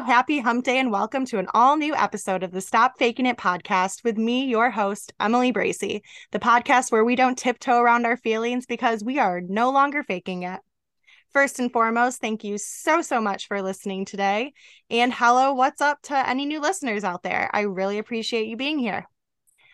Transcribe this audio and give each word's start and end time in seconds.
happy 0.00 0.38
hump 0.38 0.64
day 0.64 0.78
and 0.78 0.90
welcome 0.90 1.26
to 1.26 1.38
an 1.38 1.46
all 1.52 1.76
new 1.76 1.94
episode 1.94 2.42
of 2.42 2.52
the 2.52 2.60
Stop 2.62 2.98
Faking 2.98 3.26
It 3.26 3.36
podcast 3.36 4.02
with 4.02 4.16
me, 4.16 4.46
your 4.46 4.70
host, 4.70 5.12
Emily 5.20 5.52
Bracey, 5.52 6.00
the 6.30 6.38
podcast 6.38 6.90
where 6.90 7.04
we 7.04 7.16
don't 7.16 7.36
tiptoe 7.36 7.78
around 7.78 8.06
our 8.06 8.16
feelings 8.16 8.64
because 8.64 9.04
we 9.04 9.18
are 9.18 9.42
no 9.42 9.70
longer 9.70 10.02
faking 10.02 10.44
it. 10.44 10.58
First 11.34 11.58
and 11.58 11.70
foremost, 11.70 12.18
thank 12.18 12.44
you 12.44 12.56
so, 12.56 13.02
so 13.02 13.20
much 13.20 13.46
for 13.46 13.60
listening 13.60 14.06
today. 14.06 14.54
And 14.88 15.12
hello, 15.12 15.52
what's 15.52 15.82
up 15.82 16.00
to 16.04 16.28
any 16.28 16.46
new 16.46 16.60
listeners 16.60 17.04
out 17.04 17.22
there? 17.22 17.50
I 17.52 17.62
really 17.62 17.98
appreciate 17.98 18.46
you 18.46 18.56
being 18.56 18.78
here. 18.78 19.06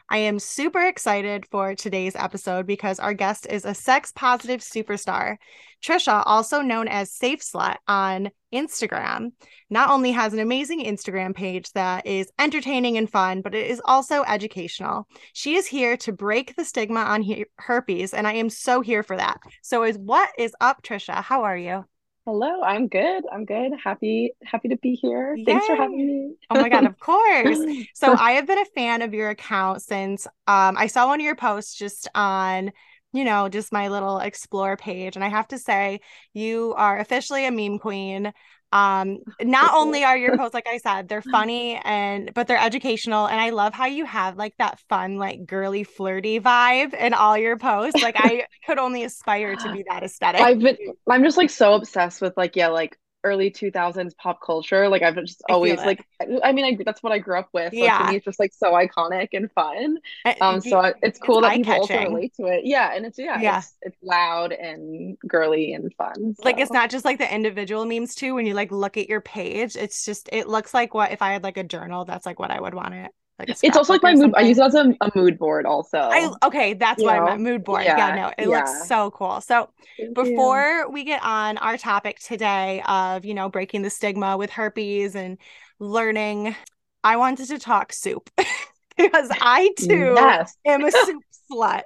I 0.09 0.19
am 0.19 0.38
super 0.38 0.87
excited 0.87 1.46
for 1.51 1.74
today's 1.74 2.15
episode 2.15 2.65
because 2.65 3.01
our 3.01 3.12
guest 3.12 3.46
is 3.51 3.65
a 3.65 3.74
sex 3.74 4.12
positive 4.15 4.60
superstar. 4.60 5.37
Tricia, 5.82 6.23
also 6.24 6.60
known 6.60 6.87
as 6.87 7.12
Safe 7.12 7.41
Slut 7.41 7.77
on 7.88 8.30
Instagram, 8.55 9.32
not 9.69 9.91
only 9.91 10.12
has 10.12 10.32
an 10.32 10.38
amazing 10.38 10.84
Instagram 10.84 11.34
page 11.34 11.73
that 11.73 12.06
is 12.06 12.30
entertaining 12.38 12.96
and 12.96 13.10
fun, 13.10 13.41
but 13.42 13.55
it 13.55 13.69
is 13.69 13.82
also 13.84 14.23
educational. 14.23 15.09
She 15.32 15.56
is 15.56 15.66
here 15.66 15.96
to 15.98 16.12
break 16.12 16.54
the 16.54 16.65
stigma 16.65 17.01
on 17.01 17.23
he- 17.23 17.46
herpes, 17.57 18.15
and 18.15 18.29
I 18.29 18.34
am 18.34 18.48
so 18.48 18.82
here 18.82 19.02
for 19.02 19.16
that. 19.16 19.41
So, 19.62 19.82
is 19.82 19.98
what 19.98 20.30
is 20.38 20.54
up, 20.60 20.82
Tricia? 20.82 21.20
How 21.23 21.43
are 21.43 21.57
you? 21.57 21.84
Hello, 22.27 22.61
I'm 22.61 22.89
good. 22.89 23.25
I'm 23.33 23.45
good. 23.45 23.71
Happy 23.83 24.33
happy 24.43 24.71
to 24.71 24.77
be 24.77 24.95
here. 24.95 25.39
Thanks 25.47 25.65
for 25.65 25.77
having 25.77 26.07
me. 26.07 26.35
oh 26.51 26.57
my 26.57 26.69
god, 26.69 26.85
of 26.85 26.99
course. 26.99 27.59
So 27.95 28.12
I 28.12 28.33
have 28.33 28.49
been 28.49 28.59
a 28.59 28.65
fan 28.75 29.02
of 29.02 29.15
your 29.15 29.30
account 29.30 29.80
since 29.80 30.27
um, 30.49 30.77
I 30.77 30.89
saw 30.89 31.07
one 31.07 31.21
of 31.21 31.25
your 31.25 31.37
posts 31.37 31.77
just 31.77 32.09
on, 32.16 32.73
you 33.13 33.24
know, 33.24 33.49
just 33.49 33.73
my 33.73 33.87
little 33.87 34.18
explore 34.18 34.77
page 34.77 35.15
and 35.15 35.24
I 35.24 35.29
have 35.29 35.46
to 35.49 35.59
say 35.59 36.01
you 36.35 36.74
are 36.77 36.99
officially 36.99 37.46
a 37.46 37.52
meme 37.52 37.79
queen 37.79 38.33
um 38.72 39.18
not 39.42 39.74
only 39.74 40.04
are 40.04 40.16
your 40.16 40.36
posts 40.38 40.54
like 40.54 40.66
i 40.66 40.78
said 40.78 41.09
they're 41.09 41.22
funny 41.22 41.80
and 41.84 42.32
but 42.34 42.46
they're 42.46 42.59
educational 42.59 43.26
and 43.26 43.40
i 43.40 43.50
love 43.50 43.72
how 43.72 43.86
you 43.86 44.04
have 44.04 44.36
like 44.36 44.54
that 44.59 44.78
fun 44.88 45.16
like 45.16 45.46
girly 45.46 45.84
flirty 45.84 46.40
vibe 46.40 46.94
in 46.94 47.14
all 47.14 47.37
your 47.38 47.56
posts 47.56 48.02
like 48.02 48.16
i 48.18 48.46
could 48.66 48.78
only 48.78 49.04
aspire 49.04 49.56
to 49.56 49.72
be 49.72 49.84
that 49.88 50.02
aesthetic. 50.02 50.40
I've 50.40 50.59
been 50.59 50.76
i'm 51.09 51.22
just 51.24 51.37
like 51.37 51.50
so 51.50 51.74
obsessed 51.74 52.20
with 52.20 52.37
like 52.37 52.56
yeah 52.56 52.68
like 52.68 52.98
early 53.27 53.51
2000s 53.51 54.16
pop 54.16 54.41
culture 54.41 54.88
like 54.88 55.02
i've 55.02 55.16
just 55.16 55.43
always 55.49 55.79
like 55.79 56.07
i 56.45 56.52
mean 56.52 56.65
I, 56.65 56.79
that's 56.85 57.02
what 57.02 57.13
i 57.13 57.19
grew 57.19 57.37
up 57.38 57.49
with 57.52 57.73
so 57.73 57.79
yeah. 57.79 57.99
to 57.99 58.10
me 58.10 58.16
it's 58.16 58.24
just 58.24 58.38
like 58.38 58.52
so 58.55 58.73
iconic 58.73 59.30
and 59.33 59.51
fun 59.51 59.99
um 60.41 60.60
so 60.60 60.79
I, 60.79 60.95
it's 61.02 61.18
cool 61.18 61.38
it's 61.38 61.49
that 61.49 61.57
people 61.57 61.73
also 61.73 61.99
relate 61.99 62.35
to 62.37 62.46
it 62.46 62.65
yeah 62.65 62.95
and 62.95 63.05
it's 63.05 63.18
yeah, 63.18 63.41
yeah. 63.41 63.59
It's, 63.59 63.74
it's 63.83 63.99
loud 64.00 64.53
and 64.53 65.19
girly 65.27 65.72
and 65.72 65.93
fun 65.94 66.37
so. 66.37 66.43
like 66.44 66.59
it's 66.59 66.71
not 66.71 66.88
just 66.88 67.05
like 67.05 67.19
the 67.19 67.34
individual 67.34 67.84
memes 67.84 68.15
too 68.15 68.34
when 68.34 68.47
you 68.47 68.55
like 68.55 68.71
look 68.71 68.97
at 68.97 69.09
your 69.09 69.21
page 69.21 69.75
it's 69.75 70.05
just 70.05 70.28
it 70.33 70.49
looks 70.49 70.72
like 70.72 70.94
what 70.94 71.11
if 71.11 71.21
i 71.21 71.33
had 71.33 71.43
like 71.43 71.56
a 71.56 71.65
journal 71.65 72.05
that's 72.05 72.27
like 72.27 72.38
what 72.38 72.53
i 72.53 72.61
would 72.61 72.75
want 72.75 72.94
it 72.94 73.11
like 73.38 73.50
it's 73.50 73.76
also 73.76 73.92
like 73.92 74.03
my 74.03 74.15
mood. 74.15 74.32
I 74.34 74.42
use 74.42 74.56
it 74.56 74.65
as 74.65 74.75
a, 74.75 74.94
a, 75.03 75.10
mood 75.15 75.38
board 75.38 75.66
also. 75.66 75.98
I 75.98 76.32
okay, 76.44 76.72
that's 76.72 77.00
you 77.00 77.06
what 77.06 77.16
know? 77.16 77.22
I 77.22 77.31
meant. 77.31 77.43
Mood 77.43 77.65
board. 77.65 77.84
Yeah, 77.84 77.98
yeah 77.98 78.15
no, 78.15 78.28
it 78.38 78.48
yeah. 78.48 78.60
looks 78.60 78.88
so 78.88 79.10
cool. 79.10 79.43
So 79.43 79.69
Thank 79.98 80.15
before 80.15 80.84
you. 80.87 80.91
we 80.91 81.04
get 81.04 81.22
on 81.22 81.59
our 81.59 81.76
topic 81.76 82.19
today 82.19 82.82
of, 82.87 83.26
you 83.26 83.34
know, 83.34 83.50
breaking 83.50 83.82
the 83.82 83.91
stigma 83.91 84.38
with 84.38 84.50
herpes 84.50 85.15
and 85.15 85.37
learning, 85.78 86.56
I 87.04 87.19
wanted 87.19 87.48
to 87.48 87.59
talk 87.59 87.93
soup 87.93 88.31
because 88.97 89.28
I 89.32 89.71
too 89.78 90.15
yes. 90.16 90.56
am 90.65 90.82
a 90.84 90.91
soup 90.91 91.22
slut. 91.53 91.82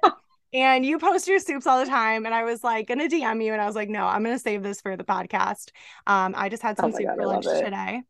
And 0.53 0.85
you 0.85 0.99
post 0.99 1.27
your 1.27 1.39
soups 1.39 1.67
all 1.67 1.79
the 1.79 1.89
time. 1.89 2.25
And 2.25 2.33
I 2.33 2.43
was 2.43 2.63
like, 2.63 2.87
gonna 2.87 3.09
DM 3.09 3.43
you. 3.43 3.51
And 3.51 3.61
I 3.61 3.65
was 3.65 3.75
like, 3.75 3.89
no, 3.89 4.05
I'm 4.05 4.23
gonna 4.23 4.39
save 4.39 4.63
this 4.63 4.79
for 4.79 4.95
the 4.95 5.03
podcast. 5.03 5.71
Um, 6.07 6.33
I 6.35 6.47
just 6.47 6.63
had 6.63 6.77
oh 6.79 6.83
some 6.83 6.93
oh 6.93 6.97
soup 6.97 7.07
God, 7.07 7.15
for 7.17 7.27
lunch 7.27 7.45
today. 7.45 8.01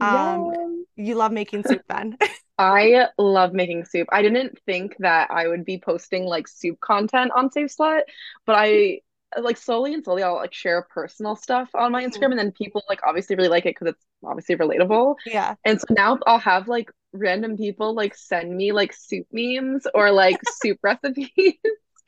Um, 0.00 0.84
you 0.96 1.14
love 1.14 1.32
making 1.32 1.62
soup 1.64 1.82
then. 1.88 2.18
I 2.62 3.08
love 3.18 3.52
making 3.52 3.84
soup. 3.84 4.08
I 4.12 4.22
didn't 4.22 4.58
think 4.66 4.96
that 5.00 5.30
I 5.30 5.48
would 5.48 5.64
be 5.64 5.78
posting 5.78 6.24
like 6.24 6.48
soup 6.48 6.80
content 6.80 7.32
on 7.34 7.50
Safe 7.50 7.74
Slut, 7.76 8.02
but 8.46 8.56
I 8.56 9.00
like 9.40 9.56
slowly 9.56 9.94
and 9.94 10.04
slowly 10.04 10.22
I'll 10.22 10.36
like 10.36 10.52
share 10.52 10.86
personal 10.90 11.36
stuff 11.36 11.70
on 11.74 11.92
my 11.92 12.04
Instagram 12.04 12.12
mm-hmm. 12.12 12.32
and 12.32 12.38
then 12.38 12.52
people 12.52 12.82
like 12.88 13.00
obviously 13.06 13.36
really 13.36 13.48
like 13.48 13.64
it 13.64 13.74
because 13.74 13.88
it's 13.88 14.04
obviously 14.24 14.56
relatable. 14.56 15.16
Yeah. 15.26 15.54
And 15.64 15.80
so 15.80 15.86
now 15.90 16.18
I'll 16.26 16.38
have 16.38 16.68
like 16.68 16.90
random 17.12 17.56
people 17.56 17.94
like 17.94 18.14
send 18.14 18.54
me 18.54 18.72
like 18.72 18.92
soup 18.92 19.26
memes 19.32 19.86
or 19.94 20.10
like 20.12 20.38
soup 20.62 20.78
recipes. 20.82 21.30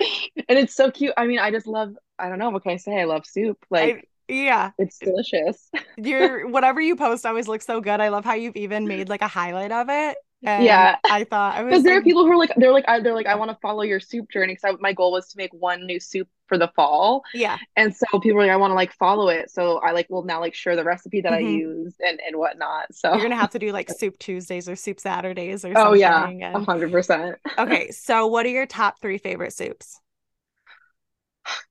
and 0.00 0.58
it's 0.58 0.74
so 0.74 0.90
cute. 0.90 1.14
I 1.16 1.26
mean, 1.26 1.38
I 1.38 1.50
just 1.50 1.66
love 1.66 1.94
I 2.18 2.28
don't 2.28 2.38
know, 2.38 2.50
what 2.50 2.62
can 2.62 2.72
I 2.72 2.76
say? 2.76 3.00
I 3.00 3.04
love 3.04 3.26
soup. 3.26 3.58
Like 3.70 3.96
I- 3.96 4.02
yeah. 4.28 4.70
It's 4.78 4.98
delicious. 4.98 5.70
Your 5.96 6.48
whatever 6.48 6.80
you 6.80 6.96
post 6.96 7.26
always 7.26 7.48
looks 7.48 7.66
so 7.66 7.80
good. 7.80 8.00
I 8.00 8.08
love 8.08 8.24
how 8.24 8.34
you've 8.34 8.56
even 8.56 8.86
made 8.86 9.08
like 9.08 9.22
a 9.22 9.28
highlight 9.28 9.72
of 9.72 9.88
it. 9.90 10.16
And 10.44 10.62
yeah, 10.62 10.96
I 11.04 11.24
thought 11.24 11.54
I 11.54 11.62
was 11.62 11.70
because 11.70 11.84
there 11.84 11.94
like, 11.94 12.02
are 12.02 12.04
people 12.04 12.26
who 12.26 12.32
are 12.32 12.36
like 12.36 12.52
they're 12.56 12.72
like 12.72 12.84
I, 12.86 13.00
they're 13.00 13.14
like 13.14 13.26
I 13.26 13.34
want 13.36 13.50
to 13.50 13.56
follow 13.62 13.82
your 13.82 13.98
soup 13.98 14.30
journey 14.30 14.54
because 14.54 14.76
my 14.78 14.92
goal 14.92 15.10
was 15.10 15.28
to 15.28 15.38
make 15.38 15.52
one 15.54 15.86
new 15.86 15.98
soup 15.98 16.28
for 16.48 16.58
the 16.58 16.68
fall. 16.76 17.22
Yeah, 17.32 17.56
and 17.76 17.96
so 17.96 18.18
people 18.20 18.38
are 18.38 18.42
like 18.42 18.50
I 18.50 18.56
want 18.56 18.70
to 18.70 18.74
like 18.74 18.92
follow 18.92 19.28
it, 19.28 19.50
so 19.50 19.78
I 19.78 19.92
like 19.92 20.10
will 20.10 20.22
now 20.22 20.40
like 20.40 20.54
share 20.54 20.76
the 20.76 20.84
recipe 20.84 21.22
that 21.22 21.32
mm-hmm. 21.32 21.46
I 21.46 21.50
use 21.50 21.94
and 21.98 22.20
and 22.26 22.36
whatnot. 22.36 22.94
So 22.94 23.10
you're 23.12 23.22
gonna 23.22 23.36
have 23.36 23.52
to 23.52 23.58
do 23.58 23.72
like 23.72 23.88
soup 23.98 24.18
Tuesdays 24.18 24.68
or 24.68 24.76
soup 24.76 25.00
Saturdays 25.00 25.64
or 25.64 25.72
something. 25.72 25.82
Oh 25.82 25.94
yeah, 25.94 26.58
hundred 26.64 26.92
percent. 26.92 27.36
okay, 27.58 27.90
so 27.90 28.26
what 28.26 28.44
are 28.44 28.50
your 28.50 28.66
top 28.66 29.00
three 29.00 29.18
favorite 29.18 29.54
soups? 29.54 29.98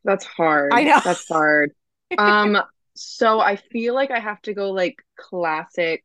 That's 0.04 0.26
hard. 0.26 0.74
I 0.74 0.84
know 0.84 1.00
that's 1.04 1.28
hard. 1.28 1.74
Um, 2.18 2.60
so 2.96 3.40
I 3.40 3.56
feel 3.56 3.94
like 3.94 4.10
I 4.10 4.20
have 4.20 4.42
to 4.44 4.56
go 4.56 4.72
like 4.72 4.98
classic 5.16 6.04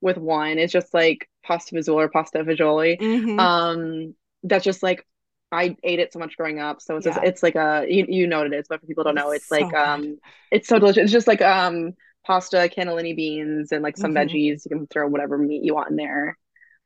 with 0.00 0.18
one. 0.18 0.58
It's 0.58 0.72
just 0.72 0.92
like 0.92 1.28
pasta 1.46 1.74
fazool 1.74 1.94
or 1.94 2.08
pasta 2.08 2.38
fagioli. 2.38 3.00
Mm-hmm. 3.00 3.38
Um, 3.38 4.14
that's 4.42 4.64
just 4.64 4.82
like 4.82 5.06
I 5.52 5.76
ate 5.82 6.00
it 6.00 6.12
so 6.12 6.18
much 6.18 6.36
growing 6.36 6.58
up, 6.58 6.80
so 6.80 6.96
it's 6.96 7.06
yeah. 7.06 7.14
just, 7.14 7.24
it's 7.24 7.42
like 7.42 7.54
a 7.54 7.86
you, 7.88 8.06
you 8.08 8.26
know 8.26 8.38
what 8.38 8.52
it 8.52 8.54
is, 8.54 8.66
but 8.68 8.80
for 8.80 8.86
people 8.86 9.04
don't 9.04 9.14
know, 9.14 9.30
it's, 9.30 9.44
it's 9.44 9.50
like 9.50 9.70
so 9.70 9.78
um, 9.78 10.18
it's 10.50 10.68
so 10.68 10.78
delicious. 10.78 11.04
It's 11.04 11.12
just 11.12 11.28
like 11.28 11.40
um 11.40 11.92
pasta, 12.24 12.68
cannellini 12.74 13.14
beans, 13.14 13.72
and 13.72 13.82
like 13.82 13.96
some 13.96 14.12
mm-hmm. 14.14 14.28
veggies. 14.28 14.64
You 14.64 14.70
can 14.70 14.86
throw 14.88 15.06
whatever 15.08 15.38
meat 15.38 15.64
you 15.64 15.74
want 15.74 15.90
in 15.90 15.96
there. 15.96 16.36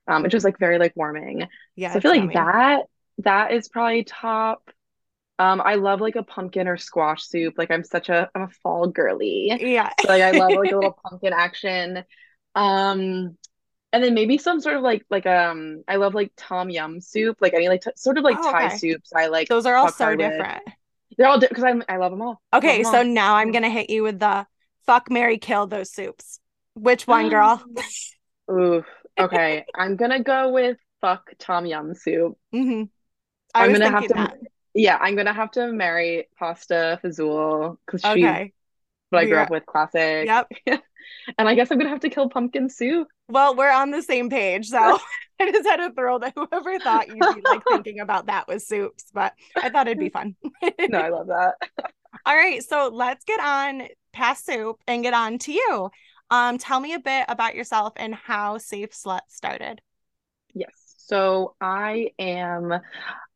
Um, 0.07 0.25
it's 0.25 0.33
just 0.33 0.45
like 0.45 0.59
very 0.59 0.79
like 0.79 0.93
warming. 0.97 1.47
Yeah, 1.77 1.93
so 1.93 1.99
I 1.99 2.01
feel 2.01 2.11
like 2.11 2.33
that 2.35 2.83
that 3.19 3.53
is 3.53 3.69
probably 3.69 4.05
top. 4.05 4.71
Um, 5.39 5.63
I 5.65 5.77
love 5.77 6.03
like 6.03 6.17
a 6.17 6.23
pumpkin 6.23 6.69
or 6.69 6.77
squash 6.77 7.25
soup. 7.25 7.55
Like 7.57 7.71
I'm 7.71 7.85
such 7.85 8.11
a 8.11 8.29
I'm 8.35 8.43
a 8.43 8.49
fall 8.63 8.89
girly. 8.89 9.51
Yeah. 9.59 9.91
So 10.03 10.09
like 10.09 10.23
I 10.23 10.33
love 10.33 10.51
like 10.51 10.71
a 10.71 10.77
little 10.77 10.99
pumpkin 11.05 11.33
action. 11.33 12.05
Um, 12.55 13.39
and 13.93 14.05
then 14.05 14.15
maybe 14.15 14.39
some 14.39 14.61
sort 14.61 14.77
of 14.77 14.83
like 14.83 15.05
like 15.11 15.27
um 15.27 15.83
I 15.89 15.97
love 15.97 16.15
like 16.15 16.33
tom 16.37 16.71
yum 16.71 17.01
soup, 17.01 17.39
like 17.41 17.55
any 17.55 17.69
like 17.69 17.83
t- 17.83 17.91
sort 17.97 18.19
of 18.19 18.25
like 18.25 18.37
oh, 18.39 18.51
Thai 18.51 18.77
soups. 18.77 19.13
I 19.15 19.27
like 19.27 19.49
those 19.49 19.67
are 19.67 19.75
all 19.75 19.91
so 19.91 20.15
different. 20.15 20.63
With. 20.65 20.75
They're 21.19 21.29
all 21.29 21.41
because 21.41 21.63
di- 21.65 21.83
I 21.89 21.95
I 21.95 21.97
love 21.97 22.13
them 22.13 22.23
all. 22.23 22.41
Okay, 22.53 22.83
them 22.83 22.93
so 22.93 22.99
all. 22.99 23.05
now 23.05 23.37
I'm 23.37 23.53
gonna 23.53 23.71
hit 23.71 23.91
you 23.91 24.03
with 24.03 24.19
the 24.19 24.47
fuck 24.87 25.11
Mary 25.11 25.39
kill 25.39 25.67
those 25.67 25.93
soups. 25.93 26.39
Which 26.75 27.07
one, 27.07 27.29
girl? 27.31 27.63
Ooh, 28.51 28.85
okay. 29.19 29.65
I'm 29.75 29.97
gonna 29.97 30.23
go 30.23 30.51
with 30.53 30.79
fuck 31.01 31.33
tom 31.39 31.67
yum 31.67 31.95
soup. 31.95 32.39
Mm-hmm. 32.55 32.85
I 33.55 33.67
am 33.67 33.73
gonna 33.73 33.91
have 33.91 34.07
to. 34.07 34.15
That. 34.15 34.39
Yeah, 34.73 34.99
I'm 35.01 35.17
gonna 35.17 35.33
have 35.33 35.51
to 35.53 35.73
marry 35.73 36.29
pasta 36.39 37.01
fazool 37.03 37.77
because 37.85 38.03
she's 38.03 38.25
okay. 38.25 38.53
what 39.09 39.19
I 39.19 39.25
grew 39.25 39.35
yeah. 39.35 39.43
up 39.43 39.51
with. 39.51 39.67
Classic. 39.67 40.27
Yep. 40.27 40.83
and 41.39 41.49
I 41.49 41.55
guess 41.55 41.71
I'm 41.71 41.79
gonna 41.79 41.91
have 41.91 42.01
to 42.01 42.11
kill 42.11 42.29
pumpkin 42.29 42.69
soup. 42.69 43.09
Well, 43.29 43.55
we're 43.55 43.71
on 43.71 43.91
the 43.91 44.03
same 44.03 44.31
page, 44.31 44.69
so 44.69 44.79
I 45.41 45.51
just 45.51 45.69
had 45.69 45.77
to 45.77 45.93
throw 45.93 46.19
that. 46.19 46.35
Whoever 46.35 46.79
thought 46.79 47.09
you'd 47.09 47.19
be 47.19 47.43
like 47.45 47.63
thinking 47.69 48.01
about 48.01 48.27
that 48.27 48.49
with 48.49 48.63
soups, 48.63 49.05
but 49.13 49.33
I 49.57 49.71
thought 49.71 49.87
it'd 49.87 49.99
be 49.99 50.11
fun. 50.11 50.37
no, 50.89 50.99
I 50.99 51.09
love 51.09 51.29
that. 51.29 51.55
All 52.27 52.37
right, 52.37 52.63
so 52.63 52.91
let's 52.93 53.25
get 53.25 53.41
on 53.41 53.89
past 54.13 54.45
soup 54.45 54.77
and 54.87 55.03
get 55.03 55.15
on 55.15 55.39
to 55.39 55.53
you. 55.53 55.91
Um, 56.31 56.59
tell 56.59 56.79
me 56.79 56.95
a 56.95 57.01
bit 57.01 57.25
about 57.29 57.55
yourself 57.55 57.93
and 57.97 58.15
how 58.15 58.59
Safe 58.59 58.91
Slut 58.91 59.21
started. 59.29 59.81
Yes. 60.55 60.71
So 60.97 61.57
I 61.61 62.11
am 62.19 62.81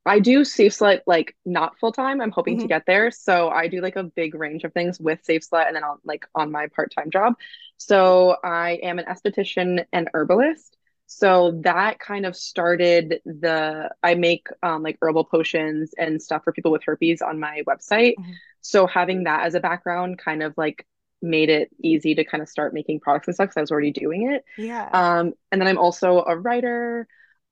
I 0.06 0.18
do 0.18 0.44
Safe 0.44 0.72
Slut 0.72 1.00
like 1.06 1.34
not 1.44 1.78
full 1.78 1.92
time. 1.92 2.20
I'm 2.20 2.30
hoping 2.30 2.56
mm-hmm. 2.56 2.62
to 2.62 2.68
get 2.68 2.84
there. 2.86 3.10
So 3.10 3.48
I 3.48 3.68
do 3.68 3.80
like 3.80 3.96
a 3.96 4.04
big 4.04 4.34
range 4.34 4.64
of 4.64 4.72
things 4.72 5.00
with 5.00 5.24
Safe 5.24 5.42
Slut 5.48 5.66
and 5.66 5.76
then 5.76 5.84
on 5.84 5.98
like 6.04 6.26
on 6.34 6.50
my 6.50 6.66
part-time 6.68 7.10
job. 7.10 7.34
So 7.78 8.36
I 8.44 8.72
am 8.82 8.98
an 8.98 9.06
esthetician 9.06 9.84
and 9.92 10.08
herbalist. 10.12 10.76
So 11.06 11.60
that 11.64 11.98
kind 11.98 12.26
of 12.26 12.34
started 12.36 13.20
the 13.24 13.90
I 14.02 14.14
make 14.14 14.48
um, 14.62 14.82
like 14.82 14.98
herbal 15.00 15.24
potions 15.24 15.92
and 15.98 16.20
stuff 16.20 16.44
for 16.44 16.52
people 16.52 16.72
with 16.72 16.82
herpes 16.84 17.22
on 17.22 17.40
my 17.40 17.62
website. 17.68 18.14
Mm-hmm. 18.18 18.32
So 18.60 18.86
having 18.86 19.24
that 19.24 19.46
as 19.46 19.54
a 19.54 19.60
background 19.60 20.18
kind 20.18 20.42
of 20.42 20.54
like 20.56 20.86
made 21.22 21.48
it 21.48 21.70
easy 21.82 22.14
to 22.14 22.24
kind 22.24 22.42
of 22.42 22.48
start 22.48 22.74
making 22.74 23.00
products 23.00 23.28
and 23.28 23.34
stuff 23.34 23.46
because 23.46 23.56
I 23.56 23.60
was 23.60 23.70
already 23.70 23.92
doing 23.92 24.30
it. 24.32 24.44
Yeah. 24.58 24.88
Um, 24.92 25.32
and 25.50 25.60
then 25.60 25.68
I'm 25.68 25.78
also 25.78 26.22
a 26.26 26.36
writer 26.36 27.06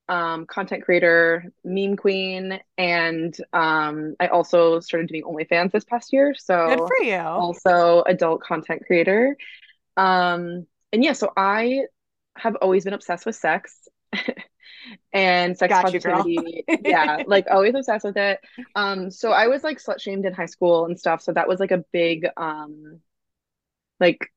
um, 0.08 0.46
content 0.46 0.84
creator, 0.84 1.52
meme 1.64 1.96
queen, 1.96 2.60
and 2.76 3.36
um, 3.52 4.14
I 4.20 4.28
also 4.28 4.80
started 4.80 5.08
doing 5.08 5.22
OnlyFans 5.22 5.72
this 5.72 5.84
past 5.84 6.12
year. 6.12 6.34
So 6.34 6.68
good 6.68 6.78
for 6.88 7.04
you. 7.04 7.16
Also, 7.16 8.02
adult 8.06 8.42
content 8.42 8.82
creator. 8.86 9.36
Um, 9.96 10.66
and 10.92 11.04
yeah, 11.04 11.12
so 11.12 11.32
I 11.36 11.82
have 12.36 12.56
always 12.56 12.84
been 12.84 12.94
obsessed 12.94 13.26
with 13.26 13.36
sex 13.36 13.88
and 15.12 15.56
sex 15.56 15.70
Got 15.70 15.92
you, 15.92 16.00
positivity. 16.00 16.64
Yeah, 16.84 17.22
like 17.26 17.46
always 17.50 17.74
obsessed 17.74 18.04
with 18.04 18.16
it. 18.16 18.40
Um, 18.74 19.10
so 19.10 19.32
I 19.32 19.48
was 19.48 19.62
like 19.62 19.78
slut 19.78 20.00
shamed 20.00 20.26
in 20.26 20.32
high 20.32 20.46
school 20.46 20.86
and 20.86 20.98
stuff. 20.98 21.22
So 21.22 21.32
that 21.32 21.48
was 21.48 21.60
like 21.60 21.70
a 21.70 21.84
big 21.92 22.26
um 22.36 23.00
like 24.00 24.30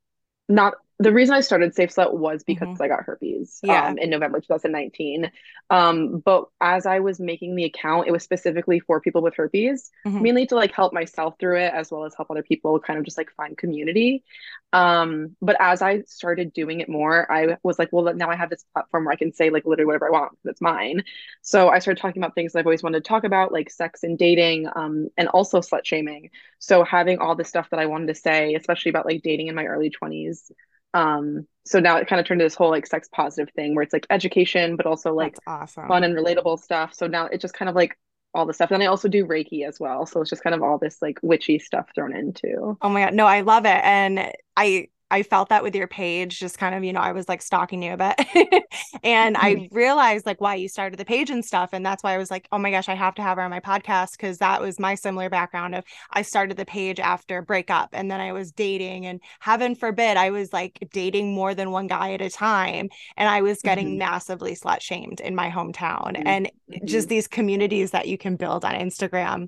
not 0.48 0.76
the 0.98 1.12
reason 1.12 1.36
I 1.36 1.42
started 1.42 1.76
Safe 1.76 1.90
Slut 1.94 2.14
was 2.14 2.44
because 2.44 2.78
Mhm. 2.78 2.82
I 2.82 2.88
got 2.88 3.04
herpes 3.04 3.60
Yeah. 3.62 3.88
um, 3.88 3.98
in 3.98 4.10
November 4.10 4.40
2019. 4.40 5.30
Um, 5.70 6.20
but 6.20 6.46
as 6.62 6.86
I 6.86 7.00
was 7.00 7.20
making 7.20 7.56
the 7.56 7.66
account, 7.66 8.08
it 8.08 8.12
was 8.12 8.24
specifically 8.24 8.80
for 8.80 9.02
people 9.02 9.22
with 9.22 9.36
herpes, 9.36 9.92
Mhm. 10.06 10.22
mainly 10.22 10.46
to 10.48 10.56
like 10.56 10.72
help 10.72 10.94
myself 10.94 11.36
through 11.38 11.58
it 11.58 11.74
as 11.74 11.92
well 11.92 12.06
as 12.06 12.16
help 12.16 12.32
other 12.32 12.44
people 12.44 12.80
kind 12.80 12.98
of 12.98 13.04
just 13.04 13.18
like 13.18 13.30
find 13.32 13.58
community. 13.58 14.24
Um, 14.72 15.36
but 15.42 15.58
as 15.60 15.82
I 15.82 16.02
started 16.04 16.54
doing 16.54 16.80
it 16.80 16.88
more, 16.88 17.30
I 17.30 17.58
was 17.64 17.78
like, 17.78 17.90
well, 17.92 18.14
now 18.14 18.30
I 18.30 18.36
have 18.36 18.50
this 18.50 18.64
platform 18.74 19.06
where 19.06 19.14
I 19.14 19.18
can 19.18 19.34
say 19.34 19.50
like 19.50 19.66
literally 19.66 19.86
whatever 19.88 20.08
I 20.08 20.12
want 20.12 20.32
because 20.32 20.52
it's 20.52 20.62
mine. 20.62 21.04
So 21.42 21.70
I 21.70 21.80
started 21.80 22.02
talking 22.02 22.22
about 22.22 22.36
things 22.36 22.54
that 22.54 22.60
I've 22.60 22.68
always 22.68 22.84
wanted 22.84 23.04
to 23.04 23.08
talk 23.08 23.26
about, 23.26 23.52
like 23.52 23.70
sex 23.70 24.04
and 24.04 24.18
dating, 24.18 24.68
um, 24.76 25.10
and 25.18 25.28
also 25.30 25.60
slut 25.60 25.84
shaming. 25.86 26.30
So 26.60 26.84
having 26.86 27.20
all 27.20 27.36
the 27.36 27.44
stuff 27.44 27.70
that 27.72 27.80
I 27.82 27.86
wanted 27.88 28.08
to 28.08 28.16
say, 28.16 28.54
especially 28.56 28.90
about 28.92 29.06
like 29.06 29.24
dating 29.24 29.48
in 29.48 29.56
my 29.56 29.66
early 29.66 29.90
20s. 29.90 30.52
Um, 30.96 31.46
so 31.66 31.80
now 31.80 31.98
it 31.98 32.08
kind 32.08 32.20
of 32.20 32.26
turned 32.26 32.40
to 32.40 32.46
this 32.46 32.56
whole 32.56 32.70
like 32.70 32.88
sex 32.88 33.10
positive 33.12 33.54
thing 33.54 33.76
where 33.76 33.84
it's 33.84 33.94
like 33.94 34.08
education, 34.10 34.78
but 34.78 34.86
also 34.86 35.14
like 35.14 35.36
awesome. 35.46 35.88
fun 35.88 36.04
and 36.04 36.16
relatable 36.16 36.60
stuff. 36.60 36.94
So 36.94 37.06
now 37.06 37.26
it's 37.26 37.42
just 37.42 37.54
kind 37.54 37.70
of 37.70 37.76
like 37.76 37.98
all 38.34 38.46
the 38.46 38.54
stuff. 38.54 38.72
And 38.72 38.82
I 38.82 38.86
also 38.86 39.10
do 39.10 39.26
Reiki 39.26 39.68
as 39.68 39.80
well. 39.80 40.06
So 40.06 40.22
it's 40.22 40.30
just 40.30 40.44
kind 40.44 40.56
of 40.56 40.64
all 40.64 40.78
this 40.78 41.02
like 41.02 41.20
witchy 41.22 41.60
stuff 41.60 41.90
thrown 41.94 42.16
into. 42.16 42.78
Oh 42.82 42.90
my 42.90 43.04
God. 43.04 43.14
No, 43.14 43.26
I 43.26 43.42
love 43.42 43.66
it. 43.66 43.82
And 43.84 44.32
I 44.56 44.88
I 45.16 45.24
felt 45.24 45.48
that 45.50 45.64
with 45.64 45.74
your 45.76 45.88
page, 45.88 46.40
just 46.40 46.58
kind 46.58 46.76
of, 46.76 46.84
you 46.84 46.92
know, 46.92 47.00
I 47.00 47.14
was 47.14 47.30
like 47.30 47.42
stalking 47.42 47.82
you 47.82 47.94
a 47.94 47.98
bit. 47.98 48.64
and 49.04 49.38
I 49.38 49.70
realized 49.72 50.26
like 50.26 50.42
why 50.42 50.56
you 50.56 50.68
started 50.68 51.00
the 51.00 51.06
page 51.06 51.30
and 51.30 51.44
stuff. 51.46 51.70
And 51.72 51.86
that's 51.86 52.04
why 52.04 52.14
I 52.14 52.18
was 52.18 52.30
like, 52.30 52.48
oh 52.52 52.58
my 52.58 52.70
gosh, 52.70 52.90
I 52.90 52.96
have 52.96 53.16
to 53.16 53.22
have 53.22 53.38
her 53.38 53.44
on 53.44 53.50
my 53.50 53.62
podcast 53.62 54.12
because 54.12 54.40
that 54.40 54.62
was 54.62 54.78
my 54.78 54.96
similar 54.96 55.30
background 55.30 55.74
of 55.76 55.86
I 56.12 56.22
started 56.22 56.58
the 56.58 56.66
page 56.66 57.00
after 57.00 57.42
breakup 57.42 57.90
and 57.94 58.12
then 58.12 58.20
I 58.20 58.34
was 58.34 58.52
dating 58.52 59.06
and 59.06 59.22
heaven 59.40 59.74
forbid 59.76 60.18
I 60.18 60.32
was 60.32 60.52
like 60.52 60.78
dating 60.92 61.34
more 61.34 61.56
than 61.56 61.72
one 61.72 61.88
guy 61.88 62.12
at 62.14 62.22
a 62.22 62.30
time. 62.30 62.90
And 63.16 63.30
I 63.30 63.42
was 63.42 63.62
getting 63.62 63.96
Mhm. 63.96 63.98
massively 64.00 64.54
slut 64.56 64.82
shamed 64.82 65.22
in 65.22 65.34
my 65.34 65.50
hometown. 65.50 66.18
Mhm. 66.18 66.24
And 66.26 66.52
just 66.84 67.08
these 67.08 67.28
communities 67.30 67.92
that 67.92 68.08
you 68.10 68.18
can 68.18 68.36
build 68.36 68.66
on 68.66 68.74
Instagram 68.76 69.48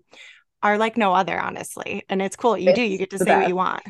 are 0.64 0.78
like 0.78 0.98
no 0.98 1.14
other, 1.14 1.40
honestly. 1.40 2.04
And 2.10 2.22
it's 2.22 2.36
cool. 2.36 2.58
You 2.58 2.74
do, 2.74 2.82
you 2.82 2.98
get 2.98 3.10
to 3.12 3.20
say 3.20 3.38
what 3.38 3.48
you 3.48 3.56
want. 3.56 3.84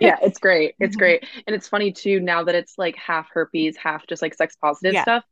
Yeah, 0.00 0.16
it's 0.22 0.38
great. 0.38 0.74
It's 0.78 0.96
great. 1.02 1.24
And 1.46 1.56
it's 1.56 1.68
funny 1.68 1.90
too, 1.92 2.20
now 2.20 2.44
that 2.44 2.54
it's 2.54 2.76
like 2.78 2.96
half 2.96 3.28
herpes, 3.32 3.76
half 3.76 4.06
just 4.06 4.20
like 4.22 4.34
sex 4.34 4.56
positive 4.56 4.94
Yeah. 4.94 5.02
stuff. 5.02 5.24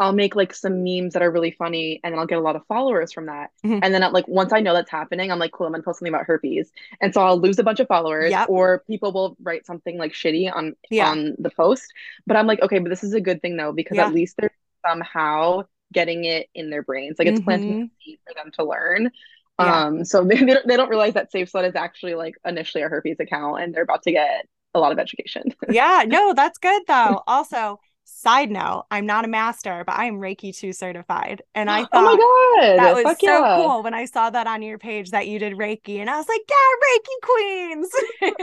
I'll 0.00 0.14
make 0.14 0.34
like 0.34 0.52
some 0.54 0.82
memes 0.82 1.12
that 1.12 1.22
are 1.22 1.30
really 1.30 1.52
funny 1.52 2.00
and 2.02 2.12
then 2.12 2.18
I'll 2.18 2.26
get 2.26 2.38
a 2.38 2.40
lot 2.42 2.56
of 2.56 2.66
followers 2.66 3.12
from 3.12 3.26
that. 3.26 3.50
Mhm. 3.64 3.80
And 3.82 3.94
then 3.94 4.10
like 4.12 4.26
once 4.26 4.52
I 4.52 4.60
know 4.60 4.72
that's 4.74 4.90
happening, 4.90 5.30
I'm 5.30 5.38
like, 5.38 5.52
cool, 5.52 5.66
I'm 5.66 5.72
gonna 5.72 5.84
post 5.84 5.98
something 6.00 6.12
about 6.12 6.26
herpes. 6.26 6.72
And 7.00 7.12
so 7.14 7.20
I'll 7.22 7.38
lose 7.38 7.58
a 7.58 7.62
bunch 7.62 7.78
of 7.78 7.86
followers 7.86 8.30
Yep. 8.30 8.48
or 8.48 8.82
people 8.88 9.12
will 9.12 9.36
write 9.42 9.64
something 9.66 9.98
like 9.98 10.12
shitty 10.12 10.50
on 10.52 10.74
Yeah. 10.90 11.08
on 11.10 11.36
the 11.38 11.50
post. 11.50 11.84
But 12.26 12.36
I'm 12.36 12.46
like, 12.46 12.62
okay, 12.62 12.78
but 12.78 12.88
this 12.88 13.04
is 13.04 13.12
a 13.14 13.20
good 13.20 13.42
thing 13.42 13.56
though, 13.56 13.72
because 13.72 13.96
Yeah. 13.98 14.06
at 14.06 14.14
least 14.14 14.36
they're 14.38 14.50
somehow 14.84 15.64
getting 15.92 16.24
it 16.24 16.48
in 16.54 16.70
their 16.70 16.82
brains. 16.82 17.16
Like 17.18 17.28
it's 17.28 17.40
planting 17.40 17.82
Mhm. 17.82 17.84
a 17.84 17.90
seed 18.02 18.18
for 18.26 18.34
them 18.34 18.50
to 18.52 18.64
learn. 18.64 19.10
Yeah. 19.58 19.82
Um, 19.86 20.04
so 20.04 20.24
they, 20.28 20.36
they 20.36 20.54
don't, 20.54 20.66
they 20.66 20.76
don't 20.76 20.88
realize 20.88 21.14
that 21.14 21.30
Safe 21.30 21.50
Slut 21.52 21.68
is 21.68 21.74
actually 21.76 22.14
like 22.14 22.34
initially 22.44 22.82
a 22.82 22.88
herpes 22.88 23.20
account 23.20 23.60
and 23.62 23.74
they're 23.74 23.82
about 23.84 24.02
to 24.04 24.12
get 24.12 24.46
a 24.74 24.80
lot 24.80 24.92
of 24.92 24.98
education. 24.98 25.44
Yeah. 25.68 26.04
No, 26.06 26.32
that's 26.36 26.58
good 26.58 26.82
though. 26.88 27.22
Also, 27.26 27.78
side 28.04 28.50
note, 28.50 28.84
I'm 28.90 29.06
not 29.06 29.24
a 29.24 29.28
master, 29.28 29.84
but 29.86 29.94
I 29.96 30.06
am 30.06 30.16
Reiki 30.16 30.56
2 30.56 30.72
certified. 30.72 31.42
And 31.54 31.70
I 31.70 31.84
thought 31.84 31.90
Oh 31.92 32.02
my 32.02 32.16
God. 32.16 32.78
that 32.78 32.94
was 32.94 33.04
Fuck 33.04 33.18
so 33.20 33.40
yeah. 33.40 33.56
cool 33.56 33.82
when 33.82 33.94
I 33.94 34.06
saw 34.06 34.30
that 34.30 34.46
on 34.46 34.62
your 34.62 34.78
page 34.78 35.10
that 35.10 35.28
you 35.28 35.38
did 35.38 35.54
Reiki. 35.54 35.98
And 35.98 36.10
I 36.10 36.16
was 36.16 36.28
like, 36.28 36.42
yeah, 36.48 36.88
Reiki 36.88 37.22
queens. 37.22 37.90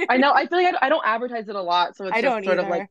I 0.09 0.17
know. 0.17 0.31
I 0.33 0.47
feel 0.47 0.61
like 0.63 0.75
I, 0.81 0.87
I 0.87 0.89
don't 0.89 1.05
advertise 1.05 1.47
it 1.49 1.55
a 1.55 1.61
lot, 1.61 1.95
so 1.95 2.07
it's 2.07 2.17
I 2.17 2.21
just 2.21 2.43
sort 2.43 2.59
either. 2.59 2.59
of 2.59 2.67
like, 2.67 2.89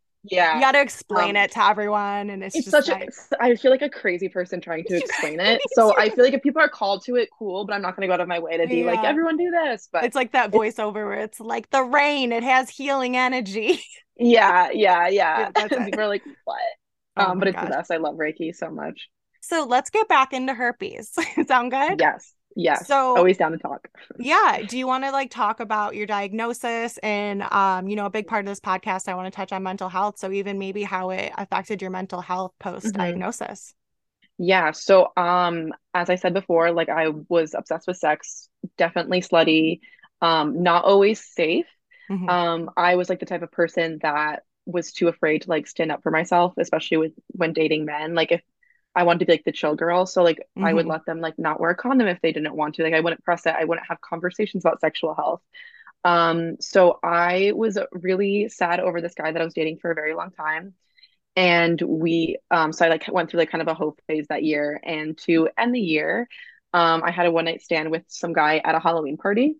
You 0.51 0.61
got 0.61 0.73
to 0.73 0.81
explain 0.81 1.37
Um, 1.37 1.37
it 1.37 1.53
to 1.53 1.65
everyone. 1.65 2.31
And 2.31 2.43
it's, 2.43 2.55
It's 2.55 2.65
just 2.65 2.71
such 2.71 2.89
a, 2.89 2.97
like, 3.01 3.11
I 3.41 3.55
feel 3.57 3.71
like 3.71 3.83
a 3.83 3.91
crazy 3.91 4.29
person 4.29 4.61
trying 4.61 4.87
to 4.87 4.95
explain 4.97 5.41
it. 5.41 5.63
So 5.71 5.95
I 5.99 6.11
feel 6.11 6.25
like 6.25 6.35
if 6.35 6.43
people 6.43 6.63
are 6.63 6.69
called 6.69 7.05
to 7.05 7.17
it, 7.17 7.29
cool, 7.39 7.65
but 7.67 7.75
I'm 7.75 7.83
not 7.83 7.97
going 7.97 8.03
to 8.03 8.09
go 8.09 8.15
out 8.15 8.21
of 8.21 8.29
my 8.29 8.39
way 8.39 8.57
to 8.59 8.67
be 8.69 8.85
like, 8.85 9.05
everyone 9.05 9.37
do 9.37 9.51
this. 9.51 9.89
But 9.93 10.07
it's 10.07 10.15
like 10.15 10.33
that 10.33 10.53
voiceover 10.53 10.95
where 11.07 11.21
it's 11.21 11.41
like 11.41 11.71
the 11.71 11.83
rain, 11.83 12.33
it 12.33 12.43
has 12.43 12.71
healing 12.71 13.17
energy. 13.17 13.83
yeah, 14.17 14.71
yeah, 14.73 15.09
yeah. 15.09 15.47
Yeah, 15.47 15.51
that's. 15.55 15.77
People 15.77 16.03
are 16.03 16.09
like, 16.09 16.25
what? 16.45 16.61
Oh 17.17 17.31
Um, 17.31 17.39
but 17.39 17.49
it's 17.49 17.61
the 17.61 17.67
gosh. 17.67 17.69
best. 17.69 17.91
I 17.91 17.97
love 17.99 18.17
Reiki 18.17 18.55
so 18.55 18.71
much. 18.71 19.09
So 19.41 19.65
let's 19.65 19.91
get 19.91 20.09
back 20.09 20.33
into 20.33 20.55
herpes. 20.55 21.13
Sound 21.47 21.71
good? 21.71 21.99
Yes, 21.99 22.35
yes. 22.59 22.87
So 22.87 23.17
Always 23.17 23.37
down 23.39 23.53
to 23.53 23.59
talk. 23.59 23.89
yeah, 24.19 24.63
do 24.67 24.77
you 24.77 24.87
want 24.87 25.05
to 25.05 25.11
like 25.11 25.31
talk 25.31 25.61
about 25.61 25.95
your 25.95 26.07
diagnosis 26.07 26.99
and 26.99 27.43
um, 27.43 27.89
you 27.89 27.97
know, 27.97 28.07
a 28.07 28.11
big 28.11 28.27
part 28.27 28.45
of 28.45 28.47
this 28.47 28.61
podcast 28.61 29.09
I 29.09 29.15
want 29.15 29.33
to 29.33 29.37
touch 29.37 29.53
on 29.53 29.63
mental 29.63 29.89
health, 29.89 30.19
so 30.19 30.31
even 30.31 30.59
maybe 30.59 30.83
how 30.83 31.11
it 31.11 31.33
affected 31.39 31.81
your 31.81 31.91
mental 31.91 32.21
health 32.21 32.53
post 32.59 32.95
diagnosis. 32.95 33.75
Yeah, 34.39 34.73
so 34.73 35.13
um 35.17 35.73
as 35.95 36.11
I 36.11 36.17
said 36.17 36.35
before, 36.35 36.71
like 36.73 36.89
I 36.89 37.09
was 37.29 37.55
obsessed 37.55 37.87
with 37.87 37.97
sex, 37.97 38.49
definitely 38.77 39.21
slutty, 39.21 39.81
um 40.21 40.63
not 40.63 40.85
always 40.85 41.25
safe. 41.25 41.67
Mhm. 42.11 42.29
Um 42.29 42.71
I 42.77 42.97
was 42.97 43.09
like 43.09 43.21
the 43.21 43.27
type 43.27 43.43
of 43.43 43.51
person 43.51 43.99
that 44.03 44.43
was 44.67 44.93
too 44.93 45.09
afraid 45.09 45.43
to 45.43 45.49
like 45.49 45.67
stand 45.67 45.91
up 45.91 46.03
for 46.03 46.11
myself, 46.13 46.55
especially 46.59 46.99
with 46.99 47.13
when 47.29 47.53
dating 47.53 47.85
men. 47.85 48.15
Like 48.15 48.33
if 48.33 48.43
I 48.99 49.05
wanted 49.05 49.21
to 49.21 49.27
be 49.27 49.33
like 49.33 49.45
the 49.45 49.53
chill 49.53 49.77
girl, 49.77 50.07
so 50.07 50.23
like 50.25 50.41
I 50.63 50.75
would 50.75 50.87
Mhm. 50.87 50.91
let 50.91 51.07
them 51.07 51.21
like 51.21 51.39
not 51.39 51.61
wear 51.61 51.71
a 51.71 51.77
condom 51.77 52.09
if 52.09 52.21
they 52.23 52.33
didn't 52.33 52.55
want 52.57 52.77
to. 52.77 52.83
Like 52.85 52.95
I 52.95 53.01
wouldn't 53.01 53.25
press 53.25 53.47
it. 53.47 53.55
I 53.59 53.65
wouldn't 53.65 53.87
have 53.89 54.01
conversations 54.01 54.65
about 54.65 54.81
sexual 54.81 55.15
health. 55.15 55.43
Um 56.05 56.61
so 56.61 56.99
I 57.03 57.53
was 57.57 57.79
really 57.93 58.49
sad 58.49 58.81
over 58.81 59.01
this 59.01 59.15
guy 59.15 59.33
that 59.33 59.43
I 59.43 59.45
was 59.45 59.55
dating 59.55 59.79
for 59.79 59.91
a 59.91 59.95
very 59.95 60.15
long 60.15 60.31
time 60.33 60.75
and 61.37 61.81
we 61.83 62.39
um 62.51 62.73
so 62.73 62.87
I 62.87 62.89
like 62.89 63.07
went 63.11 63.31
through 63.31 63.41
like 63.41 63.51
kind 63.51 63.63
of 63.63 63.69
a 63.69 63.75
hope 63.75 64.01
phase 64.07 64.27
that 64.29 64.45
year 64.45 64.81
and 64.83 65.17
to 65.19 65.49
end 65.59 65.75
the 65.75 65.81
year 65.81 66.29
um 66.75 67.03
I 67.05 67.11
had 67.11 67.27
a 67.27 67.31
one 67.33 67.45
night 67.47 67.63
stand 67.63 67.91
with 67.91 68.05
some 68.09 68.33
guy 68.33 68.59
at 68.59 68.75
a 68.75 68.81
Halloween 68.81 69.17
party 69.17 69.57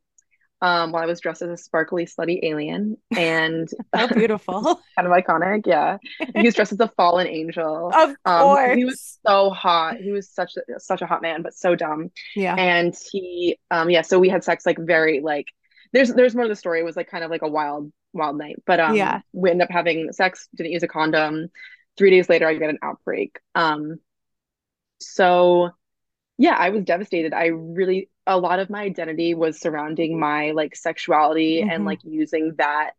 um 0.61 0.91
while 0.93 1.03
I 1.03 1.07
was 1.07 1.21
dressed 1.21 1.43
as 1.43 1.51
a 1.51 1.57
sparkly 1.57 2.07
slutty 2.07 2.41
alien 2.43 2.97
and 3.17 3.69
How 3.95 4.09
beautiful. 4.09 4.63
kind 4.97 5.07
of 5.07 5.13
iconic 5.13 5.67
yeah. 5.67 5.99
And 6.21 6.37
he 6.37 6.43
was 6.49 6.55
dressed 6.55 6.73
as 6.73 6.81
a 6.81 6.89
fallen 6.97 7.27
angel. 7.29 7.93
Of 7.95 8.17
um 8.25 8.77
he 8.77 8.85
was 8.85 9.19
so 9.27 9.51
hot. 9.51 9.99
He 9.99 10.11
was 10.13 10.29
such 10.29 10.57
a, 10.57 10.81
such 10.81 11.01
a 11.03 11.07
hot 11.07 11.23
man 11.23 11.43
but 11.43 11.55
so 11.55 11.75
dumb. 11.77 12.11
Yeah. 12.35 12.55
and 12.57 12.95
he 13.13 13.59
um 13.71 13.89
yeah 13.91 14.03
so 14.03 14.19
we 14.19 14.29
had 14.29 14.43
sex 14.45 14.67
like 14.67 14.79
very 14.79 15.21
like 15.21 15.47
there's 15.93 16.13
there's 16.13 16.35
more 16.35 16.45
of 16.45 16.51
the 16.51 16.57
story. 16.57 16.81
It 16.81 16.85
was 16.85 16.97
like 16.97 17.09
kind 17.11 17.25
of 17.25 17.31
like 17.31 17.43
a 17.43 17.49
wild 17.49 17.93
wild 18.13 18.37
night. 18.37 18.57
But 18.67 18.81
um 18.81 18.97
Yeah. 18.97 19.21
we 19.33 19.51
ended 19.51 19.67
up 19.69 19.71
having 19.73 20.13
sex 20.13 20.49
didn't 20.57 20.73
use 20.73 20.83
a 20.83 20.89
condom. 20.89 21.49
Three 21.97 22.11
days 22.11 22.29
later 22.29 22.49
I 22.49 22.55
get 22.55 22.71
an 22.71 22.79
outbreak. 22.83 23.39
Um 23.55 24.01
so 25.01 25.71
yeah 26.39 26.55
I 26.59 26.71
was 26.71 26.85
devastated. 26.85 27.33
I 27.33 27.47
really 27.47 28.11
a 28.29 28.39
lot 28.39 28.61
of 28.61 28.71
my 28.71 28.83
identity 28.85 29.35
was 29.35 29.61
surrounding 29.61 30.21
my 30.21 30.53
like 30.53 30.77
sexuality 30.77 31.63
and 31.63 31.85
Mhm. 31.85 31.87
like 31.87 32.01
using 32.05 32.55
that 32.59 32.93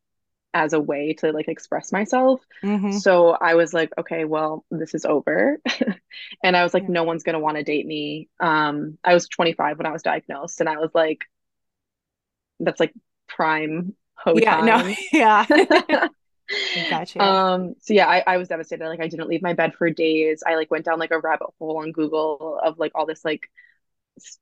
as 0.54 0.74
a 0.74 0.80
way 0.80 1.14
to 1.14 1.32
like 1.32 1.48
express 1.50 1.92
myself 1.92 2.42
Mhm. 2.64 2.92
so 3.02 3.32
I 3.32 3.56
was 3.56 3.74
like 3.74 3.92
okay 4.00 4.26
well 4.26 4.66
this 4.72 4.96
is 4.96 5.06
over 5.06 5.60
and 6.44 6.58
I 6.58 6.64
was 6.64 6.74
like 6.74 6.84
Yeah. 6.84 6.90
no 6.90 7.04
one's 7.04 7.24
gonna 7.24 7.40
want 7.40 7.58
to 7.58 7.64
date 7.64 7.86
me 7.88 8.30
um 8.40 8.98
I 9.04 9.14
was 9.14 9.28
25 9.30 9.78
when 9.78 9.88
I 9.88 9.92
was 9.92 10.04
diagnosed 10.04 10.60
and 10.62 10.70
I 10.70 10.78
was 10.80 10.92
like 10.96 11.22
that's 12.60 12.80
like 12.80 12.94
prime 13.28 13.96
hoe 14.16 14.36
Yeah, 14.36 14.62
no. 14.62 14.94
Yeah. 15.12 15.46
Got 16.90 17.16
you. 17.16 17.22
Um, 17.22 17.76
so 17.80 17.94
yeah, 17.94 18.08
I, 18.08 18.24
I 18.26 18.38
was 18.38 18.48
devastated. 18.48 18.88
Like 18.88 19.00
I 19.02 19.08
didn't 19.08 19.28
leave 19.30 19.42
my 19.42 19.54
bed 19.54 19.74
for 19.76 19.90
days. 19.90 20.44
I 20.46 20.56
like 20.56 20.72
went 20.72 20.86
down 20.86 21.00
like 21.00 21.12
a 21.12 21.20
rabbit 21.20 21.48
hole 21.60 21.78
on 21.80 21.92
Google 21.92 22.60
of 22.64 22.80
like 22.80 22.92
all 22.96 23.06
this 23.06 23.24
like 23.26 23.50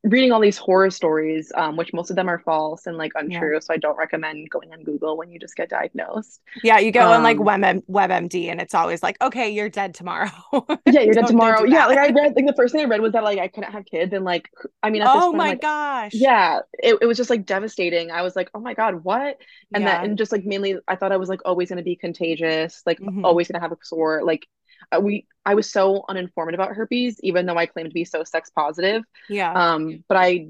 reading 0.03 0.31
all 0.31 0.39
these 0.39 0.57
horror 0.57 0.89
stories, 0.89 1.51
um, 1.55 1.77
which 1.77 1.93
most 1.93 2.09
of 2.09 2.15
them 2.15 2.29
are 2.29 2.39
false 2.39 2.85
and 2.87 2.97
like 2.97 3.11
Yeah. 3.19 3.47
untrue. 3.47 3.59
So 3.61 3.73
I 3.73 3.77
don't 3.77 3.97
recommend 3.97 4.49
going 4.49 4.71
on 4.73 4.83
Google 4.83 5.17
when 5.17 5.31
you 5.31 5.39
just 5.39 5.55
get 5.55 5.69
diagnosed. 5.69 6.41
Yeah, 6.63 6.79
you 6.79 6.91
go 6.91 7.11
on 7.11 7.21
like 7.23 7.37
Um, 7.37 7.37
WebM 7.37 7.83
WebMD 7.87 8.49
and 8.49 8.59
it's 8.59 8.73
always 8.73 9.03
like, 9.03 9.21
okay, 9.21 9.49
you're 9.51 9.69
dead 9.69 9.93
tomorrow. 9.93 10.31
yeah, 10.85 11.01
you're 11.01 11.13
dead 11.15 11.27
tomorrow. 11.27 11.63
Yeah, 11.65 11.85
like 11.87 11.97
I 11.97 12.09
read 12.09 12.33
like 12.35 12.45
the 12.45 12.53
first 12.55 12.71
thing 12.73 12.81
I 12.81 12.85
read 12.85 13.01
was 13.01 13.11
that 13.13 13.23
like 13.23 13.39
I 13.39 13.49
couldn't 13.49 13.73
have 13.73 13.85
kids 13.85 14.13
and 14.13 14.23
like 14.23 14.49
I 14.81 14.89
mean 14.89 15.01
at 15.01 15.11
this 15.11 15.25
Oh 15.25 15.27
point 15.27 15.43
my 15.43 15.47
like 15.47 15.59
gosh. 15.59 16.13
yeah, 16.13 16.59
it, 16.79 16.97
it 17.01 17.05
was 17.05 17.17
just 17.17 17.29
like 17.29 17.45
devastating. 17.45 18.11
I 18.11 18.21
was 18.21 18.33
like, 18.35 18.49
oh 18.53 18.61
my 18.61 18.73
God, 18.73 19.03
what? 19.03 19.37
And 19.73 19.87
that, 19.87 20.03
and 20.05 20.17
just 20.17 20.31
like 20.31 20.45
mainly, 20.45 20.77
I 20.87 20.95
thought 20.95 21.11
I 21.11 21.17
was 21.17 21.27
like 21.27 21.41
always 21.45 21.67
going 21.67 21.77
to 21.77 21.83
be 21.83 21.97
contagious, 21.97 22.81
like 22.85 22.99
Mhm. 22.99 23.23
always 23.23 23.47
going 23.49 23.55
to 23.55 23.59
have 23.61 23.73
a 23.73 23.77
sore. 23.83 24.23
Like, 24.23 24.47
uh, 24.91 24.99
we, 25.01 25.27
I 25.45 25.55
was 25.55 25.69
so 25.71 26.03
uninformed 26.07 26.53
about 26.53 26.75
herpes, 26.75 27.19
even 27.23 27.45
though 27.45 27.57
I 27.57 27.65
claimed 27.65 27.89
to 27.89 27.93
be 27.93 28.05
so 28.05 28.23
sex 28.23 28.49
positive. 28.49 29.03
Yeah. 29.29 29.51
Um, 29.51 30.03
but 30.07 30.17
I, 30.17 30.47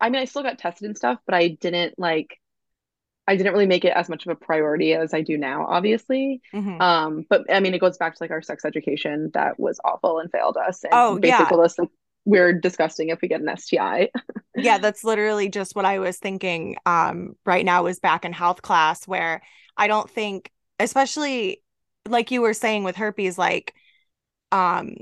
I 0.00 0.10
mean, 0.10 0.20
I 0.22 0.24
still 0.26 0.42
got 0.42 0.58
tested 0.58 0.86
and 0.86 0.96
stuff, 0.96 1.18
but 1.26 1.34
I 1.34 1.48
didn't 1.48 1.98
like, 1.98 2.38
I 3.26 3.36
didn't 3.36 3.52
really 3.52 3.66
make 3.66 3.84
it 3.84 3.92
as 3.94 4.08
much 4.08 4.24
of 4.24 4.32
a 4.32 4.36
priority 4.36 4.94
as 4.94 5.12
I 5.12 5.20
do 5.20 5.36
now, 5.36 5.66
obviously. 5.66 6.40
Mhm. 6.54 6.80
Um, 6.80 7.26
but 7.28 7.52
I 7.52 7.60
mean, 7.60 7.74
it 7.74 7.80
goes 7.80 7.98
back 7.98 8.14
to 8.14 8.22
like 8.22 8.30
our 8.30 8.40
sex 8.40 8.64
education 8.64 9.30
that 9.34 9.60
was 9.60 9.80
awful 9.84 10.18
and 10.18 10.30
failed 10.30 10.56
us, 10.56 10.82
and 10.84 10.92
Oh, 10.94 11.18
basically 11.18 11.58
yeah. 11.58 11.64
us 11.64 11.78
like 11.78 11.90
we're 12.24 12.52
disgusting 12.52 13.10
if 13.10 13.20
we 13.20 13.28
get 13.28 13.40
an 13.40 13.48
STI. 13.48 14.10
Yeah, 14.56 14.78
that's 14.78 15.04
literally 15.04 15.48
just 15.50 15.76
what 15.76 15.84
I 15.84 16.00
was 16.00 16.18
thinking 16.18 16.76
um 16.84 17.36
right 17.46 17.64
now 17.64 17.86
is 17.86 18.00
back 18.00 18.24
in 18.24 18.32
health 18.32 18.60
class 18.60 19.06
where 19.06 19.40
I 19.76 19.86
don't 19.86 20.10
think 20.10 20.50
especially 20.80 21.62
like 22.10 22.30
you 22.30 22.40
were 22.40 22.54
saying 22.54 22.84
with 22.84 22.96
herpes 22.96 23.38
like 23.38 23.74
um 24.52 24.96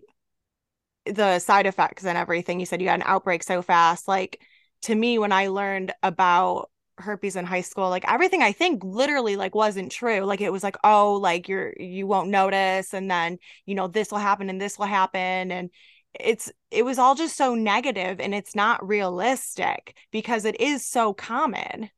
the 1.07 1.39
side 1.39 1.67
effects 1.67 2.05
and 2.05 2.19
everything 2.19 2.59
you 2.59 2.67
said 2.67 2.81
you 2.81 2.87
got 2.89 3.01
an 3.01 3.07
outbreak 3.07 3.43
so 3.43 3.63
fast 3.63 4.09
like 4.09 4.41
to 4.83 4.95
me 4.95 5.19
when 5.19 5.33
I 5.33 5.49
learned 5.49 5.93
about 6.03 6.71
herpes 6.99 7.37
in 7.37 7.45
high 7.45 7.61
school 7.61 7.91
like 7.91 8.11
everything 8.11 8.43
I 8.43 8.53
think 8.53 8.83
literally 8.83 9.37
like 9.37 9.55
wasn't 9.55 9.93
true 9.93 10.21
like 10.21 10.41
it 10.41 10.53
was 10.53 10.63
like 10.63 10.77
oh 10.83 11.15
like 11.15 11.49
you're 11.49 11.75
you 11.79 12.07
won't 12.07 12.31
notice 12.31 12.95
and 12.95 13.11
then 13.11 13.39
you 13.67 13.75
know 13.75 13.87
this 13.87 14.11
will 14.11 14.19
happen 14.19 14.51
and 14.51 14.61
this 14.61 14.79
will 14.79 14.87
happen 14.87 15.53
and 15.53 15.71
it's 16.19 16.51
it 16.71 16.85
was 16.85 16.99
all 16.99 17.15
just 17.15 17.37
so 17.37 17.55
negative 17.55 18.21
and 18.21 18.35
it's 18.35 18.55
not 18.55 18.87
realistic 18.87 19.97
because 20.11 20.45
it 20.45 20.61
is 20.61 20.87
so 20.87 21.13
common. 21.13 21.91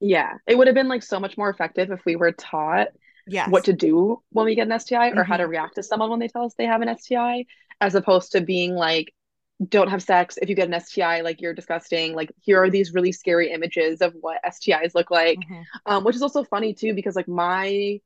Yeah, 0.00 0.34
it 0.46 0.56
would 0.58 0.66
have 0.66 0.74
been 0.74 0.88
like 0.88 1.02
so 1.02 1.20
much 1.20 1.38
more 1.38 1.48
effective 1.48 1.90
if 1.90 2.04
we 2.04 2.16
were 2.16 2.32
taught 2.32 2.88
Yes. 3.26 3.50
what 3.50 3.64
to 3.64 3.72
do 3.72 4.22
when 4.30 4.46
we 4.46 4.54
get 4.54 4.66
an 4.66 4.72
STI 4.72 5.10
or 5.10 5.24
how 5.24 5.36
to 5.36 5.44
Mhm. 5.44 5.48
react 5.48 5.74
to 5.76 5.82
someone 5.82 6.10
when 6.10 6.20
they 6.20 6.28
tell 6.28 6.44
us 6.44 6.54
they 6.54 6.66
have 6.66 6.82
an 6.82 6.88
STI, 6.88 7.46
as 7.80 7.94
opposed 7.94 8.32
to 8.32 8.40
being 8.40 8.74
like, 8.74 9.12
don't 9.68 9.88
have 9.88 10.02
sex. 10.02 10.38
If 10.40 10.48
you 10.48 10.54
get 10.54 10.68
an 10.68 10.74
STI, 10.74 11.22
like 11.22 11.40
you're 11.40 11.54
disgusting. 11.54 12.14
Like 12.14 12.30
here 12.40 12.62
are 12.62 12.70
these 12.70 12.92
really 12.94 13.12
scary 13.12 13.50
images 13.52 14.00
of 14.02 14.14
what 14.20 14.40
STIs 14.44 14.94
look 14.94 15.10
like. 15.10 15.46
Mhm. 15.48 15.68
Um, 15.86 16.04
which 16.04 16.16
is 16.16 16.22
also 16.22 16.44
funny 16.44 16.74
too, 16.74 16.94
because 16.94 17.16
like 17.16 17.28
my 17.28 18.00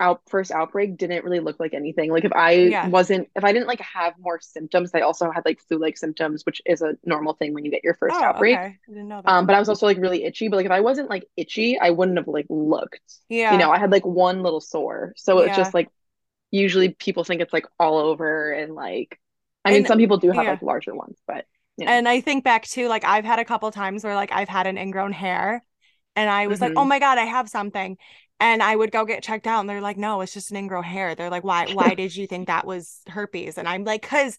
out 0.00 0.22
first 0.28 0.50
outbreak 0.52 0.96
didn't 0.96 1.24
really 1.24 1.40
look 1.40 1.58
like 1.58 1.74
anything. 1.74 2.10
Like 2.12 2.24
if 2.24 2.32
I 2.32 2.52
Yeah. 2.52 2.88
wasn't, 2.88 3.28
if 3.34 3.44
I 3.44 3.52
didn't 3.52 3.66
like 3.66 3.80
have 3.80 4.14
more 4.18 4.38
symptoms, 4.40 4.92
I 4.94 5.00
also 5.00 5.30
had 5.30 5.44
like 5.44 5.60
flu-like 5.68 5.96
symptoms, 5.98 6.46
which 6.46 6.62
is 6.66 6.82
a 6.82 6.96
normal 7.04 7.34
thing 7.34 7.52
when 7.52 7.64
you 7.64 7.70
get 7.70 7.82
your 7.82 7.94
first 7.94 8.14
Oh, 8.16 8.22
outbreak. 8.22 8.56
okay. 8.56 8.64
I 8.66 8.78
didn't 8.92 9.08
know 9.08 9.22
that. 9.22 9.28
Um, 9.30 9.46
but 9.46 9.56
I 9.56 9.58
was 9.58 9.68
also 9.68 9.86
like 9.86 9.98
really 9.98 10.24
itchy. 10.24 10.48
But 10.48 10.56
like 10.58 10.66
if 10.66 10.72
I 10.72 10.80
wasn't 10.80 11.10
like 11.10 11.26
itchy, 11.36 11.78
I 11.80 11.90
wouldn't 11.90 12.16
have 12.18 12.28
like 12.28 12.46
looked. 12.48 13.00
yeah. 13.28 13.52
You 13.52 13.58
know, 13.58 13.70
I 13.72 13.78
had 13.78 13.90
like 13.90 14.06
one 14.06 14.42
little 14.42 14.60
sore. 14.60 15.14
So 15.16 15.38
it's 15.40 15.48
Yeah. 15.48 15.56
just 15.56 15.74
like 15.74 15.88
usually 16.50 16.90
people 16.90 17.24
think 17.24 17.42
it's 17.42 17.52
like 17.52 17.66
all 17.78 17.98
over 17.98 18.52
and 18.52 18.74
like 18.74 19.18
I 19.64 19.70
mean 19.70 19.78
And- 19.78 19.86
some 19.86 19.98
people 19.98 20.16
do 20.18 20.30
have 20.30 20.44
yeah. 20.44 20.50
like 20.52 20.62
larger 20.62 20.94
ones, 20.94 21.18
but 21.26 21.46
yeah. 21.76 21.90
And 21.90 22.08
I 22.08 22.20
think 22.20 22.44
back 22.44 22.64
to 22.68 22.88
like 22.88 23.04
I've 23.04 23.24
had 23.24 23.38
a 23.38 23.44
couple 23.44 23.70
times 23.70 24.04
where 24.04 24.14
like 24.14 24.32
I've 24.32 24.48
had 24.48 24.66
an 24.66 24.78
ingrown 24.78 25.12
hair 25.12 25.62
and 26.16 26.28
I 26.30 26.46
was 26.48 26.60
like, 26.60 26.72
Mhm. 26.72 26.78
"Oh 26.78 26.84
my 26.84 26.98
God, 26.98 27.18
I 27.18 27.24
have 27.24 27.48
something." 27.48 27.96
And 28.40 28.62
I 28.62 28.76
would 28.76 28.92
go 28.92 29.04
get 29.04 29.22
checked 29.22 29.46
out 29.48 29.60
and 29.60 29.68
they're 29.68 29.80
like, 29.80 29.96
"No, 29.96 30.20
it's 30.20 30.32
just 30.32 30.50
an 30.52 30.56
ingrown 30.56 30.84
hair." 30.84 31.14
They're 31.14 31.30
like, 31.30 31.44
"Why 31.44 31.66
why 31.66 31.94
did 31.94 32.14
you 32.14 32.26
think 32.26 32.46
that 32.46 32.66
was 32.66 33.00
herpes?" 33.08 33.58
And 33.58 33.68
I'm 33.68 33.84
like, 33.84 34.02
"Cuz 34.02 34.38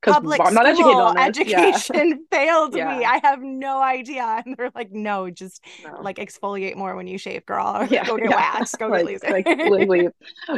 because 0.00 0.14
public 0.14 0.40
I'm 0.44 0.54
not 0.54 0.66
school 0.66 1.00
on 1.00 1.14
this. 1.16 1.40
Yeah. 1.44 1.64
education 1.64 2.26
failed 2.30 2.74
Yeah. 2.74 2.86
me. 2.86 3.04
I 3.04 3.20
have 3.22 3.40
no 3.42 3.80
idea." 3.80 4.42
And 4.44 4.56
they're 4.56 4.70
like, 4.74 4.92
"No, 4.92 5.30
just 5.30 5.64
No. 5.78 6.02
like 6.02 6.16
exfoliate 6.18 6.76
more 6.76 6.94
when 6.96 7.06
you 7.06 7.16
shave, 7.18 7.46
girl. 7.46 7.76
Or 7.76 7.86
Yeah, 7.86 8.04
go 8.04 8.18
get 8.18 8.30
yeah. 8.30 8.36
waxed, 8.36 8.78
go 8.78 8.88
like, 8.88 9.06
get 9.06 9.06
laser." 9.06 9.28
like. 9.30 9.48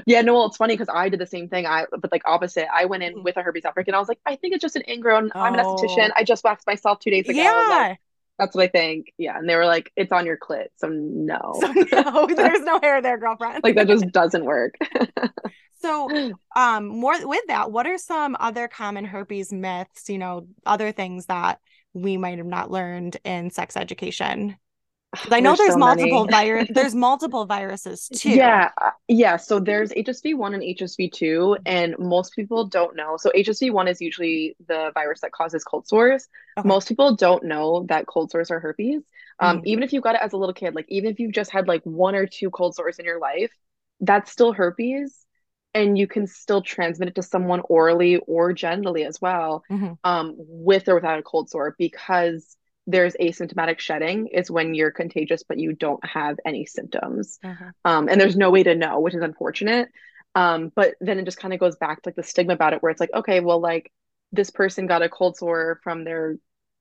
Yeah, 0.06 0.22
no, 0.22 0.34
well, 0.34 0.46
it's 0.46 0.56
funny 0.56 0.74
because 0.74 0.88
I 0.92 1.08
did 1.08 1.20
the 1.20 1.26
same 1.26 1.48
thing. 1.48 1.66
I 1.66 1.86
but 1.90 2.10
like 2.12 2.22
opposite. 2.26 2.66
I 2.72 2.86
went 2.86 3.02
in 3.04 3.14
Mhm. 3.14 3.24
with 3.24 3.36
a 3.36 3.42
herpes 3.42 3.64
outbreak 3.64 3.86
and 3.88 3.96
I 3.96 4.00
was 4.00 4.08
like, 4.08 4.20
I 4.26 4.36
think 4.36 4.54
it's 4.54 4.62
just 4.62 4.76
an 4.76 4.82
ingrown. 4.88 5.30
I'm 5.38 5.54
an 5.54 5.60
Oh. 5.60 5.76
esthetician. 5.76 6.10
I 6.16 6.24
just 6.24 6.44
waxed 6.44 6.66
myself 6.66 6.98
two 7.00 7.10
days 7.10 7.28
ago. 7.28 7.66
Like, 7.68 7.88
yeah. 7.88 7.96
That's 8.38 8.54
what 8.54 8.64
I 8.64 8.68
think. 8.68 9.12
Yeah, 9.18 9.38
and 9.38 9.48
they 9.48 9.56
were 9.56 9.66
like, 9.66 9.92
it's 9.96 10.12
on 10.12 10.26
your 10.26 10.36
clit, 10.36 10.66
so 10.76 10.88
no. 10.88 11.54
So 11.60 11.72
no, 11.72 12.26
there's 12.34 12.60
no 12.60 12.78
hair 12.80 13.00
there, 13.00 13.18
girlfriend. 13.18 13.62
like 13.64 13.76
that 13.76 13.88
just 13.88 14.06
doesn't 14.12 14.44
work. 14.44 14.74
So, 15.82 16.32
um, 16.56 16.86
more 16.86 17.14
with 17.28 17.46
that, 17.48 17.70
what 17.70 17.86
are 17.86 17.98
some 17.98 18.34
other 18.40 18.66
common 18.66 19.04
herpes 19.04 19.52
myths, 19.52 20.08
you 20.08 20.16
know, 20.16 20.48
other 20.64 20.90
things 20.90 21.26
that 21.26 21.60
we 21.92 22.16
might 22.16 22.38
have 22.38 22.46
not 22.46 22.70
learned 22.70 23.18
in 23.24 23.50
sex 23.50 23.76
education? 23.76 24.56
I 25.30 25.40
know 25.40 25.54
There's 25.54 25.58
there's, 25.58 25.74
so 25.74 25.78
multiple 25.78 26.26
virus 26.26 26.68
there's 26.74 26.94
multiple 26.94 27.46
viruses 27.46 28.08
too. 28.12 28.30
Yeah, 28.34 28.70
uh, 28.80 28.90
yeah. 29.08 29.36
So 29.36 29.60
there's 29.60 29.92
HSV1 29.94 30.54
and 30.54 30.62
HSV2, 30.62 31.56
and 31.66 31.94
most 31.98 32.34
people 32.34 32.66
don't 32.66 32.96
know. 32.96 33.16
So 33.18 33.30
HSV1 33.34 33.88
is 33.88 34.00
usually 34.00 34.56
the 34.66 34.90
virus 34.94 35.20
that 35.20 35.32
causes 35.32 35.64
cold 35.64 35.86
sores. 35.86 36.26
Okay. 36.56 36.68
Most 36.68 36.88
people 36.88 37.14
don't 37.14 37.44
know 37.44 37.84
that 37.88 38.06
cold 38.06 38.30
sores 38.30 38.50
are 38.50 38.60
herpes. 38.60 39.02
Um, 39.38 39.60
Mhm. 39.60 39.64
even 39.64 39.82
if 39.84 39.92
you 39.92 40.00
got 40.00 40.14
it 40.14 40.22
as 40.22 40.32
a 40.32 40.36
little 40.38 40.54
kid, 40.54 40.74
like 40.74 40.86
even 40.88 41.10
if 41.10 41.20
you've 41.20 41.32
just 41.32 41.50
had 41.50 41.68
like 41.68 41.82
one 41.84 42.14
or 42.14 42.26
two 42.26 42.50
cold 42.50 42.74
sores 42.74 42.98
in 42.98 43.04
your 43.04 43.20
life, 43.20 43.52
that's 44.00 44.32
still 44.32 44.52
herpes, 44.52 45.26
and 45.74 45.98
you 45.98 46.06
can 46.06 46.26
still 46.26 46.62
transmit 46.62 47.08
it 47.10 47.14
to 47.16 47.22
someone 47.22 47.60
orally 47.68 48.16
or 48.26 48.52
genitally 48.54 49.06
as 49.06 49.20
well, 49.20 49.62
Mhm. 49.68 49.96
um, 50.04 50.34
with 50.38 50.88
or 50.88 50.94
without 50.94 51.18
a 51.18 51.22
cold 51.22 51.50
sore, 51.50 51.74
because 51.78 52.56
there's 52.86 53.14
asymptomatic 53.20 53.78
shedding 53.80 54.28
is 54.28 54.50
when 54.50 54.74
you're 54.74 54.90
contagious 54.90 55.42
but 55.42 55.58
you 55.58 55.72
don't 55.72 56.04
have 56.04 56.38
any 56.44 56.66
symptoms 56.66 57.38
Okay. 57.44 57.70
um, 57.84 58.08
and 58.08 58.20
there's 58.20 58.36
no 58.36 58.50
way 58.50 58.62
to 58.64 58.74
know, 58.74 59.00
which 59.00 59.14
is 59.14 59.22
unfortunate. 59.22 59.88
Um, 60.34 60.70
but 60.74 60.94
then 61.00 61.18
it 61.18 61.24
just 61.24 61.38
kind 61.38 61.54
of 61.54 61.60
goes 61.60 61.76
back 61.76 62.02
to 62.02 62.08
like 62.08 62.16
the 62.16 62.22
stigma 62.22 62.54
about 62.54 62.72
it, 62.72 62.82
where 62.82 62.90
it's 62.90 63.00
like, 63.00 63.14
okay, 63.14 63.40
well, 63.40 63.60
like 63.60 63.90
this 64.32 64.50
person 64.50 64.86
got 64.86 65.02
a 65.02 65.08
cold 65.08 65.36
sore 65.36 65.80
from 65.82 66.04
their 66.04 66.36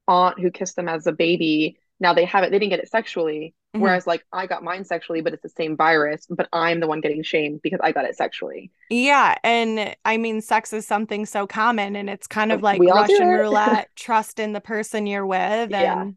aunt 0.08 0.40
who 0.40 0.52
kissed 0.52 0.76
them 0.76 0.90
as 0.90 1.08
a 1.08 1.12
baby. 1.12 1.78
Now 2.00 2.14
they 2.14 2.25
have 2.25 2.44
it, 2.44 2.52
they 2.52 2.60
didn't 2.60 2.72
get 2.72 2.80
it 2.80 2.90
sexually. 2.90 3.54
Mhm. 3.75 3.82
Whereas, 3.82 4.08
like, 4.08 4.25
I 4.32 4.48
got 4.48 4.64
mine 4.64 4.86
sexually, 4.86 5.22
but 5.22 5.34
it's 5.34 5.44
the 5.44 5.50
same 5.50 5.75
virus, 5.75 6.25
but 6.30 6.48
I'm 6.54 6.80
the 6.80 6.88
one 6.88 7.02
getting 7.02 7.24
shamed 7.24 7.62
because 7.62 7.80
I 7.84 7.92
got 7.92 8.06
it 8.06 8.16
sexually. 8.16 8.72
Yeah, 8.90 9.36
and 9.44 9.96
I 10.06 10.18
mean, 10.18 10.42
sex 10.42 10.72
is 10.72 10.88
something 10.88 11.25
so 11.25 11.46
common, 11.46 11.96
and 11.96 12.10
it's 12.10 12.28
kind 12.28 12.52
of 12.52 12.62
like 12.64 12.80
We 12.80 12.90
all 12.90 13.06
do 13.06 13.14
Russian 13.14 13.28
roulette, 13.28 13.90
trust 13.96 14.40
in 14.40 14.54
the 14.54 14.62
person 14.62 15.08
you're 15.08 15.25
with, 15.25 15.74
and 15.74 16.16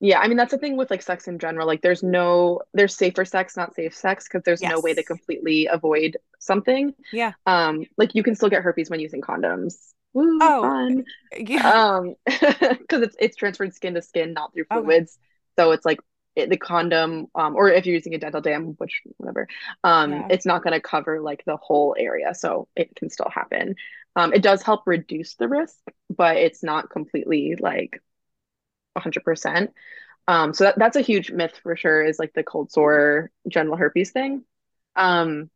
Yeah, 0.00 0.18
I 0.18 0.28
mean, 0.28 0.36
that's 0.36 0.50
the 0.50 0.58
thing 0.58 0.76
with 0.76 0.90
like 0.90 1.02
sex 1.02 1.28
in 1.28 1.38
general. 1.38 1.66
Like, 1.66 1.82
there's 1.82 2.02
no, 2.02 2.60
there's 2.74 2.96
safer 2.96 3.24
sex, 3.24 3.56
not 3.56 3.74
safe 3.74 3.94
sex, 3.94 4.26
because 4.28 4.42
there's 4.44 4.62
no 4.62 4.80
way 4.80 4.94
to 4.94 5.02
completely 5.02 5.66
avoid 5.66 6.16
something. 6.38 6.94
yeah, 7.12 7.32
Um, 7.46 7.84
like 7.96 8.14
you 8.14 8.22
can 8.22 8.34
still 8.34 8.48
get 8.50 8.62
herpes 8.62 8.90
when 8.90 9.00
using 9.00 9.20
condoms. 9.20 9.74
Woo, 10.12 10.40
Oh, 10.40 10.60
fun. 10.60 11.04
yeah, 11.38 11.72
um 11.74 12.14
because 12.26 13.02
it's 13.02 13.16
it's 13.20 13.36
transferred 13.36 13.74
skin 13.74 13.94
to 13.94 14.02
skin 14.02 14.32
not 14.34 14.52
through 14.54 14.64
Okay. 14.70 14.70
fluids 14.72 15.18
so 15.58 15.72
it's 15.72 15.84
like 15.86 16.00
it, 16.36 16.50
the 16.50 16.56
condom 16.56 17.26
um 17.34 17.56
or 17.56 17.70
if 17.70 17.86
you're 17.86 17.94
using 17.96 18.14
a 18.14 18.18
dental 18.18 18.40
dam 18.40 18.74
which 18.78 19.02
whatever 19.18 19.48
um 19.84 20.22
Yeah. 20.22 20.30
it's 20.30 20.46
not 20.46 20.62
going 20.64 20.72
to 20.74 20.80
cover 20.80 21.20
like 21.20 21.44
the 21.46 21.56
whole 21.58 21.96
area 21.98 22.34
so 22.34 22.68
it 22.76 22.94
can 22.96 23.10
still 23.10 23.30
happen 23.30 23.74
um 24.16 24.32
it 24.34 24.42
does 24.42 24.62
help 24.62 24.82
reduce 24.86 25.36
the 25.36 25.48
risk 25.48 25.76
but 26.16 26.36
it's 26.36 26.62
not 26.62 26.90
completely 26.90 27.56
like 27.60 28.02
100% 28.94 29.72
um 30.28 30.54
so 30.54 30.64
that, 30.64 30.78
that's 30.78 30.96
a 30.96 31.02
huge 31.02 31.30
myth 31.32 31.58
for 31.62 31.76
sure 31.76 32.02
is 32.02 32.18
like 32.18 32.32
the 32.34 32.42
cold 32.44 32.70
sore 32.72 33.30
genital 33.48 33.76
herpes 33.76 34.12
thing 34.12 34.44
um 34.96 35.50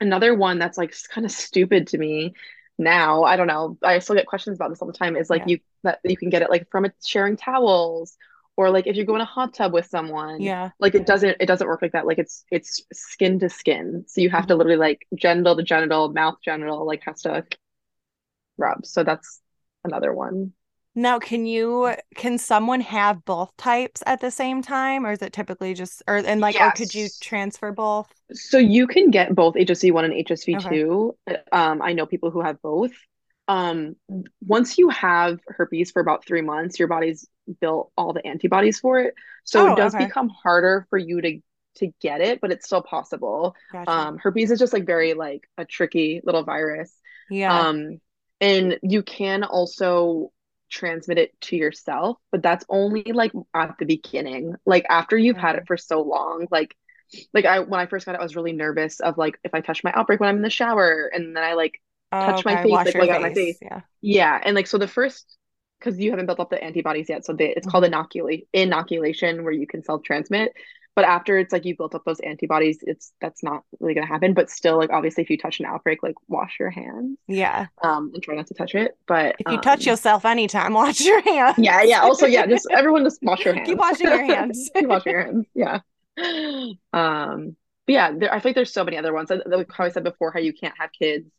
another 0.00 0.34
one 0.34 0.58
that's 0.58 0.78
like 0.78 0.94
kind 1.10 1.24
of 1.24 1.30
stupid 1.32 1.88
to 1.88 1.98
me 1.98 2.34
now 2.80 3.24
i 3.24 3.36
don't 3.36 3.46
know 3.46 3.78
i 3.84 3.98
still 4.00 4.16
get 4.16 4.26
questions 4.26 4.56
about 4.58 4.70
this 4.70 4.82
all 4.82 4.88
the 4.88 4.94
time 4.98 5.16
is 5.16 5.30
like 5.30 5.42
Yeah. 5.42 5.52
you 5.54 5.60
that 5.84 6.00
you 6.04 6.16
can 6.16 6.30
get 6.30 6.42
it 6.42 6.50
like 6.50 6.70
from 6.70 6.84
it 6.86 6.94
sharing 7.04 7.36
towels 7.36 8.16
or 8.56 8.70
like 8.70 8.86
if 8.86 8.96
you 8.96 9.04
go 9.04 9.14
in 9.16 9.20
a 9.22 9.26
hot 9.26 9.54
tub 9.54 9.72
with 9.72 9.86
someone 9.86 10.40
yeah, 10.42 10.70
like 10.80 10.94
it 10.94 11.06
doesn't 11.06 11.36
it 11.40 11.46
doesn't 11.46 11.68
work 11.68 11.82
like 11.82 11.92
that 11.92 12.06
like 12.06 12.18
it's 12.18 12.44
it's 12.50 12.82
skin 12.92 13.38
to 13.40 13.48
skin. 13.48 14.04
So 14.08 14.20
you 14.20 14.30
have 14.30 14.46
to 14.48 14.54
Mhm. 14.54 14.58
literally 14.58 14.78
like 14.78 15.06
genital 15.14 15.56
to 15.56 15.62
genital 15.62 16.10
mouth 16.12 16.38
genital 16.44 16.86
like 16.86 17.02
has 17.04 17.22
to 17.22 17.46
rub. 18.58 18.86
So 18.86 19.04
that's 19.04 19.40
another 19.84 20.12
one 20.12 20.52
Now, 20.94 21.18
can 21.20 21.46
you 21.46 21.94
can 22.16 22.36
someone 22.38 22.80
have 22.80 23.24
both 23.24 23.56
types 23.56 24.02
at 24.06 24.20
the 24.20 24.30
same 24.30 24.60
time, 24.62 25.06
or 25.06 25.12
is 25.12 25.22
it 25.22 25.32
typically 25.32 25.74
just 25.74 26.02
or 26.08 26.16
and 26.16 26.40
like 26.40 26.60
or 26.60 26.70
could 26.72 26.94
you 26.94 27.08
transfer 27.20 27.70
both? 27.72 28.12
So 28.32 28.58
you 28.58 28.86
can 28.86 29.10
get 29.10 29.34
both 29.34 29.56
HSV1 29.56 30.04
and 30.04 30.14
HSV2. 30.14 31.16
Um, 31.52 31.82
I 31.82 31.92
know 31.92 32.06
people 32.06 32.30
who 32.30 32.40
have 32.42 32.60
both. 32.62 32.92
Um, 33.48 33.96
once 34.46 34.78
you 34.78 34.88
have 34.90 35.40
herpes 35.48 35.90
for 35.90 36.00
about 36.00 36.24
three 36.24 36.42
months, 36.42 36.78
your 36.78 36.86
body's 36.86 37.26
built 37.60 37.90
all 37.96 38.12
the 38.12 38.24
antibodies 38.24 38.78
for 38.78 39.00
it. 39.00 39.14
So 39.44 39.66
Oh, 39.66 39.72
it 39.72 39.76
does 39.76 39.94
okay. 39.94 40.04
become 40.04 40.28
harder 40.28 40.86
for 40.90 40.98
you 40.98 41.20
to 41.20 41.40
to 41.76 41.88
get 42.00 42.20
it, 42.20 42.40
but 42.40 42.52
it's 42.52 42.66
still 42.66 42.82
possible. 42.82 43.56
Gotcha. 43.72 43.90
Um, 43.90 44.18
herpes 44.18 44.50
is 44.50 44.58
just 44.58 44.72
like 44.72 44.86
very 44.86 45.14
like 45.14 45.48
a 45.58 45.64
tricky 45.64 46.20
little 46.24 46.44
virus. 46.44 46.92
Yeah. 47.28 47.68
Um, 47.68 48.00
and 48.40 48.78
you 48.82 49.02
can 49.02 49.42
also 49.44 50.32
transmit 50.70 51.18
it 51.18 51.40
to 51.42 51.56
yourself, 51.56 52.18
but 52.32 52.42
that's 52.42 52.64
only 52.68 53.04
like 53.12 53.32
at 53.54 53.76
the 53.78 53.84
beginning. 53.84 54.54
Like 54.64 54.86
after 54.88 55.16
you've 55.18 55.36
had 55.36 55.56
it 55.56 55.64
mm. 55.64 55.66
for 55.66 55.76
so 55.76 56.02
long, 56.02 56.46
like 56.50 56.76
like 57.34 57.44
I 57.44 57.60
when 57.60 57.80
I 57.80 57.86
first 57.86 58.06
got 58.06 58.14
it, 58.14 58.20
I 58.20 58.22
was 58.22 58.36
really 58.36 58.52
nervous 58.52 59.00
of 59.00 59.18
like 59.18 59.38
if 59.44 59.54
I 59.54 59.60
touch 59.60 59.84
my 59.84 59.92
outbreak 59.94 60.20
when 60.20 60.28
I'm 60.28 60.36
in 60.36 60.42
the 60.42 60.50
shower 60.50 61.10
and 61.12 61.36
then 61.36 61.42
I 61.42 61.54
like 61.54 61.80
oh, 62.12 62.26
touch 62.26 62.44
my 62.44 62.54
Okay, 62.54 62.62
face, 62.62 62.70
wash 62.70 62.94
like 62.94 63.10
out 63.10 63.22
my 63.22 63.34
face. 63.34 63.58
Yeah. 63.60 63.80
Yeah, 64.00 64.40
and 64.42 64.54
like 64.54 64.66
so 64.66 64.78
the 64.78 64.88
first 64.88 65.36
because 65.78 65.98
you 65.98 66.10
haven't 66.10 66.26
built 66.26 66.40
up 66.40 66.50
the 66.50 66.62
antibodies 66.62 67.08
yet, 67.08 67.24
so 67.24 67.32
they, 67.32 67.54
it's 67.54 67.66
called 67.66 67.84
mm-hmm. 67.84 67.94
inoculate 67.94 68.48
inoculation 68.52 69.44
where 69.44 69.52
you 69.52 69.66
can 69.66 69.82
self 69.82 70.02
transmit. 70.02 70.52
But 70.96 71.04
after 71.04 71.38
it's 71.38 71.52
like 71.52 71.64
you 71.64 71.76
built 71.76 71.94
up 71.94 72.04
those 72.04 72.20
antibodies, 72.20 72.78
it's 72.82 73.12
that's 73.20 73.42
not 73.42 73.62
really 73.78 73.94
gonna 73.94 74.06
happen. 74.06 74.34
But 74.34 74.50
still, 74.50 74.76
like 74.76 74.90
obviously, 74.90 75.22
if 75.22 75.30
you 75.30 75.38
touch 75.38 75.60
an 75.60 75.66
outbreak, 75.66 76.02
like 76.02 76.16
wash 76.28 76.56
your 76.58 76.70
hands. 76.70 77.18
Yeah. 77.28 77.66
Um, 77.82 78.10
and 78.12 78.22
try 78.22 78.34
not 78.34 78.48
to 78.48 78.54
touch 78.54 78.74
it. 78.74 78.96
But 79.06 79.36
if 79.38 79.46
you 79.46 79.56
um, 79.56 79.60
touch 79.60 79.86
yourself 79.86 80.24
anytime, 80.24 80.72
wash 80.74 81.00
your 81.00 81.20
hands. 81.22 81.56
Yeah, 81.58 81.82
yeah. 81.82 82.00
Also, 82.00 82.26
yeah, 82.26 82.46
just 82.46 82.66
everyone 82.72 83.04
just 83.04 83.22
wash 83.22 83.44
your 83.44 83.54
hands. 83.54 83.68
Keep 83.68 83.78
washing 83.78 84.08
your 84.08 84.24
hands. 84.34 84.70
Keep 84.74 84.88
washing 84.88 85.12
your 85.12 85.22
hands. 85.22 85.46
Yeah. 85.54 85.80
Um, 86.92 87.56
but 87.86 87.92
yeah, 87.92 88.12
there, 88.12 88.34
I 88.34 88.40
feel 88.40 88.50
like 88.50 88.56
there's 88.56 88.72
so 88.72 88.84
many 88.84 88.98
other 88.98 89.12
ones. 89.12 89.30
Like 89.30 89.70
how 89.72 89.84
I 89.84 89.88
said 89.90 90.04
before, 90.04 90.32
how 90.32 90.40
you 90.40 90.52
can't 90.52 90.74
have 90.78 90.90
kids. 90.92 91.30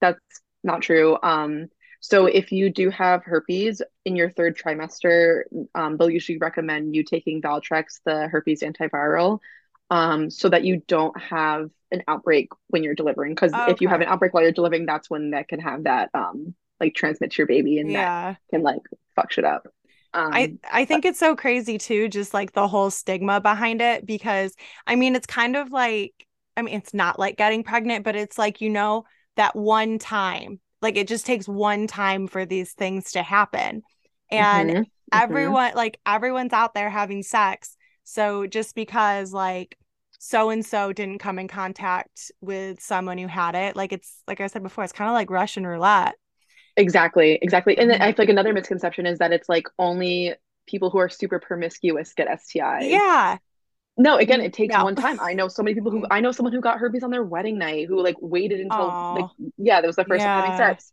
That's 0.00 0.20
not 0.64 0.82
true. 0.82 1.16
Um, 1.22 1.68
so 2.00 2.26
if 2.26 2.50
you 2.52 2.70
do 2.70 2.90
have 2.90 3.24
herpes 3.24 3.82
in 4.04 4.16
your 4.16 4.30
third 4.30 4.56
trimester, 4.56 5.42
um, 5.74 5.96
they'll 5.96 6.10
usually 6.10 6.38
recommend 6.38 6.94
you 6.94 7.04
taking 7.04 7.42
Valtrex, 7.42 8.00
the 8.04 8.28
herpes 8.28 8.62
antiviral, 8.62 9.38
um, 9.90 10.30
so 10.30 10.48
that 10.48 10.64
you 10.64 10.82
don't 10.88 11.18
have 11.20 11.70
an 11.92 12.02
outbreak 12.08 12.48
when 12.68 12.82
you're 12.84 12.94
delivering. 12.94 13.32
Because 13.34 13.54
Okay. 13.54 13.66
if 13.66 13.80
you 13.80 13.88
have 13.88 14.00
an 14.00 14.08
outbreak 14.08 14.32
while 14.32 14.42
you're 14.42 14.52
delivering, 14.52 14.86
that's 14.86 15.10
when 15.10 15.30
that 15.30 15.48
can 15.48 15.60
have 15.60 15.84
that 15.84 16.10
um 16.14 16.54
like 16.80 16.94
transmit 16.94 17.32
to 17.32 17.38
your 17.38 17.46
baby 17.46 17.78
and 17.78 17.94
that 17.94 18.10
Yeah. 18.14 18.36
can 18.50 18.62
like 18.62 18.80
fuck 19.14 19.30
shit 19.32 19.44
up. 19.44 19.66
Um, 20.14 20.52
I 20.64 20.70
I 20.70 20.84
think 20.84 21.04
it's 21.04 21.18
so 21.18 21.34
crazy 21.36 21.78
too, 21.78 22.08
just 22.08 22.34
like 22.34 22.52
the 22.52 22.68
whole 22.68 22.90
stigma 22.90 23.40
behind 23.40 23.80
it 23.80 24.06
because 24.06 24.54
I 24.86 24.96
mean 24.96 25.16
it's 25.16 25.26
kind 25.26 25.56
of 25.56 25.72
like 25.72 26.12
I 26.56 26.62
mean 26.62 26.76
it's 26.76 26.94
not 26.94 27.18
like 27.18 27.36
getting 27.36 27.64
pregnant, 27.64 28.04
but 28.04 28.16
it's 28.16 28.38
like 28.38 28.60
you 28.60 28.70
know 28.70 29.04
that 29.36 29.56
one 29.56 29.98
time. 29.98 30.60
Like 30.82 30.96
it 30.96 31.08
just 31.08 31.26
takes 31.26 31.48
one 31.48 31.86
time 31.86 32.26
for 32.26 32.46
these 32.46 32.72
things 32.72 33.12
to 33.12 33.22
happen. 33.22 33.82
And 34.30 34.72
mhm, 34.72 34.84
mhm. 35.12 35.58
everyone 35.58 35.72
like 35.74 35.98
everyone's 36.06 36.52
out 36.52 36.74
there 36.74 36.90
having 36.90 37.22
sex. 37.22 37.76
So 38.04 38.46
just 38.46 38.74
because 38.74 39.32
like 39.32 39.76
so 40.18 40.50
and 40.50 40.64
so 40.64 40.92
didn't 40.92 41.18
come 41.18 41.38
in 41.38 41.48
contact 41.48 42.30
with 42.40 42.80
someone 42.82 43.18
who 43.18 43.26
had 43.26 43.54
it, 43.54 43.76
like 43.76 43.92
it's 43.92 44.22
like 44.28 44.40
I 44.40 44.46
said 44.46 44.62
before, 44.62 44.84
it's 44.84 44.92
kind 44.92 45.08
of 45.08 45.14
like 45.14 45.30
Russian 45.30 45.66
roulette. 45.66 46.14
Exactly, 46.76 47.38
exactly. 47.42 47.76
And 47.78 47.92
Mhm. 47.92 48.02
I 48.02 48.12
feel 48.12 48.24
like 48.24 48.28
another 48.30 48.52
misconception 48.52 49.06
is 49.06 49.18
that 49.18 49.32
it's 49.32 49.48
like 49.48 49.66
only 49.78 50.34
people 50.66 50.90
who 50.90 50.98
are 50.98 51.08
super 51.08 51.38
promiscuous 51.40 52.12
get 52.14 52.28
STIs. 52.28 53.02
Yeah. 53.02 53.38
No, 54.00 54.16
again, 54.16 54.40
it 54.40 54.52
takes 54.54 54.74
No. 54.74 54.84
one 54.84 54.96
time. 54.96 55.20
I 55.20 55.34
know 55.34 55.48
so 55.48 55.62
many 55.62 55.74
people 55.74 55.90
who 55.90 56.06
I 56.10 56.20
know 56.20 56.32
someone 56.32 56.52
who 56.54 56.60
got 56.60 56.78
herpes 56.78 57.02
on 57.02 57.10
their 57.10 57.22
wedding 57.22 57.58
night 57.58 57.86
who 57.86 58.02
like 58.02 58.16
waited 58.20 58.60
until 58.60 58.96
like 59.10 59.26
yeah, 59.58 59.80
that 59.80 59.86
was 59.86 59.96
the 59.96 60.04
first 60.04 60.24
time 60.24 60.32
having 60.34 60.52
Yeah. 60.52 60.56
sex. 60.56 60.92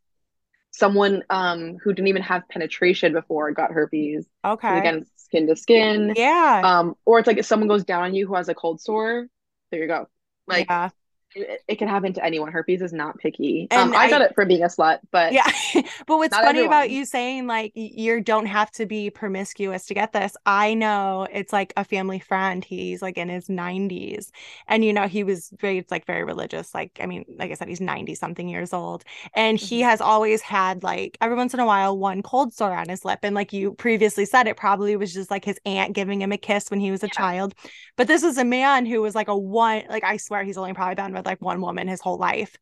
Someone 0.72 1.24
um 1.30 1.78
who 1.84 1.94
didn't 1.94 2.10
even 2.10 2.22
have 2.22 2.48
penetration 2.50 3.14
before 3.14 3.52
got 3.54 3.72
herpes. 3.72 4.28
Okay. 4.44 4.78
Again, 4.80 5.06
skin 5.16 5.48
to 5.48 5.56
skin. 5.56 6.14
Yeah. 6.16 6.62
Um, 6.64 6.96
or 7.06 7.20
it's 7.20 7.28
like 7.28 7.38
if 7.38 7.46
someone 7.46 7.70
goes 7.70 7.86
down 7.86 8.04
on 8.04 8.14
you 8.14 8.28
who 8.28 8.36
has 8.36 8.50
a 8.50 8.54
cold 8.56 8.82
sore, 8.82 9.28
there 9.72 9.82
you 9.82 9.88
go. 9.88 10.08
Like 10.46 10.68
yeah. 10.70 10.90
It, 11.38 11.62
it 11.68 11.76
can 11.78 11.88
happen 11.88 12.14
to 12.14 12.24
anyone. 12.24 12.52
Herpes 12.52 12.82
is 12.82 12.94
not 12.94 13.18
picky. 13.20 13.70
Um, 13.76 13.94
I 13.96 14.08
got 14.10 14.22
it 14.22 14.34
for 14.36 14.46
being 14.46 14.64
a 14.64 14.68
slut, 14.68 15.00
but 15.12 15.36
Yeah. 15.36 15.52
but 16.08 16.18
what's 16.20 16.38
funny 16.38 16.64
about 16.64 16.90
you 16.90 17.04
saying 17.04 17.48
like 17.48 17.74
you 17.76 18.22
don't 18.22 18.46
have 18.46 18.72
to 18.72 18.86
be 18.86 19.10
promiscuous 19.10 19.86
to 19.88 19.94
get 19.94 20.14
this, 20.14 20.38
I 20.46 20.74
know 20.74 21.28
it's 21.30 21.52
like 21.52 21.74
a 21.76 21.84
family 21.84 22.20
friend. 22.20 22.64
He's 22.64 23.02
like 23.02 23.18
in 23.18 23.28
his 23.28 23.50
90s. 23.50 24.32
And 24.70 24.86
you 24.86 24.94
know, 24.94 25.06
he 25.06 25.26
was 25.26 25.52
very 25.60 25.86
like 25.92 26.06
very 26.06 26.24
religious. 26.24 26.74
Like, 26.74 27.00
I 27.02 27.08
mean, 27.08 27.26
like 27.38 27.52
I 27.52 27.56
said, 27.56 27.68
he's 27.68 27.82
90 27.82 28.16
something 28.16 28.48
years 28.48 28.72
old. 28.72 29.04
And 29.36 29.58
he 29.60 29.82
Mhm. 29.82 29.82
has 29.82 30.00
always 30.00 30.42
had 30.42 30.82
like 30.82 31.18
every 31.20 31.36
once 31.36 31.54
in 31.54 31.60
a 31.60 31.66
while 31.66 31.98
one 31.98 32.22
cold 32.24 32.54
sore 32.54 32.74
on 32.74 32.88
his 32.88 33.04
lip. 33.04 33.20
And 33.24 33.36
like 33.36 33.52
you 33.52 33.74
previously 33.74 34.24
said, 34.26 34.48
it 34.48 34.56
probably 34.56 34.96
was 34.96 35.14
just 35.14 35.30
like 35.30 35.44
his 35.44 35.60
aunt 35.66 35.94
giving 35.94 36.22
him 36.22 36.32
a 36.32 36.38
kiss 36.38 36.72
when 36.72 36.80
he 36.80 36.90
was 36.92 37.04
a 37.04 37.08
Yeah. 37.08 37.10
child. 37.10 37.54
But 37.98 38.08
this 38.08 38.24
is 38.24 38.38
a 38.38 38.46
man 38.46 38.86
who 38.86 39.02
was 39.02 39.16
like 39.16 39.28
a 39.28 39.38
one, 39.38 39.84
like 39.90 40.06
I 40.06 40.18
swear 40.18 40.46
he's 40.46 40.58
only 40.58 40.74
probably 40.74 40.96
been 40.96 41.14
with 41.14 41.26
like 41.28 41.42
one 41.42 41.62
woman 41.62 41.88
his 41.90 42.02
whole 42.02 42.18
life. 42.20 42.58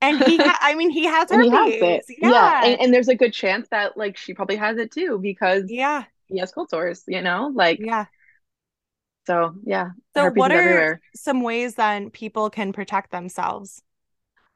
And 0.00 0.20
he, 0.20 0.38
ha- 0.42 0.58
I 0.60 0.74
mean, 0.74 0.90
he 0.90 1.04
has 1.06 1.30
and 1.32 1.42
herpes. 1.50 2.04
he 2.08 2.18
has 2.22 2.36
it. 2.36 2.54
Yeah. 2.60 2.60
And, 2.62 2.80
and 2.80 2.94
there's 2.94 3.08
a 3.08 3.14
good 3.16 3.32
chance 3.32 3.68
that 3.70 3.96
like 3.96 4.16
she 4.16 4.34
probably 4.34 4.56
has 4.56 4.78
it 4.78 4.92
too 4.92 5.18
because 5.18 5.64
yeah, 5.70 6.04
he 6.26 6.38
has 6.38 6.52
cold 6.52 6.70
sores, 6.70 7.04
you 7.08 7.22
know? 7.22 7.50
Like 7.54 7.80
yeah. 7.82 8.06
so 9.26 9.54
yeah, 9.64 9.90
So 10.14 10.22
herpes 10.24 10.38
what 10.38 10.52
are 10.52 10.56
everywhere. 10.58 11.00
some 11.14 11.42
ways 11.42 11.74
then 11.74 12.10
people 12.10 12.50
can 12.50 12.72
protect 12.72 13.10
themselves? 13.10 13.82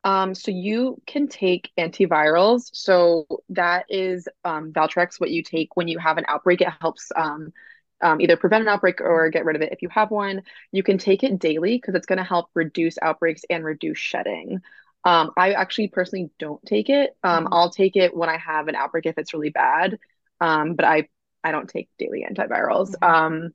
Um, 0.04 0.34
so 0.34 0.50
you 0.50 1.00
can 1.06 1.28
take 1.28 1.70
antivirals. 1.78 2.70
So 2.72 3.26
that 3.50 3.84
is 3.88 4.28
um, 4.44 4.72
Valtrex, 4.72 5.20
what 5.20 5.30
you 5.30 5.42
take 5.42 5.76
when 5.76 5.88
you 5.88 5.98
have 5.98 6.16
an 6.16 6.24
outbreak. 6.28 6.62
It 6.62 6.68
helps 6.80 7.12
um, 7.16 7.52
um, 8.02 8.20
either 8.20 8.36
prevent 8.36 8.62
an 8.62 8.68
outbreak 8.68 9.00
or 9.00 9.28
get 9.30 9.44
rid 9.44 9.56
of 9.56 9.62
it 9.62 9.72
if 9.72 9.82
you 9.82 9.88
have 9.90 10.10
one. 10.10 10.42
You 10.72 10.82
can 10.82 10.98
take 10.98 11.22
it 11.22 11.38
daily 11.38 11.76
because 11.76 11.94
it's 11.94 12.06
going 12.06 12.18
to 12.18 12.24
help 12.24 12.48
reduce 12.54 12.96
outbreaks 13.02 13.42
and 13.50 13.64
reduce 13.64 13.98
shedding. 13.98 14.60
Um, 15.04 15.30
I 15.36 15.52
actually 15.52 15.88
personally 15.88 16.30
don't 16.38 16.64
take 16.66 16.88
it. 16.90 17.16
Um, 17.22 17.44
Mhm. 17.44 17.52
I'll 17.52 17.70
take 17.70 17.96
it 17.96 18.14
when 18.16 18.28
I 18.28 18.36
have 18.38 18.68
an 18.68 18.74
outbreak 18.76 19.06
if 19.06 19.18
it's 19.18 19.34
really 19.34 19.50
bad. 19.50 19.98
Um, 20.40 20.74
but 20.74 20.84
I 20.84 21.08
I 21.42 21.52
don't 21.52 21.68
take 21.68 21.88
daily 21.98 22.26
antivirals. 22.30 22.94
Mhm. 22.98 23.02
Um, 23.02 23.54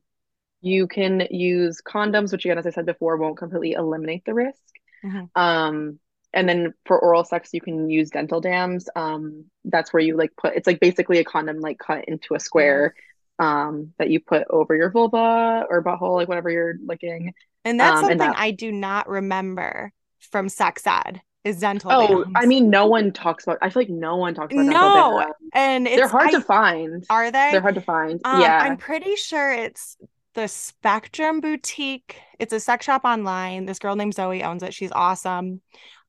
you 0.62 0.88
can 0.88 1.27
use 1.31 1.81
condoms, 1.81 2.31
which 2.31 2.45
again, 2.45 2.58
as 2.58 2.65
I 2.65 2.71
said 2.71 2.86
before, 2.86 3.17
won't 3.17 3.38
completely 3.38 3.73
eliminate 3.73 4.25
the 4.25 4.34
risk. 4.34 4.60
Mhm. 5.03 5.29
Um, 5.36 5.99
and 6.34 6.47
then 6.49 6.73
for 6.86 6.99
oral 6.99 7.23
sex, 7.23 7.49
you 7.53 7.62
can 7.62 7.89
use 7.89 8.10
dental 8.10 8.41
dams. 8.41 8.89
Um, 8.95 9.45
that's 9.65 9.93
where 9.93 10.03
you 10.03 10.17
like 10.17 10.31
put 10.38 10.55
it's 10.55 10.67
like 10.67 10.79
basically 10.79 11.19
a 11.19 11.23
condom 11.23 11.60
like 11.60 11.79
cut 11.79 12.05
into 12.08 12.36
a 12.36 12.39
square 12.39 12.95
um 13.39 13.93
that 14.00 14.10
you 14.10 14.19
put 14.19 14.43
over 14.50 14.76
your 14.76 14.89
vulva 14.91 15.65
or 15.69 15.84
butthole, 15.84 16.15
like 16.15 16.28
whatever 16.28 16.50
you're 16.50 16.76
licking. 16.86 17.34
And 17.63 17.80
that's 17.80 17.98
Um, 18.04 18.10
and 18.12 18.19
something 18.21 18.32
that- 18.32 18.39
I 18.39 18.52
do 18.52 18.71
not 18.71 19.10
remember 19.10 19.91
from 20.32 20.50
sex 20.50 20.86
ed 20.88 21.21
is 21.43 21.60
dental 21.60 21.91
Oh, 21.91 22.24
dams. 22.24 22.34
I 22.36 22.45
mean, 22.45 22.69
no 22.69 22.88
one 22.88 23.12
talks 23.12 23.43
about 23.43 23.58
I 23.62 23.69
feel 23.69 23.82
like 23.82 23.89
no 23.89 24.15
one 24.15 24.34
talks 24.34 24.54
about 24.54 24.63
dental 24.63 24.82
no, 24.82 25.19
dams. 25.19 25.34
and 25.54 25.88
it's 25.88 25.98
They're 25.98 26.08
hard 26.08 26.30
I- 26.30 26.32
to 26.32 26.41
find. 26.41 27.06
Are 27.10 27.30
they? 27.32 27.50
They're 27.52 27.62
hard 27.62 27.76
to 27.76 27.82
find. 27.82 28.19
Um, 28.24 28.41
yeah. 28.41 28.60
I'm 28.63 28.78
pretty 28.78 29.15
sure 29.15 29.52
it's 29.54 29.98
the 30.34 30.48
Spectrum 30.48 31.39
Boutique. 31.41 32.17
It's 32.39 32.52
a 32.54 32.60
sex 32.60 32.86
shop 32.86 33.04
online. 33.06 33.65
This 33.65 33.80
girl 33.80 33.95
named 33.95 34.15
Zoe 34.15 34.43
owns 34.43 34.63
it. 34.63 34.74
She's 34.74 34.91
awesome. 34.91 35.62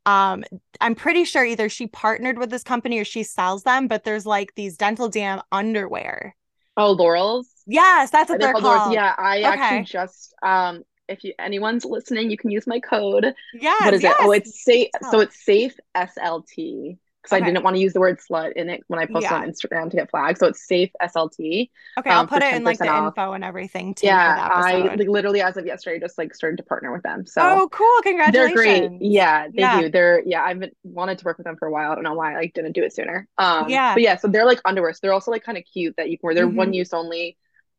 Um, 0.05 0.45
I'm 0.81 0.95
pretty 0.95 1.25
sure 1.25 1.45
either 1.45 1.69
she 1.69 1.87
partnered 1.89 2.39
with 2.39 2.51
this 2.51 2.62
company 2.62 2.99
or 2.99 3.05
she 3.05 3.23
sells 3.25 3.62
them, 3.65 3.89
but 3.89 4.05
there's 4.05 4.25
like 4.27 4.55
these 4.55 4.77
dental 4.77 5.09
dam 5.09 5.43
underwear. 5.53 6.35
Oh, 6.77 6.95
Lorals. 6.95 7.47
Yes, 7.67 8.11
that's 8.11 8.29
what 8.29 8.39
They're 8.39 8.53
they're 8.53 8.61
called 8.61 8.65
called. 8.65 8.95
Yeah, 8.95 9.15
I 9.17 9.43
actually 9.43 9.85
just 9.85 10.35
um 10.43 10.85
if 11.09 11.23
you 11.25 11.33
anyone's 11.39 11.85
listening, 11.85 12.31
you 12.31 12.37
can 12.37 12.51
use 12.51 12.67
my 12.67 12.81
code. 12.81 13.33
Yeah. 13.55 13.75
what 13.85 13.95
is 13.95 14.05
it? 14.05 14.12
Oh, 14.21 14.33
it's 14.33 14.62
safe. 14.62 14.89
So 15.11 15.21
it's 15.21 15.45
safe 15.45 15.77
SLT 15.97 16.99
because 17.27 17.37
Okay. 17.37 17.45
I 17.45 17.51
didn't 17.51 17.65
want 17.65 17.77
to 17.77 17.81
use 17.83 17.93
the 17.93 18.01
word 18.01 18.19
slut 18.21 18.53
in 18.55 18.69
it 18.71 18.83
when 18.89 19.01
I 19.01 19.07
posted 19.07 19.33
Yeah. 19.33 19.41
on 19.43 19.49
Instagram 19.51 19.91
to 19.91 19.97
get 19.97 20.11
flagged. 20.11 20.39
So 20.39 20.47
it's 20.47 20.67
safe 20.67 20.91
SLT. 21.01 21.71
Okay, 21.99 22.11
I'll 22.11 22.21
um, 22.21 22.27
put 22.27 22.43
it 22.43 22.55
in 22.55 22.65
like 22.65 22.79
the 22.79 22.89
off. 22.89 23.09
info 23.09 23.33
and 23.33 23.43
everything 23.45 23.95
too 23.95 24.07
Yeah, 24.07 24.49
I 24.53 24.75
like 24.77 25.09
literally 25.09 25.41
as 25.41 25.57
of 25.57 25.67
yesterday 25.67 25.99
just 25.99 26.19
like 26.19 26.35
started 26.35 26.59
to 26.59 26.62
partner 26.62 26.93
with 26.93 27.03
them. 27.03 27.27
So 27.27 27.43
oh, 27.43 27.69
cool! 27.73 28.03
Congratulations. 28.03 28.55
They're 28.55 28.89
great. 28.89 28.93
Yeah, 29.01 29.49
they 29.49 29.62
Yeah. 29.62 29.81
do. 29.81 29.91
They're 29.91 30.23
yeah, 30.27 30.43
I've 30.43 30.61
been, 30.61 30.71
wanted 30.85 31.19
to 31.19 31.25
work 31.25 31.39
with 31.39 31.47
them 31.47 31.57
for 31.57 31.67
a 31.67 31.71
while. 31.73 31.91
I 31.93 31.95
don't 31.95 32.05
know 32.05 32.15
why 32.15 32.33
I 32.33 32.37
like 32.37 32.53
didn't 32.55 32.73
do 32.73 32.85
it 32.85 32.95
sooner. 32.95 33.27
Um 33.39 33.69
Yeah. 33.71 33.95
but 33.95 34.03
yeah, 34.03 34.17
so 34.17 34.29
they're 34.29 34.47
like 34.47 34.61
underwear. 34.65 34.93
So 34.93 35.01
they're 35.03 35.12
also 35.12 35.31
like 35.31 35.45
kind 35.45 35.59
of 35.59 35.65
cute 35.65 35.95
that 35.97 36.11
you 36.11 36.19
can 36.19 36.27
wear. 36.29 36.35
They're 36.35 36.49
Mhm. 36.49 36.55
one 36.55 36.73
use 36.73 36.93
only. 36.93 37.37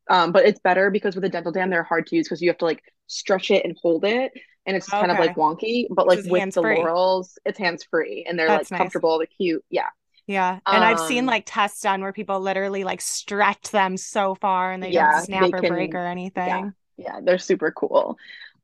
Um, 0.10 0.32
but 0.32 0.46
it's 0.46 0.60
better 0.60 0.90
because 0.90 1.16
with 1.16 1.26
a 1.26 1.30
dental 1.30 1.52
dam, 1.52 1.70
they're 1.70 1.84
hard 1.84 2.08
to 2.08 2.16
use 2.16 2.28
because 2.28 2.42
you 2.42 2.50
have 2.50 2.58
to 2.60 2.66
like 2.66 2.82
stretch 3.08 3.52
it 3.52 3.66
and 3.66 3.76
hold 3.82 4.06
it, 4.06 4.32
and 4.68 4.78
it's 4.78 4.94
kind 4.94 5.12
of 5.12 5.20
like 5.20 5.36
wonky. 5.36 5.88
But 5.92 6.08
like 6.08 6.22
with 6.26 6.46
the. 6.54 6.62
Lorals, 6.64 7.38
it's 7.46 7.60
hands 7.60 7.86
free 7.86 8.26
and 8.30 8.40
they're 8.40 8.54
That's 8.54 8.54
like 8.54 8.72
nice. 8.72 8.78
comfortable, 8.78 9.20
they're 9.20 9.28
cute. 9.28 9.66
Yeah. 9.72 9.90
Yeah, 10.28 10.60
and 10.70 10.84
I've 10.84 11.00
seen 11.00 11.26
Um, 11.26 11.28
like 11.28 11.44
tests 11.46 11.82
done 11.82 12.02
where 12.02 12.12
people 12.12 12.42
literally 12.42 12.84
like 12.84 13.00
stretch 13.00 13.72
them 13.72 13.96
so 13.96 14.36
far 14.36 14.72
and 14.74 14.84
they 14.84 14.92
Yeah, 14.92 15.08
don't 15.08 15.14
snap 15.14 15.50
they 15.50 15.54
or 15.54 15.64
break 15.64 15.96
or 15.96 16.06
anything. 16.06 16.76
Yeah, 16.98 17.20
they're 17.22 17.38
super 17.38 17.72
cool. 17.72 18.18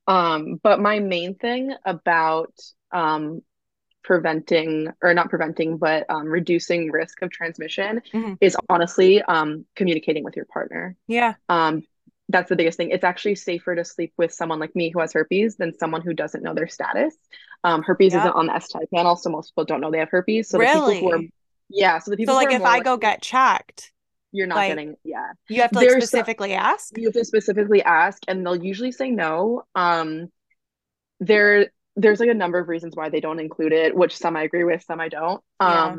Um, 0.08 0.60
but 0.64 0.80
my 0.82 1.00
main 1.00 1.36
thing 1.36 1.74
about 1.86 2.54
um 2.92 3.42
preventing 4.04 4.90
or 5.02 5.14
not 5.14 5.30
preventing, 5.30 5.78
but 5.78 6.10
um 6.10 6.28
reducing 6.28 6.92
risk 6.92 7.22
of 7.24 7.32
transmission 7.32 8.02
Mhm. 8.14 8.36
is 8.42 8.58
honestly 8.70 9.22
um 9.24 9.66
communicating 9.76 10.24
with 10.24 10.36
your 10.36 10.46
partner. 10.46 10.98
Yeah. 11.08 11.36
Um, 11.50 11.84
that's 12.30 12.50
the 12.50 12.56
biggest 12.56 12.78
thing. 12.78 12.90
It's 12.90 13.04
actually 13.04 13.36
safer 13.36 13.76
to 13.76 13.84
sleep 13.86 14.14
with 14.18 14.32
someone 14.34 14.60
like 14.60 14.76
me 14.76 14.90
who 14.90 15.00
has 15.00 15.14
herpes 15.14 15.58
than 15.58 15.78
someone 15.78 16.02
who 16.02 16.14
doesn't 16.14 16.42
know 16.44 16.54
their 16.54 16.68
status. 16.68 17.16
Um, 17.64 17.84
herpes 17.84 18.14
Yep. 18.14 18.22
isn't 18.22 18.32
on 18.36 18.46
the 18.48 18.60
STI 18.60 18.86
panel, 18.94 19.16
so 19.16 19.30
most 19.30 19.52
people 19.52 19.66
don't 19.66 19.82
know 19.82 19.92
they 19.92 20.00
have 20.00 20.10
herpes. 20.10 20.50
So 20.50 20.58
the 20.58 20.66
people 20.66 20.82
who 20.94 21.10
are 21.12 21.16
Really? 21.18 21.34
yeah, 21.70 22.00
so 22.00 22.12
the 22.12 22.18
people 22.18 22.34
So 22.34 22.38
like 22.38 22.52
if 22.54 22.62
I 22.64 22.80
go 22.80 22.92
likely- 22.92 23.02
get 23.02 23.22
checked, 23.22 23.92
you're 24.32 24.48
not 24.48 24.56
like, 24.56 24.72
getting 24.72 24.96
yeah. 25.04 25.34
you 25.50 25.62
have 25.62 25.72
to 25.72 25.78
like 25.78 25.88
There's 25.88 26.04
so- 26.04 26.08
specifically 26.08 26.54
ask? 26.54 26.98
You 26.98 27.06
have 27.08 27.14
to 27.14 27.24
specifically 27.26 27.84
ask, 27.84 28.22
and 28.28 28.46
they'll 28.46 28.56
usually 28.64 28.92
say 28.92 29.12
no. 29.12 29.64
Um, 29.76 30.30
there, 31.20 31.72
there's 31.96 32.20
like 32.20 32.30
a 32.30 32.34
number 32.34 32.58
of 32.58 32.68
reasons 32.68 32.96
why 32.96 33.10
they 33.10 33.20
don't 33.20 33.40
include 33.40 33.72
it, 33.74 33.96
which 33.96 34.18
some 34.18 34.36
I 34.36 34.44
agree 34.44 34.64
with, 34.64 34.84
some 34.84 35.00
I 35.00 35.10
don't. 35.10 35.42
Yeah. 35.62 35.96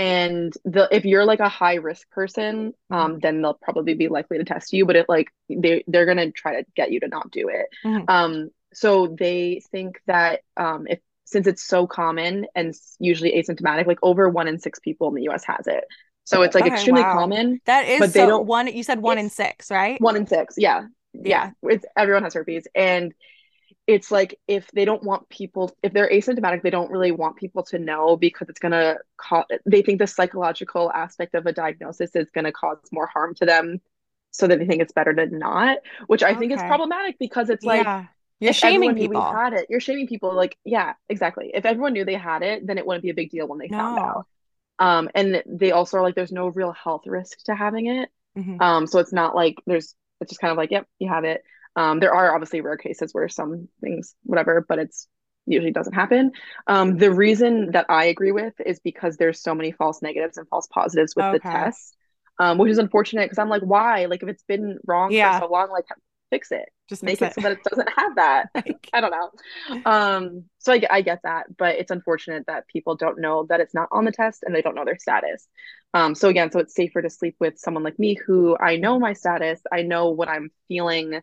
And 0.00 0.52
the 0.64 0.88
if 0.90 1.04
you're 1.04 1.24
like 1.26 1.40
a 1.40 1.48
high 1.48 1.74
risk 1.74 2.08
person 2.10 2.72
Mm-hmm. 2.92 3.12
um 3.12 3.18
then 3.20 3.42
they'll 3.42 3.58
probably 3.66 3.94
be 3.94 4.08
likely 4.08 4.38
to 4.38 4.44
test 4.44 4.72
you 4.72 4.86
but 4.86 4.96
it 4.96 5.06
like 5.08 5.28
they 5.48 5.84
they're 5.86 6.06
gonna 6.06 6.30
try 6.32 6.52
to 6.56 6.66
get 6.74 6.90
you 6.92 7.00
to 7.00 7.08
not 7.08 7.30
do 7.30 7.48
it 7.48 7.66
Mhm. 7.84 8.04
um 8.08 8.50
so 8.72 8.90
they 9.18 9.62
think 9.72 10.00
that 10.06 10.40
um 10.56 10.86
if 10.88 11.00
since 11.24 11.46
it's 11.46 11.62
so 11.74 11.86
common 11.86 12.46
and 12.54 12.74
usually 12.98 13.32
asymptomatic 13.32 13.86
like 13.86 13.98
over 14.02 14.28
one 14.28 14.48
in 14.48 14.58
six 14.58 14.78
people 14.78 15.08
in 15.08 15.14
the 15.14 15.22
US 15.30 15.44
has 15.44 15.66
it 15.66 15.84
so 16.24 16.42
it's 16.42 16.54
like 16.54 16.64
Okay, 16.64 16.72
extremely 16.72 17.02
wow. 17.02 17.16
common 17.18 17.60
That 17.66 17.86
is 17.86 18.00
But 18.00 18.12
they 18.14 18.20
so 18.20 18.26
don't- 18.26 18.46
one 18.46 18.66
you 18.68 18.82
said 18.82 19.00
one 19.02 19.18
in 19.18 19.28
six, 19.30 19.70
right? 19.70 19.98
one 19.98 20.16
in 20.16 20.26
six 20.26 20.54
yeah 20.56 20.82
yeah, 21.12 21.50
it's 21.64 21.84
everyone 21.96 22.22
has 22.22 22.34
herpes 22.34 22.68
and 22.74 23.12
it's 23.90 24.10
like 24.10 24.38
if 24.48 24.70
they 24.72 24.84
don't 24.84 25.02
want 25.02 25.28
people 25.28 25.76
if 25.82 25.92
they're 25.92 26.10
asymptomatic 26.10 26.62
they 26.62 26.70
don't 26.70 26.90
really 26.90 27.12
want 27.12 27.36
people 27.36 27.62
to 27.62 27.78
know 27.78 28.16
because 28.16 28.48
it's 28.48 28.60
going 28.60 28.72
to 28.72 28.98
cause 29.16 29.44
they 29.66 29.82
think 29.82 29.98
the 29.98 30.06
psychological 30.06 30.90
aspect 30.92 31.34
of 31.34 31.46
a 31.46 31.52
diagnosis 31.52 32.14
is 32.16 32.30
going 32.30 32.44
to 32.44 32.52
cause 32.52 32.78
more 32.92 33.06
harm 33.06 33.34
to 33.34 33.46
them 33.46 33.80
so 34.30 34.46
that 34.46 34.58
they 34.58 34.66
think 34.66 34.80
it's 34.82 34.92
better 34.92 35.12
to 35.14 35.26
not 35.36 35.78
which 36.06 36.22
i 36.22 36.34
think 36.34 36.52
is 36.52 36.62
problematic 36.62 37.18
because 37.18 37.50
it's 37.50 37.66
like 37.66 37.86
yeah. 37.86 38.06
You're 38.42 38.54
shaming 38.54 38.94
people. 38.94 39.20
we 39.20 39.20
had 39.20 39.52
it 39.52 39.66
you're 39.68 39.80
shaming 39.80 40.06
people 40.06 40.34
like 40.34 40.56
yeah 40.64 40.94
exactly 41.10 41.50
if 41.52 41.66
everyone 41.66 41.92
knew 41.92 42.06
they 42.06 42.14
had 42.14 42.42
it 42.42 42.66
then 42.66 42.78
it 42.78 42.86
wouldn't 42.86 43.02
be 43.02 43.10
a 43.10 43.14
big 43.14 43.30
deal 43.30 43.46
when 43.46 43.58
they 43.58 43.68
found 43.76 43.98
out 43.98 44.26
um 44.78 45.10
and 45.14 45.42
they 45.46 45.72
also 45.72 45.98
are 45.98 46.02
like 46.02 46.14
there's 46.14 46.32
no 46.32 46.48
real 46.48 46.72
health 46.72 47.02
risk 47.06 47.38
to 47.44 47.54
having 47.54 47.86
it 47.86 48.08
Mhm. 48.38 48.62
um, 48.62 48.86
so 48.86 49.00
it's 49.00 49.12
not 49.12 49.34
like 49.34 49.56
there's 49.66 49.94
it's 50.20 50.30
just 50.30 50.40
kind 50.40 50.52
of 50.52 50.58
like, 50.58 50.70
yep, 50.70 50.86
you 50.98 51.08
have 51.08 51.24
it. 51.24 51.42
Um, 51.76 52.00
there 52.00 52.14
are 52.14 52.34
obviously 52.34 52.60
rare 52.60 52.76
cases 52.76 53.12
where 53.14 53.28
some 53.28 53.68
things, 53.80 54.14
whatever, 54.24 54.64
but 54.68 54.78
it's 54.78 55.08
usually 55.46 55.72
doesn't 55.72 55.94
happen. 55.94 56.32
Um, 56.66 56.96
the 56.98 57.12
reason 57.12 57.72
that 57.72 57.86
I 57.88 58.04
agree 58.06 58.32
with 58.32 58.54
is 58.64 58.78
because 58.80 59.16
there's 59.16 59.40
so 59.40 59.54
many 59.54 59.72
false 59.72 60.02
negatives 60.02 60.36
and 60.36 60.46
false 60.48 60.66
positives 60.66 61.14
with 61.16 61.24
the 61.32 61.38
test, 61.38 61.96
um, 62.38 62.58
which 62.58 62.70
is 62.70 62.78
unfortunate 62.78 63.24
because 63.24 63.38
I'm 63.38 63.48
like, 63.48 63.62
why? 63.62 64.06
Like 64.06 64.22
if 64.22 64.28
it's 64.28 64.42
been 64.44 64.78
wrong 64.86 65.12
Yeah. 65.12 65.38
for 65.38 65.46
so 65.46 65.52
long, 65.52 65.70
like 65.70 65.86
fix 66.30 66.52
it, 66.52 66.68
Just 66.88 67.02
make 67.02 67.18
fix 67.18 67.36
it 67.36 67.40
so 67.40 67.48
that 67.48 67.52
it 67.52 67.64
doesn't 67.68 67.88
have 67.96 68.14
that. 68.16 68.46
Like- 68.54 68.88
I 68.92 69.00
don't 69.00 69.10
know. 69.10 69.82
Um, 69.84 70.44
so 70.58 70.72
I, 70.72 70.78
get- 70.78 70.92
I 70.92 71.00
get 71.02 71.20
that, 71.24 71.56
but 71.56 71.76
it's 71.76 71.90
unfortunate 71.90 72.46
that 72.46 72.68
people 72.68 72.94
don't 72.96 73.18
know 73.18 73.46
that 73.48 73.60
it's 73.60 73.74
not 73.74 73.88
on 73.90 74.04
the 74.04 74.12
test 74.12 74.42
and 74.44 74.54
they 74.54 74.62
don't 74.62 74.74
know 74.76 74.84
their 74.84 74.98
status. 74.98 75.48
Um, 75.94 76.14
so 76.14 76.28
again, 76.28 76.52
so 76.52 76.60
it's 76.60 76.74
safer 76.74 77.02
to 77.02 77.10
sleep 77.10 77.36
with 77.40 77.58
someone 77.58 77.82
like 77.82 77.98
me 77.98 78.14
who 78.14 78.56
I 78.58 78.76
know 78.76 79.00
my 79.00 79.12
status, 79.14 79.60
I 79.72 79.82
know 79.82 80.10
what 80.10 80.28
I'm 80.28 80.50
feeling. 80.68 81.20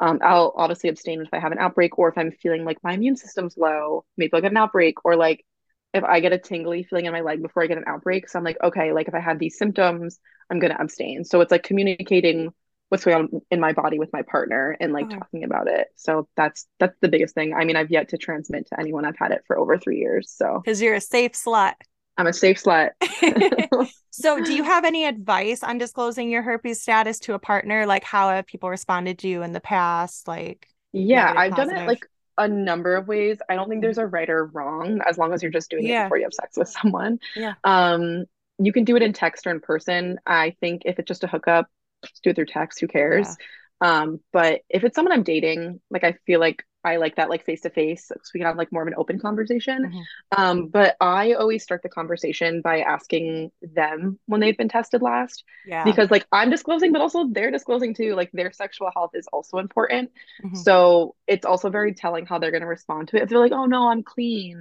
Um, 0.00 0.20
I'll 0.22 0.52
obviously 0.56 0.90
abstain 0.90 1.20
if 1.22 1.28
I 1.32 1.38
have 1.38 1.52
an 1.52 1.58
outbreak 1.58 1.98
or 1.98 2.08
if 2.08 2.18
I'm 2.18 2.32
feeling 2.32 2.64
like 2.64 2.78
my 2.82 2.94
immune 2.94 3.16
system's 3.16 3.56
low, 3.56 4.04
maybe 4.16 4.30
I'll 4.34 4.40
get 4.40 4.50
an 4.50 4.56
outbreak, 4.56 5.04
or 5.04 5.16
like 5.16 5.44
if 5.92 6.02
I 6.04 6.20
get 6.20 6.32
a 6.32 6.38
tingly 6.38 6.82
feeling 6.84 7.06
in 7.06 7.12
my 7.12 7.20
leg 7.20 7.42
before 7.42 7.62
I 7.62 7.66
get 7.68 7.78
an 7.78 7.84
outbreak. 7.86 8.28
So 8.28 8.38
I'm 8.38 8.44
like, 8.44 8.58
okay, 8.62 8.92
like 8.92 9.08
if 9.08 9.14
I 9.14 9.20
have 9.20 9.38
these 9.38 9.56
symptoms, 9.58 10.18
I'm 10.50 10.58
gonna 10.58 10.76
abstain. 10.78 11.24
So 11.24 11.40
it's 11.40 11.52
like 11.52 11.62
communicating 11.62 12.50
what's 12.88 13.04
going 13.04 13.16
on 13.16 13.40
in 13.50 13.60
my 13.60 13.72
body 13.72 13.98
with 13.98 14.12
my 14.12 14.22
partner 14.22 14.76
and 14.80 14.92
like 14.92 15.10
Okay. 15.10 15.18
talking 15.18 15.44
about 15.44 15.68
it. 15.68 15.88
So 15.96 16.28
that's 16.36 16.66
that's 16.80 16.98
the 17.00 17.08
biggest 17.08 17.34
thing. 17.34 17.54
I 17.54 17.64
mean, 17.64 17.76
I've 17.76 17.90
yet 17.90 18.08
to 18.10 18.18
transmit 18.18 18.66
to 18.68 18.80
anyone. 18.80 19.04
I've 19.04 19.18
had 19.18 19.30
it 19.32 19.42
for 19.46 19.58
over 19.58 19.78
three 19.78 19.98
years. 19.98 20.30
So 20.30 20.64
Because 20.64 20.80
you're 20.82 20.94
a 20.94 21.00
safe 21.00 21.32
slut. 21.32 21.74
I'm 22.16 22.26
a 22.26 22.32
safe 22.32 22.62
slut. 22.62 22.90
So, 24.16 24.40
do 24.40 24.54
you 24.54 24.62
have 24.62 24.84
any 24.84 25.06
advice 25.06 25.64
on 25.64 25.76
disclosing 25.76 26.30
your 26.30 26.42
herpes 26.42 26.80
status 26.80 27.18
to 27.20 27.34
a 27.34 27.38
partner? 27.40 27.84
Like, 27.84 28.04
how 28.04 28.30
have 28.30 28.46
people 28.46 28.70
responded 28.70 29.18
to 29.18 29.28
you 29.28 29.42
in 29.42 29.52
the 29.52 29.60
past? 29.60 30.28
Like, 30.28 30.68
Yeah, 30.92 31.32
I've 31.36 31.56
done 31.56 31.70
it 31.70 31.84
like 31.84 32.06
a 32.38 32.46
number 32.46 32.94
of 32.94 33.08
ways. 33.08 33.38
I 33.48 33.56
don't 33.56 33.68
think 33.68 33.82
there's 33.82 33.98
a 33.98 34.06
right 34.06 34.30
or 34.30 34.46
wrong 34.46 35.00
as 35.04 35.18
long 35.18 35.32
as 35.32 35.42
you're 35.42 35.50
just 35.50 35.68
doing 35.68 35.86
it 35.86 36.04
before 36.04 36.16
you 36.16 36.24
have 36.24 36.32
sex 36.32 36.56
with 36.56 36.68
someone. 36.68 37.18
Yeah. 37.34 37.54
Um, 37.64 38.26
you 38.60 38.72
can 38.72 38.84
do 38.84 38.94
it 38.94 39.02
in 39.02 39.12
text 39.12 39.48
or 39.48 39.50
in 39.50 39.58
person. 39.58 40.18
I 40.24 40.54
think 40.60 40.82
if 40.84 41.00
it's 41.00 41.08
just 41.08 41.24
a 41.24 41.26
hookup, 41.26 41.66
just 42.06 42.22
do 42.22 42.30
it 42.30 42.36
through 42.36 42.46
text, 42.46 42.80
who 42.80 42.86
cares? 42.86 43.36
Um, 43.80 44.20
but 44.32 44.60
if 44.68 44.84
it's 44.84 44.94
someone 44.94 45.12
I'm 45.12 45.24
dating, 45.24 45.80
like 45.90 46.04
I 46.04 46.12
feel 46.24 46.38
like 46.38 46.64
I 46.84 46.96
like 46.96 47.16
that 47.16 47.30
like 47.30 47.44
face 47.44 47.62
to 47.62 47.70
face, 47.70 48.06
so 48.08 48.14
we 48.34 48.40
can 48.40 48.46
have 48.46 48.56
like 48.56 48.72
more 48.72 48.82
of 48.82 48.88
an 48.88 48.94
open 48.96 49.18
conversation. 49.18 49.90
Mhm. 49.90 50.04
Um, 50.36 50.68
but 50.68 50.96
I 51.00 51.32
always 51.32 51.62
start 51.62 51.82
the 51.82 51.88
conversation 51.88 52.60
by 52.60 52.80
asking 52.80 53.52
them 53.62 54.18
when 54.26 54.40
they've 54.40 54.56
been 54.56 54.68
tested 54.68 55.02
last 55.02 55.44
yeah. 55.66 55.84
because 55.84 56.10
like 56.10 56.26
I'm 56.32 56.50
disclosing, 56.50 56.92
but 56.92 57.00
also 57.00 57.28
they're 57.30 57.50
disclosing 57.50 57.94
too. 57.94 58.14
Like 58.14 58.30
their 58.32 58.52
sexual 58.52 58.90
health 58.94 59.12
is 59.14 59.26
also 59.32 59.58
important. 59.58 60.10
Mhm. 60.42 60.56
So 60.56 61.14
it's 61.26 61.46
also 61.46 61.70
very 61.70 61.94
telling 61.94 62.26
how 62.26 62.38
they're 62.38 62.50
going 62.50 62.62
to 62.62 62.66
respond 62.66 63.08
to 63.08 63.16
it. 63.16 63.22
If 63.22 63.28
they're 63.28 63.38
like, 63.38 63.52
"Oh 63.52 63.66
no, 63.66 63.88
I'm 63.88 64.02
clean," 64.02 64.60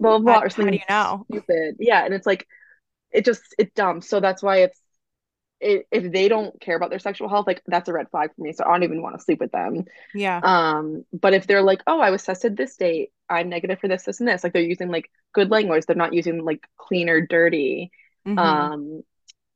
blah 0.00 0.18
blah, 0.18 0.18
blah 0.18 0.38
or 0.40 0.48
how 0.48 0.64
do 0.64 0.72
you 0.72 0.80
know? 0.88 1.26
stupid. 1.30 1.76
Yeah, 1.78 2.04
and 2.04 2.14
it's 2.14 2.26
like 2.26 2.46
it 3.10 3.24
just 3.24 3.42
it's 3.58 3.72
dumb. 3.74 4.00
So 4.00 4.20
that's 4.20 4.42
why 4.42 4.58
it's 4.62 4.80
it, 5.60 5.86
if 5.90 6.12
they 6.12 6.28
don't 6.28 6.60
care 6.60 6.76
about 6.76 6.90
their 6.90 6.98
sexual 6.98 7.28
health, 7.28 7.46
like 7.46 7.62
that's 7.66 7.88
a 7.88 7.92
red 7.92 8.10
flag 8.10 8.30
for 8.34 8.42
me. 8.42 8.52
So 8.52 8.64
I 8.64 8.68
don't 8.72 8.82
even 8.82 9.02
want 9.02 9.16
to 9.18 9.24
sleep 9.24 9.40
with 9.40 9.52
them. 9.52 9.84
Yeah. 10.12 10.40
Um, 10.42 11.04
but 11.12 11.34
if 11.34 11.46
they're 11.46 11.62
like, 11.62 11.82
"Oh, 11.86 12.00
I 12.00 12.10
was 12.10 12.22
tested 12.24 12.56
this 12.56 12.76
date. 12.76 13.10
I'm 13.28 13.48
negative 13.48 13.80
for 13.80 13.88
this, 13.88 14.04
this, 14.04 14.20
and 14.20 14.28
this," 14.28 14.44
like 14.44 14.52
they're 14.52 14.62
using 14.62 14.90
like 14.90 15.10
good 15.32 15.50
language. 15.50 15.86
They're 15.86 15.96
not 15.96 16.14
using 16.14 16.44
like 16.44 16.66
clean 16.76 17.08
or 17.08 17.20
dirty. 17.20 17.90
Mhm. 18.26 18.38
Um, 18.38 19.02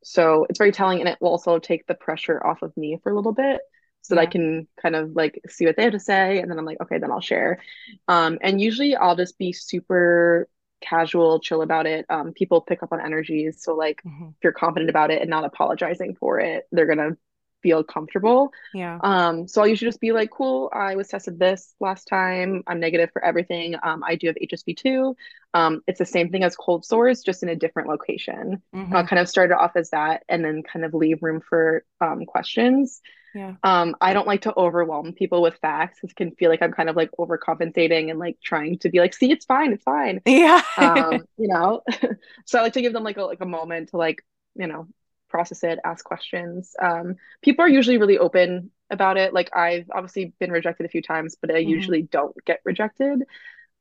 so 0.04 0.46
it's 0.48 0.58
very 0.58 0.72
telling, 0.72 1.00
and 1.00 1.08
it 1.08 1.18
will 1.20 1.30
also 1.30 1.58
take 1.58 1.86
the 1.86 1.94
pressure 1.94 2.44
off 2.44 2.62
of 2.62 2.76
me 2.76 2.98
for 3.02 3.12
a 3.12 3.16
little 3.16 3.32
bit, 3.32 3.60
so 4.02 4.14
that 4.14 4.20
I 4.20 4.26
can 4.26 4.68
kind 4.80 4.96
of 4.96 5.14
like 5.16 5.40
see 5.48 5.66
what 5.66 5.76
they 5.76 5.84
have 5.84 5.92
to 5.92 6.00
say, 6.00 6.38
and 6.40 6.50
then 6.50 6.58
I'm 6.58 6.64
like, 6.64 6.80
okay, 6.82 6.98
then 6.98 7.10
I'll 7.10 7.20
share. 7.20 7.60
Um, 8.06 8.38
and 8.42 8.60
usually 8.60 8.96
I'll 8.96 9.16
just 9.16 9.38
be 9.38 9.52
super 9.52 10.48
casual, 10.80 11.40
chill 11.40 11.62
about 11.62 11.86
it. 11.86 12.06
Um, 12.08 12.32
people 12.32 12.60
pick 12.60 12.82
up 12.82 12.92
on 12.92 13.00
energies, 13.00 13.62
so 13.62 13.74
like 13.74 14.02
Mhm. 14.06 14.30
if 14.30 14.36
you're 14.44 14.52
confident 14.52 14.90
about 14.90 15.10
it 15.10 15.20
and 15.20 15.30
not 15.30 15.44
apologizing 15.44 16.14
for 16.16 16.40
it, 16.40 16.66
they're 16.72 16.86
gonna 16.86 17.16
feel 17.62 17.82
comfortable. 17.82 18.52
Yeah. 18.72 19.00
Um, 19.02 19.48
so 19.48 19.60
I'll 19.60 19.66
usually 19.68 19.88
just 19.88 20.00
be 20.00 20.12
like, 20.12 20.30
cool, 20.30 20.70
I 20.72 20.94
was 20.94 21.08
tested 21.08 21.38
this 21.40 21.74
last 21.80 22.04
time. 22.06 22.62
I'm 22.68 22.78
negative 22.78 23.10
for 23.12 23.24
everything. 23.24 23.74
Um, 23.82 24.04
I 24.06 24.14
do 24.14 24.28
have 24.28 24.36
HSV2. 24.40 25.16
Um, 25.54 25.82
it's 25.88 25.98
the 25.98 26.06
same 26.06 26.30
thing 26.30 26.44
as 26.44 26.54
cold 26.56 26.84
sores, 26.84 27.22
just 27.22 27.42
in 27.42 27.48
a 27.48 27.56
different 27.56 27.88
location. 27.88 28.62
Mhm. 28.72 28.94
I'll 28.94 29.06
kind 29.06 29.18
of 29.18 29.28
start 29.28 29.50
it 29.50 29.56
off 29.58 29.72
as 29.76 29.90
that 29.90 30.22
and 30.28 30.44
then 30.44 30.62
kind 30.62 30.84
of 30.84 30.94
leave 30.94 31.22
room 31.22 31.40
for 31.40 31.84
um, 32.00 32.26
questions. 32.26 33.00
Yeah. 33.34 33.56
Um, 33.62 33.96
I 34.00 34.12
don't 34.12 34.26
like 34.26 34.42
to 34.42 34.56
overwhelm 34.56 35.12
people 35.14 35.42
with 35.42 35.56
facts. 35.60 36.00
It 36.02 36.14
can 36.16 36.32
feel 36.36 36.50
like 36.50 36.62
I'm 36.62 36.72
kind 36.72 36.88
of 36.88 36.96
like 36.96 37.10
overcompensating 37.18 38.10
and 38.10 38.18
like 38.18 38.38
trying 38.42 38.78
to 38.80 38.88
be 38.90 39.00
like, 39.00 39.14
see, 39.14 39.32
it's 39.32 39.44
fine, 39.46 39.72
it's 39.72 39.84
fine. 39.84 40.22
Yeah. 40.24 40.62
Um, 40.76 41.24
you 41.38 41.48
know, 41.48 41.82
so 42.46 42.58
I 42.58 42.62
like 42.62 42.74
to 42.74 42.82
give 42.82 42.92
them 42.92 43.04
like 43.04 43.16
a 43.18 43.24
like 43.24 43.40
a 43.40 43.46
moment 43.46 43.90
to 43.90 43.96
like, 43.98 44.24
you 44.56 44.66
know, 44.68 44.88
process 45.28 45.64
it, 45.64 45.78
ask 45.84 46.04
questions. 46.04 46.74
Um, 46.80 47.16
people 47.42 47.64
are 47.64 47.68
usually 47.68 47.98
really 47.98 48.18
open 48.18 48.70
about 48.90 49.16
it. 49.18 49.34
Like 49.34 49.56
I've 49.56 49.90
obviously 49.94 50.34
been 50.40 50.52
rejected 50.52 50.86
a 50.86 50.88
few 50.90 51.02
times, 51.02 51.36
but 51.40 51.54
I 51.54 51.58
Mhm. 51.62 51.98
usually 51.98 52.02
don't 52.02 52.36
get 52.46 52.60
rejected. 52.64 53.24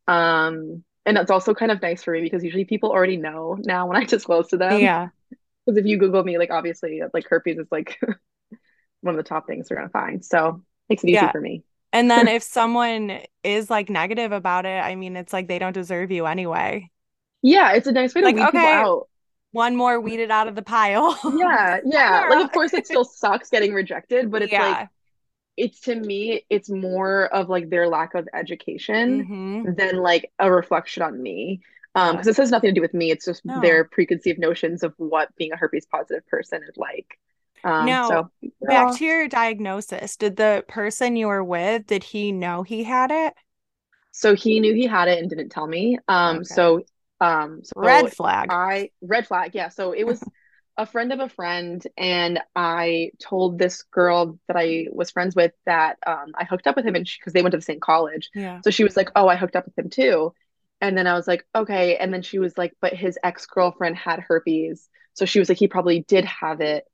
Um, 0.07 0.83
and 1.05 1.17
that's 1.17 1.31
also 1.31 1.53
kind 1.53 1.71
of 1.71 1.81
nice 1.81 2.03
for 2.03 2.13
me 2.13 2.21
because 2.21 2.43
usually 2.43 2.65
people 2.65 2.91
already 2.91 3.17
know 3.17 3.57
now 3.59 3.87
when 3.87 3.97
I 3.97 4.03
disclose 4.05 4.49
to 4.49 4.57
them. 4.57 4.91
yeah. 4.91 5.09
Because 5.65 5.77
if 5.79 5.85
you 5.85 5.97
Google 5.99 6.23
me, 6.23 6.37
like 6.37 6.51
obviously, 6.51 7.01
like 7.13 7.27
herpes 7.29 7.57
is 7.59 7.67
like 7.71 7.99
one 9.01 9.15
of 9.15 9.17
the 9.17 9.27
top 9.27 9.47
things 9.47 9.67
they're 9.69 9.77
gonna 9.77 9.89
find. 9.89 10.23
So 10.25 10.63
makes 10.89 11.03
it 11.03 11.09
easy 11.09 11.27
Yeah. 11.27 11.31
for 11.31 11.41
me. 11.41 11.63
And 11.93 12.11
then 12.11 12.27
if 12.29 12.43
someone 12.43 13.21
is 13.43 13.69
like 13.69 13.89
negative 13.89 14.31
about 14.31 14.65
it, 14.65 14.83
I 14.83 14.95
mean, 14.95 15.15
it's 15.17 15.33
like 15.33 15.47
they 15.47 15.59
don't 15.59 15.73
deserve 15.73 16.11
you 16.11 16.25
anyway. 16.27 16.91
Yeah, 17.41 17.73
it's 17.73 17.87
a 17.87 17.91
nice 17.91 18.13
way 18.15 18.21
to 18.21 18.29
Like, 18.29 18.35
weed 18.35 18.49
people 18.49 18.67
out. 18.67 19.07
One 19.51 19.75
more 19.75 19.99
weeded 19.99 20.31
out 20.31 20.47
of 20.47 20.55
the 20.55 20.61
pile. 20.61 21.19
Yeah, 21.23 21.79
yeah. 21.85 22.23
Like 22.27 22.39
of 22.39 22.51
course 22.51 22.73
it 22.73 22.87
still 22.87 23.03
sucks 23.03 23.49
getting 23.49 23.73
rejected, 23.73 24.31
but 24.31 24.41
it's 24.41 24.57
yeah. 24.57 24.57
like 24.57 24.89
it's 25.57 25.81
to 25.83 25.95
me, 25.95 26.45
it's 26.49 26.69
more 26.69 27.27
of 27.33 27.49
like 27.49 27.69
their 27.69 27.87
lack 27.89 28.15
of 28.15 28.27
education 28.33 29.27
hmm 29.27 29.65
than 29.65 29.97
like 29.97 30.31
a 30.39 30.51
reflection 30.51 31.03
on 31.03 31.21
me. 31.21 31.61
Um, 31.95 32.15
because 32.15 32.27
this 32.27 32.37
has 32.37 32.51
nothing 32.51 32.69
to 32.71 32.75
do 32.75 32.81
with 32.81 32.93
me. 32.93 33.11
It's 33.11 33.25
just 33.25 33.43
No. 33.43 33.55
their 33.55 33.85
preconceived 33.85 34.39
notions 34.39 34.83
of 34.83 34.93
what 34.97 35.35
being 35.37 35.53
a 35.53 35.57
herpes 35.57 35.85
positive 35.87 36.27
person 36.27 36.63
is 36.63 36.77
like. 36.77 37.19
Um, 37.63 37.85
Now, 37.85 38.07
so 38.09 38.31
Back 38.67 38.91
to 38.95 39.05
your 39.05 39.27
diagnosis. 39.29 40.17
Did 40.17 40.35
the 40.35 40.65
person 40.67 41.15
you 41.15 41.27
were 41.27 41.43
with, 41.43 41.87
did 41.87 42.03
he 42.03 42.31
know 42.33 42.63
he 42.63 42.83
had 42.83 43.11
it? 43.11 43.33
So 44.11 44.35
he 44.35 44.59
knew 44.59 44.73
he 44.73 44.87
had 44.87 45.07
it 45.07 45.19
and 45.19 45.29
didn't 45.29 45.49
tell 45.49 45.67
me. 45.67 45.97
Um, 46.07 46.37
Okay. 46.37 46.45
so 46.45 46.83
um, 47.19 47.63
so 47.63 47.73
Red 47.75 48.09
flag. 48.09 48.49
I 48.51 48.91
red 49.01 49.27
flag, 49.27 49.51
yeah. 49.55 49.69
So 49.69 49.91
it 49.91 50.03
was 50.05 50.21
a 50.77 50.85
friend 50.85 51.11
of 51.11 51.19
a 51.19 51.29
friend, 51.29 51.85
and 51.97 52.39
I 52.55 53.11
told 53.19 53.57
this 53.57 53.83
girl 53.83 54.39
that 54.47 54.57
I 54.57 54.85
was 54.91 55.11
friends 55.11 55.35
with 55.35 55.53
that 55.65 55.97
um, 56.05 56.33
I 56.35 56.43
hooked 56.43 56.67
up 56.67 56.75
with 56.75 56.85
him, 56.85 56.95
and 56.95 57.05
because 57.19 57.33
they 57.33 57.41
went 57.41 57.51
to 57.53 57.57
the 57.57 57.63
same 57.63 57.79
college, 57.79 58.29
Yeah. 58.33 58.61
so 58.63 58.69
she 58.71 58.83
was 58.83 58.95
like, 58.97 59.09
"Oh, 59.15 59.27
I 59.27 59.35
hooked 59.35 59.55
up 59.55 59.65
with 59.65 59.77
him 59.77 59.89
too," 59.89 60.33
and 60.81 60.97
then 60.97 61.07
I 61.07 61.13
was 61.13 61.27
like, 61.27 61.45
"Okay," 61.55 61.97
and 61.97 62.13
then 62.13 62.21
she 62.21 62.39
was 62.39 62.57
like, 62.57 62.73
"But 62.81 62.93
his 62.93 63.17
ex-girlfriend 63.23 63.95
had 63.97 64.19
herpes," 64.19 64.89
so 65.13 65.25
she 65.25 65.39
was 65.39 65.49
like, 65.49 65.57
"He 65.57 65.67
probably 65.67 66.01
did 66.07 66.25
have 66.25 66.61
it." 66.61 66.85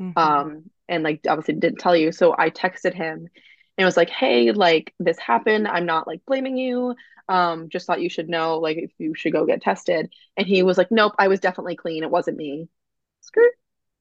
Mhm. 0.00 0.14
um 0.16 0.70
and 0.88 1.04
like 1.04 1.20
obviously 1.28 1.54
didn't 1.54 1.78
tell 1.78 1.96
you 1.96 2.12
so 2.12 2.34
I 2.36 2.50
texted 2.50 2.94
him 2.94 3.28
and 3.78 3.84
was 3.86 3.96
like, 3.96 4.10
"Hey, 4.10 4.52
like 4.52 4.94
this 5.00 5.18
happened. 5.18 5.66
I'm 5.68 5.86
not 5.86 6.06
like 6.06 6.20
blaming 6.26 6.56
you. 6.58 6.94
Um, 7.28 7.68
just 7.70 7.86
thought 7.86 8.02
you 8.02 8.10
should 8.10 8.28
know 8.28 8.58
like 8.58 8.76
if 8.76 8.90
you 8.98 9.14
should 9.14 9.32
go 9.32 9.46
get 9.46 9.62
tested." 9.62 10.12
And 10.36 10.46
he 10.46 10.62
was 10.62 10.76
like, 10.78 10.90
"Nope, 10.90 11.14
I 11.18 11.28
was 11.28 11.40
definitely 11.40 11.76
clean. 11.76 12.02
It 12.02 12.10
wasn't 12.10 12.36
me." 12.36 12.68
Skirt. 13.22 13.52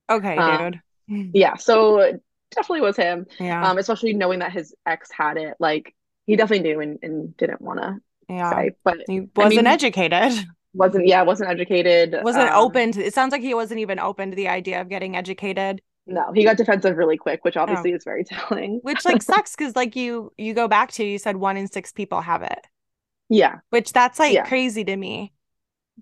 Okay, 0.10 0.42
Um, 0.42 0.60
dude. 0.68 0.82
yeah, 1.34 1.56
so 1.58 2.20
definitely 2.52 2.82
was 2.82 2.98
him. 2.98 3.28
Yeah. 3.40 3.62
Um, 3.62 3.78
especially 3.78 4.14
knowing 4.14 4.40
that 4.40 4.52
his 4.54 4.76
ex 4.86 5.12
had 5.12 5.38
it. 5.38 5.56
Like 5.60 5.96
he 6.26 6.36
definitely 6.36 6.70
knew 6.70 6.80
and, 6.82 7.00
and 7.04 7.38
didn't 7.38 7.62
want 7.62 7.80
to 7.82 7.98
Yeah. 8.28 8.52
say, 8.56 8.72
but 8.84 9.00
He 9.08 9.30
wasn't 9.36 9.68
mean, 9.68 9.68
educated. 9.68 10.34
wasn't 10.74 11.08
yeah, 11.08 11.24
wasn't 11.24 11.50
educated. 11.50 12.16
Wasn't 12.22 12.50
Um, 12.52 12.54
open 12.54 12.92
to 12.94 13.06
it 13.06 13.14
sounds 13.14 13.32
like 13.32 13.42
he 13.42 13.54
wasn't 13.54 13.80
even 13.80 14.00
open 14.00 14.30
to 14.32 14.36
the 14.36 14.48
idea 14.50 14.82
of 14.82 14.90
getting 14.90 15.16
educated. 15.16 15.82
No, 16.10 16.32
he 16.34 16.44
got 16.44 16.58
defensive 16.58 16.98
really 16.98 17.18
quick, 17.18 17.44
which 17.46 17.58
Oh. 17.58 17.62
obviously 17.62 17.92
is 17.94 18.04
very 18.04 18.24
telling. 18.26 18.80
Which 18.82 19.06
like 19.06 19.22
sucks 19.22 19.56
because 19.56 19.76
like 19.76 19.96
you 19.96 20.34
you 20.38 20.54
go 20.54 20.68
back 20.68 20.92
to 20.94 21.04
you 21.04 21.18
said 21.20 21.38
one 21.38 21.58
in 21.58 21.68
six 21.68 21.92
people 21.92 22.22
have 22.22 22.42
it. 22.44 22.60
Yeah, 23.30 23.60
Which 23.70 23.92
that's 23.94 24.20
like 24.20 24.34
Yeah. 24.34 24.48
crazy 24.48 24.84
to 24.84 24.96
me. 24.98 25.34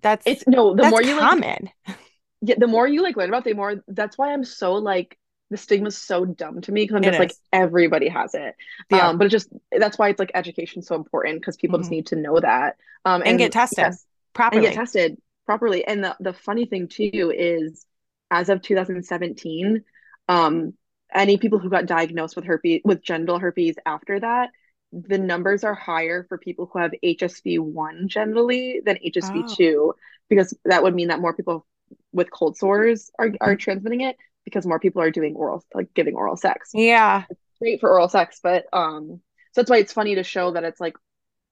That's 0.02 0.26
it's 0.26 0.44
no. 0.46 0.74
The 0.74 0.84
more 0.84 1.02
you 1.02 1.16
like 1.16 1.30
common. 1.30 1.70
yeah, 2.40 2.56
the 2.58 2.66
more 2.66 2.86
you 2.86 3.02
like 3.02 3.16
learn 3.16 3.28
about 3.28 3.44
the 3.44 3.52
more 3.54 3.82
that's 3.88 4.16
why 4.18 4.32
I'm 4.32 4.44
so 4.44 4.74
like 4.74 5.18
the 5.50 5.56
stigma's 5.56 5.96
so 5.98 6.24
dumb 6.24 6.60
to 6.62 6.72
me 6.72 6.82
because 6.84 6.96
I'm 6.96 7.04
just 7.04 7.18
like 7.18 7.36
everybody 7.52 8.08
has 8.08 8.34
it. 8.34 8.54
Yeah. 8.90 9.08
Um, 9.08 9.18
but 9.18 9.26
it 9.26 9.30
just 9.30 9.48
that's 9.72 9.98
why 9.98 10.08
it's 10.10 10.18
like 10.18 10.30
education's 10.34 10.86
so 10.86 10.94
important 10.94 11.40
because 11.40 11.56
people 11.56 11.78
just 11.78 11.90
Mhm. 11.90 11.92
need 11.92 12.06
to 12.08 12.16
know 12.16 12.38
that. 12.40 12.76
Um, 13.04 13.22
And 13.24 13.38
get 13.38 13.52
tested 13.52 13.78
yes, 13.78 14.06
and 14.52 14.62
properly. 14.62 14.62
get 14.62 14.74
tested 14.74 15.20
properly. 15.46 15.84
And 15.86 16.04
the 16.04 16.16
the 16.20 16.32
funny 16.32 16.66
thing 16.66 16.88
too 16.88 17.32
is 17.36 17.86
as 18.30 18.48
of 18.50 18.62
2017, 18.62 19.84
um, 20.28 20.74
any 21.14 21.38
people 21.38 21.58
who 21.58 21.70
got 21.70 21.86
diagnosed 21.86 22.36
with 22.36 22.44
herpes 22.44 22.82
with 22.84 23.02
genital 23.02 23.38
herpes 23.38 23.76
after 23.86 24.20
that, 24.20 24.50
the 24.92 25.18
numbers 25.18 25.64
are 25.64 25.74
higher 25.74 26.24
for 26.28 26.38
people 26.38 26.68
who 26.72 26.78
have 26.78 26.92
HSV1 27.02 28.08
generally 28.08 28.80
than 28.84 28.98
Oh. 28.98 29.00
HSV2 29.02 29.94
because 30.28 30.54
that 30.64 30.82
would 30.82 30.94
mean 30.94 31.08
that 31.08 31.20
more 31.20 31.34
people 31.34 31.66
with 32.12 32.30
cold 32.30 32.56
sores 32.56 33.10
are, 33.18 33.30
are 33.40 33.54
Mhm. 33.54 33.58
transmitting 33.58 34.00
it 34.02 34.16
because 34.44 34.66
more 34.66 34.78
people 34.80 35.02
are 35.02 35.10
doing 35.10 35.34
oral 35.36 35.64
like 35.74 35.92
giving 35.94 36.14
oral 36.14 36.36
sex. 36.36 36.72
Yeah. 36.72 37.24
Great 37.60 37.80
for 37.80 37.90
oral 37.90 38.08
sex, 38.08 38.40
but 38.42 38.66
um 38.72 39.20
so 39.52 39.60
that's 39.62 39.70
why 39.70 39.78
it's 39.78 39.92
funny 39.92 40.14
to 40.14 40.22
show 40.22 40.52
that 40.52 40.64
it's 40.64 40.80
like 40.80 40.94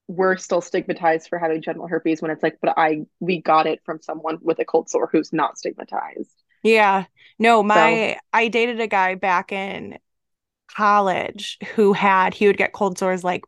we're 0.08 0.36
still 0.36 0.60
stigmatized 0.60 1.28
for 1.28 1.38
having 1.38 1.62
genital 1.62 1.88
herpes 1.88 2.22
when 2.22 2.30
it's 2.30 2.42
like 2.42 2.58
but 2.62 2.74
I 2.78 3.06
we 3.20 3.42
got 3.42 3.66
it 3.66 3.80
from 3.84 4.00
someone 4.02 4.38
with 4.42 4.58
a 4.60 4.64
cold 4.64 4.88
sore 4.88 5.08
who's 5.10 5.32
not 5.32 5.58
stigmatized. 5.58 6.42
Yeah. 6.62 7.06
No, 7.38 7.62
So 7.72 8.02
my 8.02 8.18
I 8.32 8.48
dated 8.48 8.80
a 8.80 8.86
guy 8.86 9.14
back 9.14 9.52
in 9.52 9.98
college 10.68 11.58
who 11.74 11.92
had 11.94 12.34
he 12.34 12.46
would 12.48 12.58
get 12.58 12.72
cold 12.72 12.98
sores 12.98 13.24
like 13.24 13.44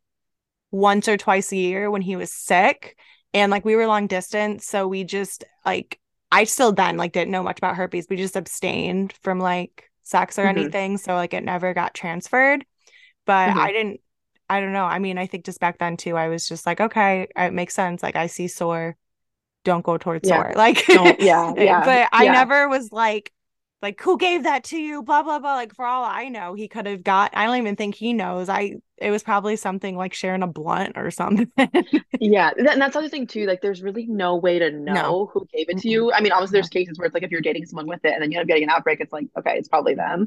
once 0.72 1.08
or 1.08 1.16
twice 1.18 1.52
a 1.52 1.56
year 1.56 1.90
when 1.90 2.02
he 2.02 2.16
was 2.16 2.32
sick 2.32 2.98
and 3.34 3.50
like 3.50 3.64
we 3.64 3.76
were 3.76 3.86
long 3.86 4.06
distance 4.08 4.66
so 4.66 4.88
we 4.88 5.04
just 5.04 5.44
like 5.66 6.00
I 6.32 6.44
still 6.44 6.72
then 6.72 6.96
like 6.98 7.12
didn't 7.12 7.32
know 7.32 7.42
much 7.44 7.58
about 7.58 7.76
herpes 7.76 8.06
we 8.10 8.16
just 8.16 8.36
abstained 8.36 9.14
from 9.22 9.40
like 9.40 9.90
sex 10.04 10.38
or 10.38 10.42
mhm, 10.42 10.48
anything 10.48 10.98
so 10.98 11.14
like 11.14 11.34
it 11.34 11.44
never 11.44 11.74
got 11.74 11.94
transferred 11.94 12.66
but 13.26 13.54
mhm. 13.54 13.68
I 13.68 13.72
didn't 13.72 14.00
I 14.50 14.60
don't 14.60 14.72
know 14.72 14.84
I 14.84 14.98
mean 14.98 15.18
I 15.18 15.26
think 15.26 15.44
just 15.44 15.60
back 15.60 15.78
then 15.78 15.96
too 15.96 16.16
I 16.16 16.28
was 16.28 16.48
just 16.48 16.66
like 16.66 16.80
okay 16.80 17.28
it 17.36 17.52
makes 17.54 17.74
sense 17.74 18.02
like 18.02 18.16
I 18.16 18.26
see 18.28 18.48
sore 18.48 18.96
don't 19.64 19.84
go 19.84 19.98
towards 19.98 20.26
Yeah. 20.26 20.28
sore 20.28 20.52
like 20.54 20.84
Don't 20.92 21.20
yeah, 21.20 21.52
yeah, 21.56 21.82
but 21.82 22.08
I 22.12 22.28
yeah. 22.28 22.28
never 22.28 22.68
was 22.68 22.92
like 22.92 23.32
like 23.82 24.00
who 24.00 24.18
gave 24.18 24.44
that 24.44 24.64
to 24.64 24.78
you 24.78 25.02
blah 25.02 25.22
blah 25.22 25.38
blah 25.38 25.54
like 25.54 25.74
for 25.74 25.84
all 25.86 26.04
I 26.04 26.28
know 26.28 26.54
he 26.54 26.68
could 26.68 26.86
have 26.86 27.04
got 27.04 27.30
I 27.36 27.46
don't 27.46 27.58
even 27.58 27.76
think 27.76 27.94
he 27.94 28.12
knows 28.12 28.48
I 28.48 28.76
it 28.96 29.10
was 29.10 29.22
probably 29.22 29.56
something 29.56 29.96
like 29.96 30.14
sharing 30.14 30.42
a 30.42 30.46
blunt 30.48 30.96
or 30.96 31.10
something 31.10 31.50
Yeah, 32.20 32.50
and 32.56 32.66
that's 32.66 32.94
the 32.94 32.98
other 32.98 33.08
thing 33.08 33.28
too. 33.28 33.46
Like, 33.46 33.60
there's 33.60 33.80
really 33.82 34.06
no 34.06 34.36
way 34.36 34.58
to 34.58 34.70
no 34.90 34.96
know 34.96 35.30
who 35.32 35.46
gave 35.52 35.68
it 35.68 35.78
to 35.78 35.88
you. 35.88 36.12
I 36.12 36.20
mean, 36.20 36.32
obviously, 36.32 36.56
there's 36.56 36.68
cases 36.68 36.98
where 36.98 37.06
it's 37.06 37.14
like 37.14 37.22
if 37.22 37.30
you're 37.30 37.40
dating 37.40 37.66
someone 37.66 37.86
with 37.86 38.04
it 38.04 38.12
and 38.12 38.20
then 38.20 38.32
you 38.32 38.38
end 38.38 38.44
up 38.44 38.48
getting 38.48 38.64
an 38.64 38.70
outbreak, 38.70 39.00
it's 39.00 39.12
like, 39.12 39.28
okay, 39.38 39.56
it's 39.56 39.68
probably 39.68 39.94
them. 39.94 40.26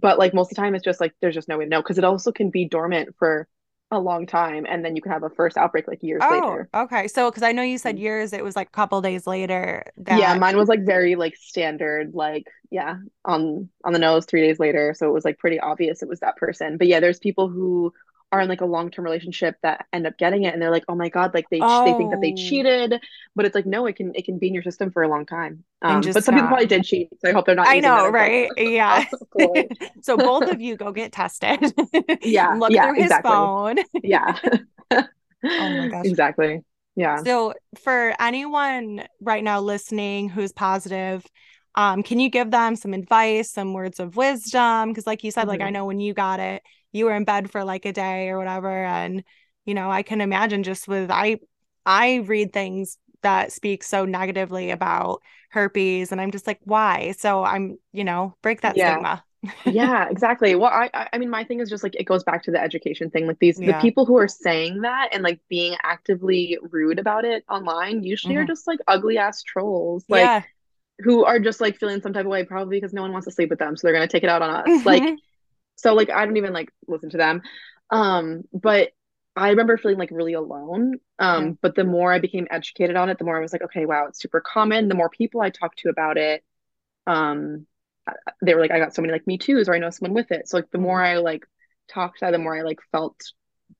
But 0.00 0.18
like 0.18 0.34
most 0.34 0.52
of 0.52 0.56
the 0.56 0.62
time, 0.62 0.74
it's 0.74 0.84
just 0.84 1.00
like 1.00 1.14
there's 1.20 1.34
just 1.34 1.48
no 1.48 1.58
way 1.58 1.64
to 1.64 1.70
know 1.70 1.82
because 1.82 1.98
it 1.98 2.04
also 2.04 2.32
can 2.32 2.50
be 2.50 2.66
dormant 2.66 3.16
for 3.18 3.48
a 3.90 3.98
long 3.98 4.26
time, 4.26 4.66
and 4.68 4.84
then 4.84 4.96
you 4.96 5.02
can 5.02 5.12
have 5.12 5.22
a 5.22 5.30
first 5.30 5.56
outbreak 5.56 5.88
like 5.88 6.02
years 6.02 6.24
oh 6.24 6.30
later. 6.30 6.68
okay 6.74 7.08
so 7.08 7.30
because 7.30 7.42
I 7.42 7.52
know 7.52 7.62
you 7.62 7.78
said 7.78 7.96
mm. 7.96 8.00
years 8.00 8.32
it 8.32 8.44
was 8.44 8.54
like 8.56 8.68
a 8.68 8.70
couple 8.70 9.00
days 9.00 9.26
later 9.26 9.84
Yeah, 10.18 10.34
mine 10.34 10.56
was 10.56 10.68
like 10.68 10.84
very 10.84 11.16
like 11.16 11.36
standard, 11.36 12.14
like 12.14 12.46
yeah, 12.70 12.96
on 13.24 13.68
on 13.84 13.92
the 13.92 13.98
nose 13.98 14.26
three 14.26 14.40
days 14.40 14.58
later. 14.58 14.94
So 14.94 15.08
it 15.08 15.12
was 15.12 15.24
like 15.24 15.38
pretty 15.38 15.60
obvious 15.60 16.02
it 16.02 16.08
was 16.08 16.20
that 16.20 16.36
person. 16.36 16.78
But 16.78 16.86
yeah, 16.86 17.00
there's 17.00 17.18
people 17.18 17.48
who 17.48 17.92
are 18.32 18.40
in 18.40 18.48
like 18.48 18.60
a 18.60 18.66
long-term 18.66 19.04
relationship 19.04 19.56
that 19.62 19.86
end 19.92 20.06
up 20.06 20.18
getting 20.18 20.44
it 20.44 20.52
and 20.52 20.62
they're 20.62 20.70
like, 20.70 20.84
"Oh 20.88 20.94
my 20.94 21.08
God, 21.08 21.34
like 21.34 21.48
they 21.50 21.64
ch- 21.64 21.82
they 21.84 21.94
think 21.94 22.10
that 22.10 22.20
they 22.20 22.32
oh 22.32 22.32
cheated." 22.32 23.00
But 23.36 23.44
it's 23.46 23.54
like, 23.54 23.66
no, 23.66 23.86
it 23.86 23.96
can 23.96 24.12
it 24.14 24.24
can 24.26 24.38
be 24.38 24.48
in 24.48 24.54
your 24.54 24.62
system 24.62 24.90
for 24.90 25.02
a 25.02 25.08
long 25.08 25.26
time. 25.26 25.64
Um, 25.82 26.10
but 26.12 26.24
some 26.24 26.34
people 26.34 26.48
probably 26.48 26.66
did 26.66 26.84
cheat, 26.84 27.08
so 27.20 27.28
I 27.30 27.32
hope 27.32 27.46
they're 27.46 27.54
not 27.54 27.70
I 27.70 27.80
know 27.80 28.08
right 28.08 28.50
yeah 28.56 29.04
so 30.00 30.18
both 30.18 30.46
of 30.46 30.60
you 30.60 30.76
go 30.76 30.92
get 30.92 31.12
tested 31.12 31.72
Yeah, 32.22 32.58
look 32.58 32.74
yeah, 32.74 32.80
through 32.80 32.94
his 32.94 33.18
exactly. 33.18 33.18
phone 33.18 33.76
Yeah. 34.02 34.38
oh 35.58 35.70
my 35.74 35.88
gosh 35.88 36.12
Exactly. 36.12 36.64
Yeah. 36.96 37.24
So, 37.24 37.54
for 37.78 38.14
anyone 38.20 39.04
right 39.20 39.42
now 39.42 39.60
listening 39.60 40.28
who's 40.28 40.52
positive, 40.52 41.24
um, 41.74 42.02
can 42.02 42.20
you 42.20 42.30
give 42.30 42.50
them 42.50 42.76
some 42.76 42.94
advice, 42.94 43.50
some 43.52 43.72
words 43.74 43.98
of 44.00 44.16
wisdom? 44.16 44.90
Because, 44.90 45.06
like 45.06 45.24
you 45.24 45.30
said, 45.32 45.48
like 45.48 45.60
I 45.60 45.70
Mhm. 45.70 45.72
know 45.72 45.84
when 45.86 46.00
you 46.00 46.14
got 46.14 46.40
it, 46.40 46.62
you 46.92 47.06
were 47.06 47.14
in 47.16 47.24
bed 47.24 47.50
for 47.50 47.64
like 47.64 47.84
a 47.86 47.92
day 47.92 48.28
or 48.28 48.38
whatever, 48.38 48.70
and 48.84 49.24
you 49.64 49.74
know, 49.74 49.90
I 49.90 50.02
can 50.02 50.20
imagine 50.20 50.62
just 50.62 50.88
with 50.88 51.10
I, 51.10 51.38
I 51.86 52.16
read 52.16 52.52
things 52.52 52.98
that 53.22 53.52
speak 53.52 53.82
so 53.82 54.04
negatively 54.04 54.70
about 54.70 55.22
herpes, 55.50 56.12
and 56.12 56.20
I'm 56.20 56.30
just 56.30 56.46
like, 56.46 56.60
why? 56.64 57.12
So 57.18 57.44
I'm, 57.44 57.78
you 57.92 58.04
know, 58.04 58.36
break 58.42 58.62
that 58.62 58.78
Yeah. 58.78 58.80
stigma. 58.80 59.24
Yeah, 59.66 60.08
exactly. 60.10 60.54
Well, 60.56 60.72
I 60.72 61.08
I 61.12 61.18
mean 61.18 61.30
my 61.30 61.44
thing 61.44 61.60
is 61.60 61.70
just 61.70 61.82
like 61.84 61.94
it 61.96 62.04
goes 62.04 62.24
back 62.24 62.42
to 62.44 62.52
the 62.52 62.60
education 62.62 63.10
thing. 63.10 63.26
Like 63.28 63.38
these 63.40 63.62
the 63.62 63.74
people 63.74 64.06
who 64.06 64.16
are 64.18 64.28
saying 64.28 64.82
that 64.82 65.10
and 65.12 65.22
like 65.22 65.40
being 65.48 65.76
actively 65.84 66.58
rude 66.70 66.98
about 66.98 67.24
it 67.26 67.44
online 67.50 68.02
usually 68.04 68.36
are 68.36 68.44
Mhm. 68.44 68.46
just 68.46 68.66
like 68.66 68.80
ugly 68.88 69.18
ass 69.18 69.42
trolls. 69.42 70.04
Like 70.10 70.34
Yeah. 70.34 70.44
who 71.02 71.24
are 71.24 71.40
just 71.40 71.60
like 71.60 71.78
feeling 71.78 72.00
some 72.02 72.12
type 72.14 72.26
of 72.26 72.30
way 72.32 72.44
probably 72.44 72.78
because 72.78 72.92
no 72.94 73.02
one 73.02 73.12
wants 73.12 73.26
to 73.26 73.32
sleep 73.32 73.50
with 73.50 73.60
them, 73.60 73.76
so 73.76 73.86
they're 73.86 73.94
gonna 73.94 74.08
take 74.08 74.24
it 74.24 74.30
out 74.30 74.42
on 74.42 74.50
us. 74.50 74.82
Like 74.84 75.06
Mhm. 75.06 75.18
so 75.78 75.94
like 75.94 76.10
I 76.10 76.24
don't 76.24 76.36
even 76.36 76.52
like 76.52 76.70
listen 76.86 77.10
to 77.10 77.16
them. 77.16 77.42
Um, 77.90 78.42
but 78.52 78.90
I 79.34 79.50
remember 79.50 79.76
feeling 79.78 79.98
like 79.98 80.10
really 80.10 80.34
alone. 80.34 80.94
Yeah. 81.20 81.36
Um, 81.36 81.58
but 81.62 81.74
the 81.74 81.84
more 81.84 82.12
I 82.12 82.18
became 82.18 82.46
educated 82.50 82.96
on 82.96 83.08
it, 83.08 83.18
the 83.18 83.24
more 83.24 83.36
I 83.36 83.40
was 83.40 83.52
like, 83.52 83.62
okay, 83.62 83.86
wow, 83.86 84.06
it's 84.08 84.20
super 84.20 84.40
common. 84.40 84.88
The 84.88 84.94
more 84.94 85.08
people 85.08 85.40
I 85.40 85.50
talked 85.50 85.78
to 85.80 85.88
about 85.88 86.18
it, 86.18 86.44
um, 87.06 87.66
they 88.42 88.54
were 88.54 88.60
like, 88.60 88.70
I 88.70 88.78
got 88.78 88.94
so 88.94 89.02
many 89.02 89.12
like 89.12 89.26
Me 89.26 89.38
Too's 89.38 89.68
or 89.68 89.74
I 89.74 89.78
know 89.78 89.90
someone 89.90 90.14
with 90.14 90.32
it. 90.32 90.48
So 90.48 90.56
like 90.56 90.70
the 90.70 90.78
more. 90.78 91.02
I 91.02 91.18
like 91.18 91.44
talked 91.88 92.20
to 92.20 92.30
the 92.30 92.38
more 92.38 92.56
I 92.56 92.62
like 92.62 92.80
felt 92.92 93.20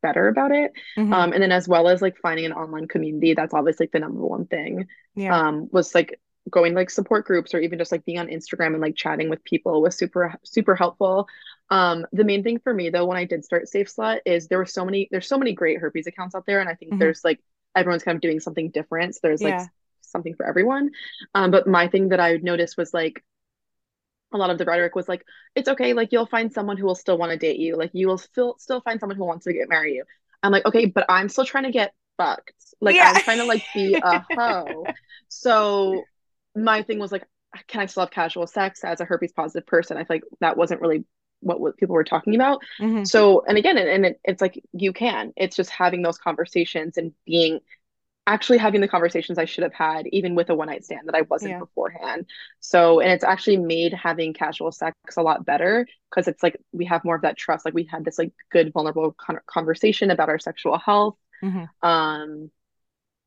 better 0.02 0.28
about 0.28 0.52
it. 0.52 0.72
Mhm. 0.96 1.12
Um, 1.12 1.32
and 1.32 1.42
then 1.42 1.52
as 1.52 1.68
well 1.68 1.88
as 1.88 2.02
like 2.02 2.16
finding 2.18 2.46
an 2.46 2.52
online 2.52 2.88
community, 2.88 3.34
that's 3.34 3.54
obviously 3.54 3.84
like 3.84 3.92
the 3.92 4.00
number 4.00 4.24
one 4.24 4.46
thing. 4.46 4.87
Yeah. 5.14 5.37
Um, 5.37 5.68
was 5.72 5.94
like 5.94 6.20
going 6.50 6.74
like 6.74 6.90
support 6.90 7.26
groups 7.26 7.52
or 7.54 7.61
even 7.61 7.78
just 7.78 7.92
like 7.92 8.04
being 8.04 8.18
on 8.18 8.28
Instagram 8.28 8.68
and 8.68 8.80
like 8.80 8.96
chatting 8.96 9.28
with 9.28 9.44
people 9.44 9.82
was 9.82 9.96
super 9.96 10.34
super 10.44 10.74
helpful. 10.74 11.28
Um, 11.70 12.07
the 12.12 12.24
main 12.24 12.42
thing 12.42 12.61
for 12.61 12.72
me 12.72 12.90
though 12.90 13.04
when 13.07 13.18
I 13.18 13.24
did 13.24 13.44
start 13.44 13.68
Safe 13.68 13.88
Slut 13.88 14.20
is 14.24 14.48
there 14.48 14.59
were 14.59 14.66
so 14.66 14.85
many 14.85 15.09
there's 15.11 15.28
so 15.28 15.38
many 15.38 15.52
great 15.52 15.78
herpes 15.81 16.07
accounts 16.07 16.35
out 16.35 16.46
there 16.46 16.61
and 16.61 16.68
I 16.68 16.74
think 16.74 16.96
Mhm. 16.96 16.98
there's 16.98 17.22
like 17.24 17.40
everyone's 17.76 18.02
kind 18.04 18.16
of 18.16 18.22
doing 18.22 18.40
something 18.40 18.70
different. 18.70 19.14
So 19.14 19.20
there's 19.24 19.44
like 19.44 19.57
Yeah. 19.57 19.61
s- 19.61 19.68
something 20.00 20.35
for 20.35 20.46
everyone. 20.46 20.90
Um, 21.35 21.50
but 21.50 21.66
my 21.66 21.88
thing 21.88 22.09
that 22.11 22.20
I 22.20 22.37
noticed 22.37 22.78
was 22.78 22.94
like 22.94 23.22
a 24.33 24.37
lot 24.37 24.50
of 24.50 24.59
the 24.59 24.64
rhetoric 24.64 24.94
was 24.94 25.09
like, 25.09 25.24
it's 25.54 25.68
okay, 25.68 25.94
like 25.94 26.12
you'll 26.12 26.26
find 26.26 26.52
someone 26.52 26.76
who 26.76 26.85
will 26.87 26.94
still 26.94 27.16
want 27.18 27.33
to 27.33 27.38
date 27.38 27.59
you. 27.59 27.76
Like 27.76 27.90
you 27.94 28.09
will 28.09 28.18
still 28.18 28.57
still 28.59 28.81
find 28.83 29.00
someone 29.00 29.16
who 29.16 29.24
wants 29.24 29.44
to 29.44 29.52
get 29.52 29.68
marry 29.68 29.94
you. 29.94 30.04
I'm 30.42 30.52
like, 30.52 30.66
okay, 30.66 30.85
but 30.87 31.07
I'm 31.09 31.28
still 31.28 31.44
trying 31.44 31.64
to 31.64 31.70
get 31.72 31.94
fucked. 32.18 32.52
Like 32.81 32.96
Yeah. 32.96 33.12
I'm 33.12 33.18
trying 33.18 33.38
to 33.38 33.44
like 33.44 33.64
be 33.72 33.98
a 34.00 34.24
hoe. 34.37 34.90
So 35.28 36.09
my 36.54 36.83
thing 36.83 36.98
was 36.98 37.11
like, 37.11 37.24
can 37.68 37.81
I 37.81 37.87
still 37.87 38.02
have 38.02 38.11
casual 38.11 38.46
sex 38.46 38.85
as 38.85 39.00
a 39.00 39.04
herpes 39.07 39.33
positive 39.33 39.66
person? 39.66 39.96
I 39.96 40.00
feel 40.04 40.16
like 40.16 40.24
that 40.40 40.57
wasn't 40.59 40.83
really 40.83 41.04
what, 41.40 41.61
what 41.61 41.77
people 41.77 41.94
were 41.94 42.05
talking 42.05 42.35
about. 42.35 42.61
Mhm. 42.81 43.07
So, 43.07 43.44
and 43.46 43.57
again, 43.59 43.79
and, 43.79 43.88
and 43.88 44.07
it, 44.07 44.20
it's 44.24 44.42
like 44.42 44.62
you 44.72 44.92
can. 44.92 45.33
It's 45.37 45.57
just 45.57 45.70
having 45.70 46.03
those 46.03 46.18
conversations 46.18 46.96
and 46.96 47.12
being 47.27 47.61
actually 48.27 48.59
having 48.59 48.83
the 48.83 48.88
conversations 48.88 49.38
I 49.38 49.46
should 49.46 49.62
have 49.64 49.72
had, 49.72 50.07
even 50.09 50.35
with 50.35 50.51
a 50.51 50.55
one 50.55 50.68
night 50.68 50.85
stand 50.85 51.09
that 51.09 51.14
I 51.14 51.22
wasn't 51.22 51.53
Yeah. 51.53 51.61
beforehand. 51.61 52.27
So, 52.61 53.01
and 53.01 53.11
it's 53.11 53.24
actually 53.24 53.57
made 53.57 53.94
having 53.94 54.35
casual 54.35 54.70
sex 54.70 54.94
a 55.16 55.22
lot 55.22 55.46
better 55.46 55.87
because 56.11 56.29
it's 56.29 56.42
like 56.42 56.61
we 56.72 56.85
have 56.85 57.05
more 57.05 57.14
of 57.16 57.22
that 57.22 57.38
trust. 57.38 57.64
Like 57.64 57.72
we 57.72 57.85
had 57.90 58.05
this 58.05 58.18
like 58.18 58.33
good, 58.53 58.72
vulnerable 58.74 59.12
con- 59.12 59.40
conversation 59.46 60.11
about 60.11 60.29
our 60.29 60.38
sexual 60.38 60.77
health. 60.79 61.16
Mhm. 61.42 61.68
Um, 61.83 62.51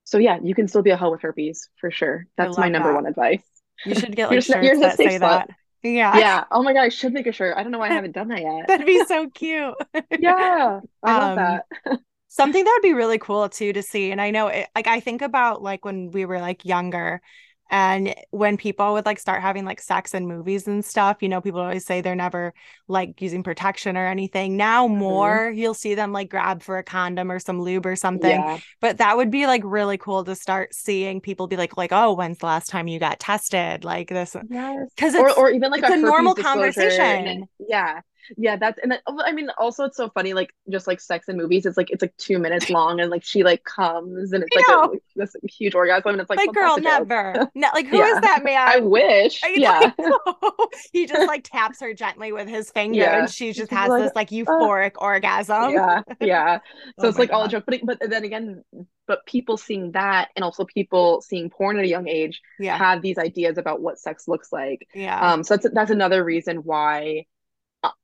so 0.04 0.18
yeah, 0.20 0.38
you 0.44 0.54
can 0.54 0.68
still 0.68 0.82
be 0.84 0.90
a 0.92 0.98
hoe 0.98 1.12
with 1.12 1.22
herpes 1.22 1.70
for 1.80 1.90
sure. 1.90 2.28
That's 2.38 2.58
my 2.58 2.70
number 2.70 2.90
that. 2.90 2.96
one 2.96 3.06
advice. 3.08 3.44
You 3.86 3.96
should 3.96 4.16
get 4.16 4.30
like 4.30 4.44
shirts 4.44 4.80
that 4.82 4.98
say 4.98 5.18
that. 5.18 5.50
Yeah. 5.84 6.24
Yeah. 6.36 6.46
Oh 6.52 6.64
my 6.64 6.74
God, 6.74 6.82
I 6.84 6.90
should 6.90 7.14
make 7.14 7.28
a 7.28 7.32
shirt. 7.32 7.58
I 7.58 7.64
don't 7.64 7.72
know 7.72 7.80
why 7.80 7.88
I 7.90 7.92
haven't 7.92 8.12
done 8.14 8.28
that 8.30 8.42
yet. 8.42 8.68
That'd 8.68 8.86
be 8.86 9.02
so 9.02 9.30
cute. 9.30 9.76
Yeah. 10.18 10.82
I 11.04 11.12
love 11.14 11.34
Um, 11.34 11.36
that. 11.36 11.66
Something 12.30 12.64
that 12.66 12.74
would 12.76 12.88
be 12.88 12.94
really 12.94 13.20
cool 13.20 13.50
too 13.50 13.74
to 13.74 13.84
see. 13.84 14.12
And 14.12 14.22
I 14.22 14.32
know 14.32 14.48
it, 14.48 14.70
like 14.76 14.88
I 14.88 15.00
think 15.02 15.22
about 15.22 15.62
like 15.64 15.86
when 15.86 16.12
we 16.12 16.26
were 16.26 16.40
like 16.42 16.66
younger 16.66 17.22
and 17.72 18.14
when 18.32 18.58
people 18.58 18.94
would 18.94 19.06
like 19.08 19.20
start 19.20 19.42
having 19.42 19.66
like 19.66 19.82
sex 19.82 20.14
in 20.14 20.28
movies 20.28 20.68
and 20.68 20.86
stuff, 20.86 21.18
you 21.24 21.30
know, 21.30 21.42
people 21.42 21.62
always 21.62 21.86
say 21.86 22.02
they're 22.02 22.16
never 22.16 22.54
like 22.90 23.22
using 23.22 23.44
protection 23.44 23.98
or 23.98 24.06
anything. 24.08 24.58
Now 24.58 24.88
Mhm. 24.88 24.98
more 24.98 25.52
you'll 25.56 25.74
see 25.74 25.96
them 25.96 26.12
like 26.14 26.30
grab 26.30 26.62
for 26.64 26.78
a 26.78 26.84
condom 26.84 27.32
or 27.32 27.40
some 27.40 27.62
lube 27.62 27.86
or 27.86 27.96
something. 27.96 28.46
Yeah. 28.46 28.58
But 28.82 28.98
that 29.00 29.18
would 29.18 29.32
be 29.32 29.48
like 29.48 29.62
really 29.66 29.98
cool 29.98 30.24
to 30.26 30.36
start 30.36 30.74
seeing 30.76 31.22
people 31.22 31.48
be 31.48 31.58
like 31.58 31.78
like, 31.78 31.92
"Oh, 31.94 32.14
when's 32.14 32.40
the 32.40 32.46
last 32.48 32.68
time 32.70 32.88
you 32.88 33.00
got 33.00 33.20
tested?" 33.20 33.84
Like 33.86 34.10
this 34.10 34.36
Yes. 34.50 34.90
cuz 34.98 35.16
Or 35.16 35.30
it's 35.30 35.38
or 35.38 35.50
even 35.52 35.72
like 35.72 35.82
it's 35.82 35.90
a 35.90 35.94
herpes 35.94 36.04
normal 36.04 36.34
disclosure 36.36 36.82
conversation. 36.82 37.48
yeah. 37.60 38.02
Yeah, 38.38 38.56
that's 38.56 38.80
and 38.82 38.92
then, 38.92 39.00
I 39.08 39.32
mean 39.32 39.50
also 39.58 39.86
it's 39.86 39.98
so 39.98 40.10
funny 40.10 40.34
like 40.34 40.54
just 40.70 40.88
like 40.88 41.00
sex 41.00 41.28
in 41.30 41.38
movies 41.38 41.66
it's 41.66 41.78
like 41.78 41.90
it's 41.92 42.02
like 42.02 42.16
two 42.18 42.40
minutes 42.40 42.70
long 42.70 43.00
and 43.00 43.10
like 43.12 43.24
she 43.24 43.44
like 43.44 43.64
comes 43.64 44.34
and 44.34 44.44
it's 44.44 44.56
like 44.56 44.66
a, 44.68 44.90
this 45.16 45.36
huge 45.50 45.76
orgasm 45.76 46.12
and 46.12 46.22
it's 46.22 46.30
like 46.30 46.38
like 46.40 46.54
well, 46.56 46.78
girl, 46.78 46.80
that's 46.84 47.00
a 47.00 47.00
joke. 47.00 47.08
never. 47.08 47.52
Ne- 47.56 47.68
like 47.74 47.88
who 47.88 48.02
is 48.02 48.16
Yeah. 48.16 48.20
that 48.22 48.44
man? 48.44 48.68
I 48.68 48.80
wish. 48.80 49.42
I 49.44 49.54
Yeah. 49.58 49.92
like, 49.98 49.98
he 50.94 51.06
just 51.06 51.28
like 51.28 51.44
taps 51.44 51.80
her 51.82 51.94
gently 51.94 52.32
with 52.32 52.48
his 52.48 52.72
finger 52.72 52.98
Yeah. 53.00 53.20
and 53.20 53.30
she 53.30 53.54
just 53.54 53.72
has 53.72 53.90
this 53.92 54.12
like 54.16 54.30
euphoric 54.30 54.94
orgasm. 54.98 55.72
yeah 55.72 56.02
yeah 56.20 56.60
so 57.00 57.08
Oh 57.08 57.10
it's 57.10 57.18
like 57.20 57.32
all 57.32 57.44
a 57.46 57.50
joke 57.50 57.64
but, 57.68 57.82
but 57.84 58.00
then 58.10 58.24
again 58.24 58.64
but 59.08 59.26
people 59.26 59.58
seeing 59.58 59.92
that 59.92 60.30
and 60.36 60.44
also 60.46 60.64
people 60.64 61.22
seeing 61.22 61.50
porn 61.50 61.78
at 61.78 61.84
a 61.84 61.88
young 61.88 62.08
age 62.08 62.42
Yeah. 62.60 62.78
have 62.78 63.02
these 63.02 63.18
ideas 63.18 63.58
about 63.58 63.82
what 63.82 64.00
sex 64.00 64.28
looks 64.28 64.52
like 64.54 64.88
Yeah. 64.94 65.20
um 65.34 65.44
so 65.44 65.56
that's 65.58 65.74
that's 65.74 65.92
another 65.92 66.24
reason 66.24 66.58
why 66.58 67.26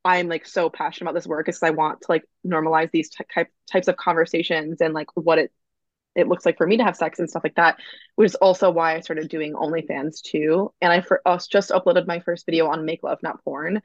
I'm 0.04 0.28
like 0.28 0.46
so 0.46 0.70
passionate 0.70 1.08
about 1.10 1.14
this 1.18 1.26
work 1.26 1.48
is 1.48 1.62
I 1.62 1.70
want 1.70 2.00
to 2.02 2.06
like 2.08 2.24
normalize 2.46 2.90
these 2.90 3.10
ty- 3.10 3.24
type 3.32 3.48
types 3.70 3.88
of 3.88 3.96
conversations 3.96 4.80
and 4.80 4.94
like 4.94 5.08
what 5.16 5.38
it 5.38 5.52
it 6.16 6.28
looks 6.28 6.44
like 6.46 6.58
for 6.58 6.66
me 6.66 6.78
to 6.78 6.84
have 6.84 6.96
sex 6.96 7.20
and 7.20 7.30
stuff 7.30 7.44
like 7.44 7.54
that, 7.56 7.78
which 8.16 8.26
is 8.26 8.34
also 8.36 8.70
why 8.70 8.96
I 8.96 9.00
started 9.00 9.28
doing 9.28 9.54
OnlyFans 9.54 10.22
too. 10.22 10.72
And 10.80 10.92
I 10.92 11.00
for 11.00 11.22
us 11.26 11.46
just 11.46 11.70
uploaded 11.70 12.06
my 12.08 12.20
first 12.20 12.46
video 12.46 12.66
on 12.68 12.84
Make 12.84 13.02
Love 13.04 13.18
Not 13.22 13.44
Porn, 13.44 13.82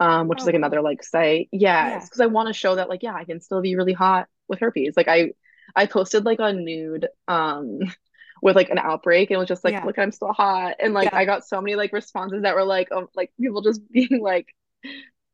um, 0.00 0.28
which 0.28 0.40
Oh, 0.40 0.42
is 0.42 0.46
like 0.46 0.54
another 0.56 0.80
like 0.82 1.02
site. 1.02 1.48
Yeah, 1.52 1.90
Yeah. 1.90 2.00
because 2.04 2.20
I 2.20 2.26
want 2.26 2.48
to 2.48 2.54
show 2.54 2.76
that 2.76 2.88
like 2.88 3.02
yeah, 3.02 3.14
I 3.14 3.24
can 3.24 3.40
still 3.40 3.60
be 3.60 3.76
really 3.76 3.92
hot 3.92 4.28
with 4.48 4.60
herpes. 4.60 4.94
Like 4.96 5.08
I 5.08 5.32
I 5.76 5.86
posted 5.86 6.24
like 6.24 6.38
a 6.40 6.52
nude 6.52 7.08
um 7.28 7.80
with 8.42 8.56
like 8.56 8.70
an 8.70 8.78
outbreak 8.78 9.30
and 9.30 9.36
it 9.36 9.38
was 9.38 9.48
just 9.48 9.64
like 9.64 9.74
Yeah. 9.74 9.84
look 9.84 9.98
I'm 9.98 10.12
still 10.12 10.32
hot 10.32 10.76
and 10.80 10.94
like 10.94 11.10
Yeah. 11.12 11.16
I 11.16 11.24
got 11.26 11.46
so 11.46 11.60
many 11.60 11.76
like 11.76 11.92
responses 11.92 12.42
that 12.42 12.54
were 12.54 12.64
like 12.64 12.90
um 12.92 13.08
like 13.14 13.32
people 13.40 13.62
just 13.62 13.80
being 13.92 14.20
like 14.22 14.48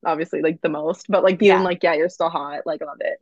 obviously 0.04 0.42
like 0.42 0.60
the 0.62 0.68
most 0.68 1.06
but 1.08 1.22
like 1.22 1.38
being 1.38 1.60
Yeah. 1.60 1.62
like 1.62 1.82
yeah 1.82 1.94
you're 1.94 2.08
still 2.08 2.30
hot 2.30 2.62
like 2.66 2.82
I 2.82 2.86
love 2.86 2.98
it 3.00 3.20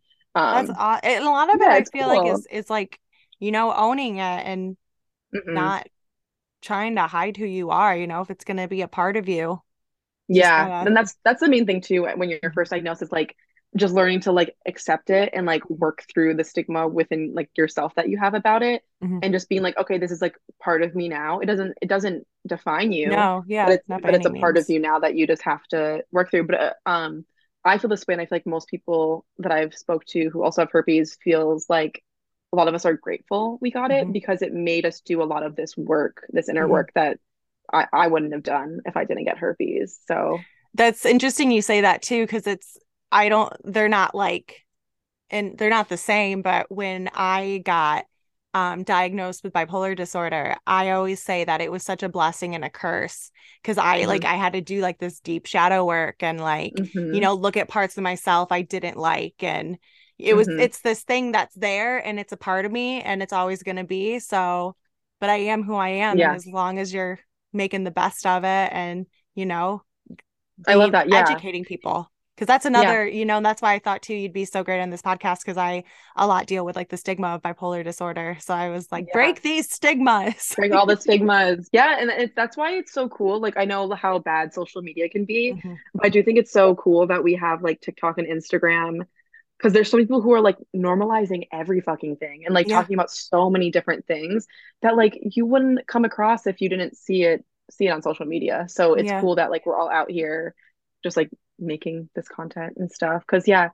That's 0.50 0.70
um 0.70 0.76
aw- 0.76 1.00
and 1.02 1.24
a 1.24 1.30
lot 1.30 1.52
of 1.54 1.60
it 1.60 1.70
I 1.70 1.82
it's 1.82 1.90
feel 1.92 2.08
like 2.08 2.24
cool 2.24 2.24
is 2.24 2.46
is 2.46 2.70
like, 2.70 3.00
you 3.38 3.52
know, 3.52 3.72
owning 3.74 4.16
it 4.16 4.20
and 4.22 4.76
Mm-mm. 5.34 5.72
not 5.72 5.88
trying 6.62 6.96
to 6.96 7.08
hide 7.08 7.36
who 7.38 7.46
you 7.46 7.70
are, 7.70 7.96
you 7.96 8.06
know, 8.08 8.22
if 8.22 8.30
it's 8.30 8.44
gonna 8.44 8.68
be 8.68 8.82
a 8.82 8.88
part 8.88 9.16
of 9.16 9.28
you. 9.28 9.62
Yeah, 10.28 10.70
and 10.80 10.94
that's 10.96 11.16
that's 11.24 11.40
the 11.40 11.48
main 11.48 11.64
thing 11.66 11.80
too 11.80 12.02
when 12.16 12.28
you're 12.28 12.52
first 12.52 12.70
diagnosed 12.70 13.02
is 13.02 13.10
like 13.12 13.34
just 13.76 13.94
learning 13.94 14.20
to 14.20 14.32
like 14.32 14.56
accept 14.66 15.10
it 15.10 15.30
and 15.34 15.46
like 15.46 15.68
work 15.70 16.04
through 16.12 16.34
the 16.34 16.44
stigma 16.44 16.88
within 16.88 17.32
like 17.34 17.50
yourself 17.56 17.94
that 17.94 18.08
you 18.08 18.18
have 18.18 18.34
about 18.34 18.62
it 18.62 18.82
Mhm. 19.00 19.22
and 19.22 19.32
just 19.32 19.48
being 19.48 19.62
like 19.62 19.76
okay 19.78 19.98
this 19.98 20.10
is 20.10 20.22
like 20.22 20.36
part 20.62 20.82
of 20.82 20.94
me 20.94 21.08
now 21.08 21.38
it 21.40 21.46
doesn't 21.46 21.76
it 21.82 21.88
doesn't 21.88 22.26
define 22.46 22.92
you 22.92 23.28
No, 23.28 23.44
but 23.62 23.72
yeah, 23.72 23.74
it's 23.74 23.88
not 23.88 24.04
but 24.04 24.14
it's 24.14 24.26
a 24.26 24.30
any 24.30 24.30
part 24.30 24.56
of 24.56 24.64
you 24.68 24.78
now 24.80 24.98
that 24.98 25.14
you 25.14 25.26
just 25.26 25.42
have 25.42 25.62
to 25.64 26.02
work 26.12 26.30
through 26.30 26.46
but 26.46 26.60
uh, 26.60 26.72
um 26.86 27.24
I 27.64 27.76
feel 27.78 27.90
this 27.90 28.06
way 28.06 28.14
and 28.14 28.20
I 28.22 28.26
feel 28.26 28.36
like 28.36 28.46
most 28.46 28.68
people 28.68 29.26
that 29.38 29.52
I've 29.52 29.74
spoke 29.74 30.04
to 30.06 30.30
who 30.30 30.42
also 30.42 30.62
have 30.62 30.70
herpes 30.72 31.18
feels 31.22 31.66
like 31.68 32.02
a 32.52 32.56
lot 32.56 32.68
of 32.68 32.74
us 32.74 32.86
are 32.86 32.94
grateful 32.94 33.58
we 33.60 33.70
got 33.70 33.90
it 33.90 34.06
Mhm. 34.06 34.12
because 34.12 34.40
it 34.42 34.54
made 34.54 34.86
us 34.86 35.00
do 35.00 35.22
a 35.22 35.24
lot 35.24 35.42
of 35.42 35.56
this 35.56 35.76
work 35.76 36.24
this 36.30 36.48
inner 36.48 36.66
Mhm. 36.66 36.68
work 36.68 36.90
that 36.94 37.18
I, 37.72 37.86
I 37.92 38.08
wouldn't 38.08 38.32
have 38.32 38.42
done 38.42 38.80
if 38.86 38.96
I 38.96 39.04
didn't 39.04 39.24
get 39.24 39.38
herpes 39.38 40.00
so 40.06 40.46
That's 40.74 41.04
interesting 41.06 41.50
you 41.50 41.62
say 41.62 41.80
that 41.80 42.02
too, 42.02 42.24
because 42.24 42.46
it's 42.46 42.78
I 43.12 43.28
don't 43.28 43.52
they're 43.64 43.88
not 43.88 44.14
like 44.14 44.64
and 45.30 45.58
they're 45.58 45.70
not 45.70 45.88
the 45.88 45.96
same, 45.96 46.42
but 46.42 46.70
when 46.70 47.10
I 47.14 47.62
got 47.64 48.06
um 48.54 48.82
diagnosed 48.84 49.44
with 49.44 49.52
bipolar 49.52 49.96
disorder, 49.96 50.56
I 50.66 50.90
always 50.90 51.22
say 51.22 51.44
that 51.44 51.60
it 51.60 51.70
was 51.72 51.82
such 51.84 52.02
a 52.02 52.08
blessing 52.08 52.54
and 52.54 52.64
a 52.64 52.70
curse 52.70 53.30
because 53.62 53.78
I 53.78 54.06
like 54.06 54.24
I 54.24 54.34
had 54.36 54.54
to 54.54 54.60
do 54.60 54.80
like 54.80 54.98
this 54.98 55.20
deep 55.20 55.46
shadow 55.46 55.84
work 55.84 56.22
and 56.22 56.40
like 56.40 56.82
Mhm. 56.82 57.10
you 57.10 57.20
know 57.20 57.34
look 57.34 57.56
at 57.56 57.68
parts 57.68 57.96
of 57.98 58.02
myself 58.02 58.52
I 58.52 58.62
didn't 58.62 58.96
like 58.96 59.36
and 59.42 59.78
it 60.18 60.34
was 60.34 60.48
Mhm. 60.48 60.58
it's 60.58 60.80
this 60.80 61.04
thing 61.04 61.32
that's 61.32 61.54
there 61.54 61.98
and 61.98 62.18
it's 62.18 62.32
a 62.32 62.36
part 62.36 62.64
of 62.64 62.72
me 62.72 63.00
and 63.02 63.22
it's 63.22 63.32
always 63.32 63.62
going 63.62 63.76
to 63.76 63.84
be 63.84 64.18
so 64.18 64.76
but 65.20 65.30
I 65.30 65.36
am 65.36 65.62
who 65.62 65.74
I 65.74 65.88
am 65.90 66.18
Yeah. 66.18 66.34
as 66.34 66.46
long 66.46 66.78
as 66.78 66.92
you're 66.92 67.18
making 67.52 67.84
the 67.84 67.90
best 67.90 68.26
of 68.26 68.44
it 68.44 68.70
and 68.72 69.06
you 69.34 69.46
know 69.46 69.82
I 70.66 70.74
love 70.74 70.92
that. 70.92 71.08
Yeah. 71.08 71.40
educating 71.40 71.64
people 71.64 72.10
because 72.38 72.46
that's 72.46 72.66
another 72.66 73.04
you 73.06 73.24
know 73.24 73.38
and 73.38 73.44
that's 73.46 73.60
why 73.60 73.74
I 73.74 73.80
thought 73.80 74.00
too 74.00 74.14
you'd 74.14 74.32
be 74.32 74.44
so 74.44 74.62
great 74.62 74.80
on 74.80 74.90
this 74.90 75.02
podcast 75.02 75.40
because 75.40 75.56
I 75.56 75.82
a 76.14 76.24
lot 76.24 76.46
deal 76.46 76.64
with 76.64 76.76
like 76.76 76.88
the 76.88 76.96
stigma 76.96 77.28
of 77.34 77.42
bipolar 77.42 77.82
disorder 77.82 78.36
so 78.40 78.54
I 78.54 78.68
was 78.68 78.92
like 78.92 79.06
Yeah. 79.08 79.12
break 79.14 79.42
these 79.42 79.68
stigmas 79.68 80.54
Break 80.56 80.72
all 80.72 80.86
the 80.86 80.96
stigmas. 81.00 81.68
Yeah, 81.72 81.96
and 81.98 82.10
it, 82.10 82.36
that's 82.36 82.56
why 82.56 82.72
it's 82.74 82.92
so 82.92 83.08
cool. 83.08 83.40
Like 83.40 83.56
I 83.56 83.64
know 83.64 83.90
how 83.92 84.20
bad 84.20 84.54
social 84.54 84.82
media 84.82 85.08
can 85.08 85.24
be, 85.24 85.52
Mhm. 85.52 85.76
but 85.94 86.06
I 86.06 86.08
do 86.10 86.22
think 86.22 86.38
it's 86.38 86.52
so 86.52 86.76
cool 86.76 87.08
that 87.08 87.24
we 87.24 87.34
have 87.34 87.62
like 87.62 87.80
TikTok 87.80 88.18
and 88.18 88.28
Instagram 88.28 89.00
because 89.58 89.72
there's 89.72 89.90
so 89.90 89.96
many 89.96 90.06
people 90.06 90.22
who 90.22 90.32
are 90.34 90.40
like 90.40 90.58
normalizing 90.76 91.48
every 91.52 91.80
fucking 91.80 92.16
thing 92.16 92.44
and 92.46 92.54
like 92.54 92.68
Yeah. 92.68 92.76
talking 92.76 92.94
about 92.94 93.10
so 93.10 93.50
many 93.50 93.72
different 93.72 94.06
things 94.06 94.46
that 94.82 94.96
like 94.96 95.18
you 95.34 95.44
wouldn't 95.44 95.86
come 95.88 96.04
across 96.04 96.46
if 96.46 96.60
you 96.60 96.68
didn't 96.68 96.96
see 96.96 97.24
it 97.24 97.44
see 97.70 97.88
it 97.88 97.90
on 97.90 98.00
social 98.02 98.26
media. 98.26 98.66
So 98.68 98.94
it's 98.94 99.08
Yeah. 99.08 99.20
cool 99.20 99.34
that 99.34 99.50
like 99.50 99.66
we're 99.66 99.76
all 99.76 99.90
out 99.90 100.10
here 100.10 100.54
just 101.02 101.16
like 101.16 101.30
making 101.58 102.08
this 102.14 102.28
content 102.28 102.74
and 102.76 102.90
stuff 102.90 103.22
because 103.26 103.46
yeah, 103.48 103.70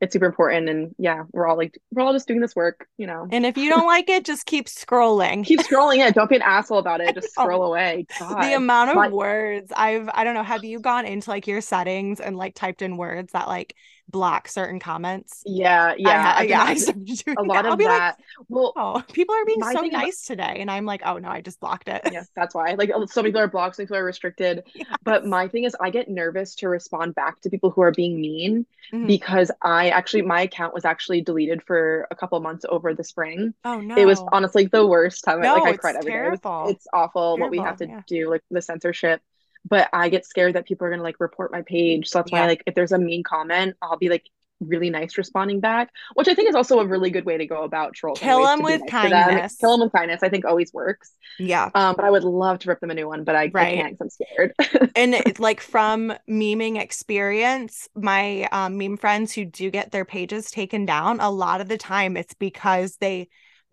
it's 0.00 0.12
super 0.12 0.26
important 0.26 0.68
and 0.68 0.94
yeah, 0.98 1.22
we're 1.32 1.46
all 1.46 1.56
like 1.56 1.78
we're 1.90 2.02
all 2.02 2.12
just 2.12 2.28
doing 2.28 2.40
this 2.40 2.54
work, 2.54 2.86
you 2.98 3.06
know. 3.06 3.26
and 3.30 3.46
if 3.46 3.56
you 3.56 3.70
don't 3.70 3.86
like 3.86 4.08
it 4.10 4.24
just 4.26 4.44
keep 4.44 4.66
scrolling 4.66 5.44
Keep 5.44 5.60
scrolling 5.60 6.06
it. 6.06 6.14
Don't 6.14 6.28
be 6.28 6.36
an 6.36 6.42
asshole 6.42 6.78
about 6.78 7.00
it. 7.00 7.14
Just 7.14 7.30
scroll 7.30 7.62
away. 7.62 8.06
God. 8.18 8.42
the 8.42 8.52
amount 8.54 8.90
of 8.90 8.96
My- 8.96 9.08
words 9.08 9.72
I've 9.74 10.10
I 10.12 10.24
don't 10.24 10.34
know 10.34 10.42
have 10.42 10.64
you 10.64 10.80
gone 10.80 11.06
into 11.06 11.30
like 11.30 11.46
your 11.46 11.60
settings 11.62 12.20
and 12.20 12.36
like 12.36 12.54
typed 12.54 12.82
in 12.82 12.96
words 12.98 13.32
that 13.32 13.48
like 13.48 13.74
block 14.08 14.46
certain 14.48 14.78
comments 14.78 15.42
Yeah, 15.44 15.94
yeah. 15.98 16.34
I've 16.38 16.48
yeah 16.48 16.62
I 16.62 16.66
been- 16.74 16.78
started 16.78 17.06
doing 17.24 17.36
a 17.38 17.42
lot 17.42 17.62
that. 17.64 17.72
Of 17.72 17.78
be 17.78 17.84
like 17.86 17.98
that. 17.98 18.20
Well, 18.48 18.72
oh 18.76 19.02
people 19.12 19.34
are 19.34 19.44
being 19.44 19.62
so 19.62 19.80
thing 19.80 19.90
about- 19.92 20.02
nice 20.04 20.24
today 20.24 20.56
and 20.60 20.70
I'm 20.70 20.84
like 20.86 21.02
oh 21.04 21.18
no 21.18 21.28
I 21.28 21.40
just 21.40 21.58
blocked 21.60 21.88
it 21.88 22.02
yeah, 22.12 22.22
that's 22.36 22.54
why. 22.54 22.74
Like 22.74 22.90
some 23.06 23.24
people 23.24 23.40
are 23.40 23.48
blocked, 23.48 23.76
some 23.76 23.84
people 23.84 23.96
are 23.96 24.04
restricted. 24.04 24.62
But 25.02 25.24
my 25.26 25.48
thing 25.48 25.64
is 25.64 25.76
I 25.80 25.90
get 25.90 26.08
nervous 26.08 26.54
to 26.56 26.68
respond 26.68 27.14
back 27.14 27.40
to 27.42 27.50
people 27.50 27.70
who 27.70 27.80
are 27.82 27.92
being 27.92 28.20
mean 28.20 28.66
Mhm. 28.92 29.06
because 29.08 29.50
I 29.62 29.90
actually 29.90 30.22
my 30.22 30.42
account 30.42 30.72
was 30.72 30.84
actually 30.84 31.20
deleted 31.20 31.62
for 31.64 32.06
a 32.10 32.14
couple 32.14 32.38
months 32.40 32.64
over 32.68 32.94
the 32.94 33.02
spring. 33.04 33.54
oh 33.64 33.80
no 33.80 33.96
It 33.96 34.04
was 34.06 34.20
honestly 34.32 34.66
the 34.66 34.86
worst 34.86 35.24
time. 35.24 35.40
No, 35.40 35.54
like 35.54 35.74
I 35.74 35.76
cried 35.76 35.96
every 35.96 36.12
day. 36.12 36.18
It 36.26 36.30
was- 36.30 36.40
terrible. 36.40 36.68
it's 36.70 36.86
awful 36.92 37.38
what 37.38 37.50
we 37.50 37.58
have 37.58 37.76
to 37.78 37.86
Terrible, 37.86 38.04
do, 38.06 38.30
like 38.30 38.42
the 38.50 38.62
censorship. 38.62 39.20
But 39.68 39.88
I 39.92 40.08
get 40.08 40.24
scared 40.26 40.54
that 40.54 40.66
people 40.66 40.86
are 40.86 40.90
gonna 40.90 41.02
like 41.02 41.16
report 41.20 41.52
my 41.52 41.62
page. 41.62 42.08
So 42.08 42.18
that's 42.18 42.32
why 42.32 42.46
like 42.46 42.62
if 42.66 42.74
there's 42.74 42.92
a 42.92 42.98
mean 42.98 43.22
comment, 43.22 43.76
I'll 43.82 43.98
be 43.98 44.08
like 44.08 44.24
really 44.60 44.90
nice 44.90 45.18
responding 45.18 45.60
back, 45.60 45.90
which 46.14 46.28
I 46.28 46.34
think 46.34 46.48
is 46.48 46.54
also 46.54 46.78
a 46.80 46.86
really 46.86 47.10
good 47.10 47.26
way 47.26 47.36
to 47.38 47.46
go 47.46 47.64
about 47.64 47.94
trolls. 47.94 48.20
Kill 48.20 48.22
anyways, 48.22 48.52
'em 48.52 48.58
to 48.58 48.64
be 48.64 48.72
with 48.72 48.80
nice 48.80 48.94
them. 49.00 49.00
kindness. 49.12 49.56
Kill 49.60 49.72
them 49.72 49.80
with 49.80 49.92
kindness. 49.92 50.22
I 50.22 50.28
think 50.28 50.44
always 50.44 50.72
works. 50.72 51.12
yeah 51.38 51.70
Um, 51.74 51.94
but 51.96 52.04
I 52.04 52.10
would 52.10 52.24
love 52.24 52.60
to 52.60 52.68
rip 52.68 52.80
them 52.80 52.90
a 52.90 52.94
new 52.94 53.08
one, 53.08 53.24
but 53.24 53.36
I, 53.36 53.52
I 53.58 53.66
can't. 53.66 53.96
I'm 54.00 54.08
scared. 54.10 54.54
and 54.94 55.14
it's 55.14 55.40
like 55.40 55.60
from 55.60 56.12
memeing 56.28 56.80
experience 56.80 57.88
my 57.94 58.44
um, 58.52 58.78
meme 58.78 58.96
friends 58.96 59.32
who 59.32 59.44
do 59.44 59.70
get 59.70 59.90
their 59.92 60.04
pages 60.04 60.50
taken 60.50 60.86
down 60.86 61.20
a 61.20 61.30
lot 61.30 61.60
of 61.60 61.68
the 61.68 61.76
time 61.78 62.16
it's 62.16 62.34
because 62.34 62.96
they 62.96 63.28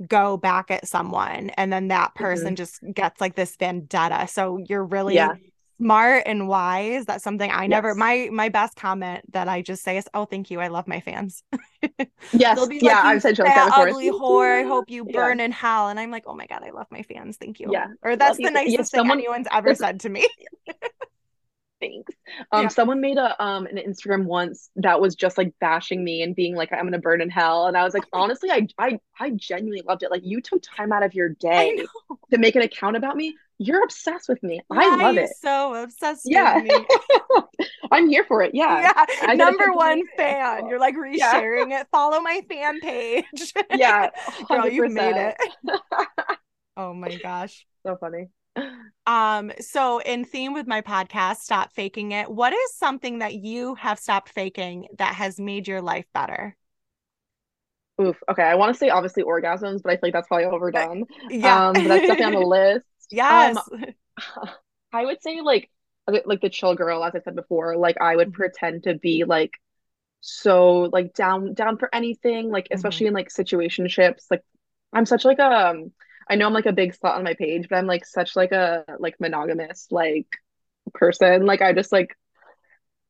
go 0.07 0.35
back 0.37 0.71
at 0.71 0.87
someone 0.87 1.49
and 1.51 1.71
then 1.71 1.87
that 1.89 2.13
person 2.15 2.55
just 2.55 2.81
gets 2.93 3.21
like 3.21 3.35
this 3.35 3.55
vendetta 3.55 4.27
so 4.27 4.57
you're 4.67 4.83
really 4.83 5.15
Mm-hmm. 5.15 5.15
Yeah. 5.15 5.33
Smart 5.79 6.23
and 6.25 6.47
wise 6.47 7.05
that's 7.05 7.23
something 7.23 7.49
i 7.51 7.67
never 7.67 7.95
my 7.95 8.29
my 8.31 8.47
best 8.49 8.75
comment 8.75 9.21
that 9.33 9.47
i 9.49 9.61
just 9.61 9.83
say 9.83 9.97
is 9.97 10.07
oh 10.13 10.25
thank 10.25 10.49
you 10.51 10.59
i 10.59 10.67
love 10.67 10.87
my 10.87 10.99
fans 10.99 11.43
yes, 12.31 12.67
be 12.67 12.79
yeah, 12.81 13.01
I've 13.03 13.21
said 13.21 13.37
like 13.39 13.53
that 13.53 13.67
before. 13.67 13.87
ugly 13.89 14.09
whore. 14.09 14.59
I 14.61 14.67
hope 14.67 14.89
you 14.89 15.05
Yeah. 15.07 15.13
burn 15.19 15.39
in 15.41 15.51
hell. 15.51 15.89
And 15.89 15.99
I'm 15.99 16.09
like, 16.11 16.23
oh 16.25 16.33
my 16.33 16.45
God, 16.47 16.63
I 16.63 16.69
love 16.71 16.87
my 16.89 17.01
fans. 17.03 17.35
Thank 17.35 17.59
you. 17.59 17.67
Yeah. 17.71 17.87
Or 18.01 18.15
that's 18.15 18.39
you. 18.39 18.45
the 18.45 18.51
nicest 18.51 18.71
Yeah, 18.71 18.77
thing 18.77 18.85
someone- 18.85 19.17
anyone's 19.19 19.47
ever 19.51 19.75
said 19.75 19.99
to 20.01 20.09
me. 20.09 20.25
Thanks. 21.81 22.13
Um, 22.53 22.63
Yeah. 22.63 22.67
someone 22.69 23.01
made 23.01 23.17
a 23.17 23.41
um 23.43 23.65
an 23.65 23.75
Instagram 23.77 24.23
once 24.25 24.69
that 24.77 25.01
was 25.01 25.15
just 25.15 25.37
like 25.37 25.53
bashing 25.59 26.01
me 26.03 26.21
and 26.23 26.33
being 26.33 26.55
like, 26.55 26.71
I'm 26.71 26.85
gonna 26.85 26.99
burn 26.99 27.19
in 27.21 27.29
hell. 27.29 27.67
And 27.67 27.75
I 27.75 27.83
was 27.83 27.93
like, 27.93 28.05
honestly, 28.13 28.49
I 28.49 28.67
I 28.77 28.99
I 29.19 29.31
genuinely 29.31 29.83
loved 29.85 30.03
it. 30.03 30.11
Like 30.11 30.21
you 30.23 30.39
took 30.41 30.61
time 30.63 30.93
out 30.93 31.03
of 31.03 31.13
your 31.13 31.29
day 31.29 31.83
to 32.31 32.37
make 32.37 32.55
an 32.55 32.61
account 32.61 32.95
about 32.95 33.17
me. 33.17 33.35
You're 33.57 33.83
obsessed 33.83 34.29
with 34.29 34.41
me. 34.43 34.61
Why 34.67 34.83
I 34.83 34.95
love 34.95 35.17
it. 35.17 35.31
So 35.39 35.75
obsessed 35.75 36.23
yeah. 36.25 36.61
I'm 37.91 38.09
here 38.09 38.23
for 38.23 38.41
it. 38.41 38.51
Yeah. 38.53 38.93
Yeah. 39.21 39.33
Number 39.33 39.71
one 39.73 40.03
fan. 40.17 40.67
You're 40.67 40.79
like 40.79 40.95
resharing 40.95 41.69
yeah. 41.69 41.81
it. 41.81 41.87
Follow 41.91 42.19
my 42.21 42.41
fan 42.49 42.79
page. 42.79 43.53
yeah. 43.73 44.09
100%. 44.41 44.47
Girl, 44.47 44.67
you 44.69 44.89
made 44.89 45.15
it. 45.15 45.37
oh 46.77 46.93
my 46.93 47.15
gosh. 47.17 47.65
So 47.85 47.97
funny. 47.97 48.29
Um, 49.05 49.51
so 49.59 49.99
in 49.99 50.25
theme 50.25 50.53
with 50.53 50.67
my 50.67 50.81
podcast, 50.81 51.37
Stop 51.37 51.73
Faking 51.73 52.11
It, 52.11 52.29
what 52.29 52.53
is 52.53 52.75
something 52.75 53.19
that 53.19 53.33
you 53.33 53.75
have 53.75 53.99
stopped 53.99 54.29
faking 54.29 54.87
that 54.97 55.15
has 55.15 55.39
made 55.39 55.67
your 55.67 55.81
life 55.81 56.05
better? 56.13 56.55
Oof. 58.01 58.17
Okay. 58.29 58.43
I 58.43 58.55
want 58.55 58.73
to 58.73 58.77
say 58.77 58.89
obviously 58.89 59.23
orgasms, 59.23 59.81
but 59.83 59.91
I 59.91 59.95
feel 59.95 59.99
like 60.03 60.13
that's 60.13 60.27
probably 60.27 60.45
overdone. 60.45 61.05
Yeah. 61.29 61.67
Um, 61.67 61.73
but 61.73 61.83
that's 61.83 62.07
definitely 62.07 62.25
on 62.25 62.41
the 62.41 62.47
list. 62.47 62.85
Yes. 63.11 63.57
Um, 63.57 63.85
I 64.93 65.05
would 65.05 65.21
say 65.21 65.41
like 65.41 65.69
like 66.07 66.41
the 66.41 66.49
chill 66.49 66.75
girl, 66.75 67.03
as 67.03 67.15
I 67.15 67.21
said 67.21 67.35
before, 67.35 67.77
like 67.77 67.99
I 68.01 68.15
would 68.15 68.29
mm-hmm. 68.29 68.35
pretend 68.35 68.83
to 68.83 68.95
be 68.95 69.23
like 69.23 69.51
so 70.21 70.89
like 70.91 71.13
down 71.13 71.53
down 71.53 71.77
for 71.77 71.93
anything, 71.93 72.49
like 72.49 72.65
mm-hmm. 72.65 72.75
especially 72.75 73.07
in 73.07 73.13
like 73.13 73.29
situationships. 73.29 74.25
Like 74.29 74.43
I'm 74.91 75.05
such 75.05 75.25
like 75.25 75.39
a 75.39 75.69
um, 75.69 75.91
I 76.29 76.35
know 76.35 76.47
I'm 76.47 76.53
like 76.53 76.65
a 76.65 76.73
big 76.73 76.95
slut 76.95 77.15
on 77.15 77.23
my 77.23 77.33
page, 77.33 77.67
but 77.69 77.77
I'm 77.77 77.87
like 77.87 78.05
such 78.05 78.35
like 78.35 78.51
a 78.51 78.85
like 78.99 79.19
monogamous 79.19 79.87
like 79.91 80.27
person. 80.93 81.45
Like 81.45 81.61
I 81.61 81.73
just 81.73 81.91
like 81.91 82.15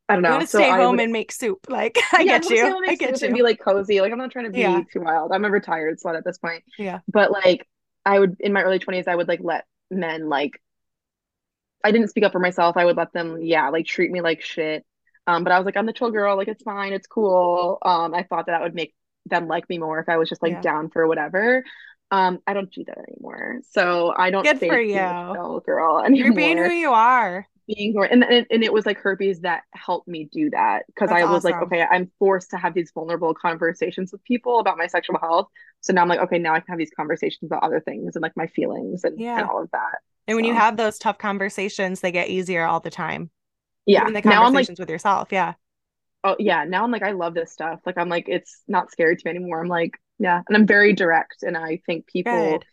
I 0.10 0.16
don't 0.16 0.24
know. 0.24 0.40
so 0.42 0.60
stay 0.60 0.70
I 0.70 0.78
home 0.78 0.98
would, 0.98 1.04
and 1.04 1.14
make 1.14 1.32
soup. 1.32 1.60
Like 1.70 1.98
I 2.12 2.22
yeah, 2.22 2.40
get 2.40 2.50
you. 2.50 2.84
I 2.88 2.96
get 2.96 3.22
you. 3.22 3.28
And 3.28 3.36
be 3.36 3.42
like 3.42 3.60
cozy. 3.60 4.02
Like 4.02 4.12
I'm 4.12 4.18
not 4.18 4.32
trying 4.32 4.46
to 4.46 4.52
be 4.52 4.60
yeah. 4.60 4.82
too 4.92 5.02
wild. 5.02 5.32
I'm 5.32 5.46
a 5.46 5.50
retired 5.50 6.00
slut 6.00 6.18
at 6.18 6.26
this 6.26 6.38
point. 6.38 6.64
Yeah. 6.78 7.00
But 7.08 7.32
like 7.32 7.68
I 8.06 8.20
would 8.20 8.38
in 8.40 8.54
my 8.54 8.62
early 8.64 8.80
20s, 8.80 9.08
I 9.08 9.16
would 9.16 9.28
like 9.28 9.40
let 9.42 9.66
men 9.96 10.30
like 10.30 10.60
I 11.84 11.92
didn't 11.92 12.10
speak 12.10 12.24
up 12.24 12.32
for 12.32 12.40
myself. 12.40 12.78
I 12.78 12.86
would 12.86 12.96
let 12.96 13.12
them, 13.12 13.40
yeah, 13.42 13.70
like 13.70 13.86
treat 13.86 14.10
me 14.10 14.22
like 14.22 14.42
shit. 14.42 14.86
Um, 15.28 15.44
but 15.44 15.52
I 15.52 15.60
was 15.60 15.66
like, 15.66 15.76
I'm 15.76 15.86
the 15.86 15.94
chill 15.94 16.12
girl. 16.12 16.38
Like 16.38 16.48
it's 16.48 16.64
fine. 16.64 16.94
It's 16.94 17.08
cool. 17.08 17.78
Um, 17.82 18.14
I 18.14 18.24
thought 18.24 18.46
that, 18.46 18.54
that 18.54 18.62
would 18.62 18.76
make 18.76 18.94
them 19.26 19.48
like 19.48 19.68
me 19.70 19.78
more 19.78 20.00
if 20.00 20.10
I 20.10 20.18
was 20.18 20.30
just 20.30 20.42
like 20.42 20.54
yeah. 20.54 20.62
down 20.62 20.90
for 20.90 21.08
whatever. 21.08 21.64
Um, 22.12 22.40
I 22.46 22.54
don't 22.54 22.72
do 22.72 22.84
that 22.86 22.98
anymore. 23.10 23.62
So 23.72 24.14
I 24.16 24.30
don't 24.30 24.44
Good 24.44 24.60
for 24.60 24.80
you. 24.80 24.96
girl 25.66 26.00
anymore. 26.00 26.26
You're 26.26 26.36
being 26.36 26.58
who 26.58 26.72
you 26.72 26.92
are. 26.92 27.48
Being 27.68 27.96
and, 28.12 28.24
and 28.24 28.46
and 28.50 28.64
it 28.64 28.74
was 28.74 28.86
like 28.86 28.98
herpes 28.98 29.42
that 29.42 29.64
helped 29.74 30.08
me 30.08 30.28
do 30.32 30.50
that 30.50 30.84
because 30.88 31.12
I 31.12 31.24
was 31.24 31.46
awesome. 31.46 31.52
like, 31.52 31.62
okay, 31.64 31.86
I'm 31.90 32.12
forced 32.20 32.50
to 32.50 32.58
have 32.58 32.74
these 32.74 32.92
vulnerable 32.94 33.34
conversations 33.34 34.12
with 34.12 34.24
people 34.24 34.60
about 34.60 34.78
my 34.78 34.88
sexual 34.88 35.18
health. 35.20 35.48
So 35.82 35.94
now 35.94 36.02
I'm 36.02 36.10
like, 36.10 36.20
okay, 36.20 36.40
now 36.40 36.54
I 36.54 36.60
can 36.60 36.68
have 36.70 36.78
these 36.78 36.92
conversations 36.96 37.50
about 37.52 37.64
other 37.64 37.80
things 37.80 38.16
and 38.16 38.22
like 38.22 38.36
my 38.36 38.48
feelings 38.48 39.04
and, 39.04 39.20
yeah. 39.20 39.40
and 39.40 39.50
all 39.50 39.62
of 39.62 39.72
that. 39.72 40.00
And 40.28 40.36
when 40.36 40.46
so. 40.46 40.50
you 40.50 40.56
have 40.56 40.78
those 40.78 40.98
tough 40.98 41.18
conversations, 41.18 42.02
they 42.02 42.12
get 42.12 42.30
easier 42.30 42.66
all 42.66 42.80
the 42.80 42.90
time. 42.90 43.30
Yeah. 43.86 44.02
Even 44.02 44.14
the 44.14 44.22
conversations 44.22 44.80
like, 44.80 44.84
with 44.84 44.90
yourself. 44.90 45.30
Yeah. 45.32 45.54
Oh 46.24 46.36
yeah. 46.40 46.64
Now 46.64 46.84
I'm 46.84 46.92
like, 46.92 47.04
I 47.04 47.12
love 47.12 47.34
this 47.34 47.52
stuff. 47.52 47.80
Like 47.86 47.98
I'm 47.98 48.10
like, 48.10 48.26
it's 48.28 48.62
not 48.68 48.92
scary 48.92 49.16
to 49.16 49.22
me 49.26 49.32
anymore. 49.32 49.62
I'm 49.62 49.68
like, 49.68 50.00
yeah. 50.20 50.42
And 50.48 50.56
I'm 50.56 50.66
very 50.66 50.94
direct. 50.94 51.44
And 51.44 51.58
I 51.58 51.82
think 51.86 52.08
people 52.08 52.58
Good. 52.60 52.66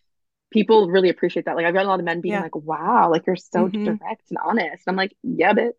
People 0.50 0.88
really 0.88 1.08
appreciate 1.08 1.46
that. 1.46 1.56
Like 1.56 1.66
I've 1.66 1.74
got 1.74 1.84
a 1.84 1.88
lot 1.88 2.00
of 2.00 2.04
men 2.04 2.20
being 2.20 2.34
yeah. 2.34 2.42
like, 2.42 2.56
wow, 2.56 3.10
like 3.10 3.26
you're 3.26 3.36
so 3.36 3.68
mm-hmm. 3.68 3.84
direct 3.84 4.30
and 4.30 4.38
honest. 4.44 4.84
I'm 4.86 4.96
like, 4.96 5.14
yeah, 5.22 5.52
bitch. 5.52 5.72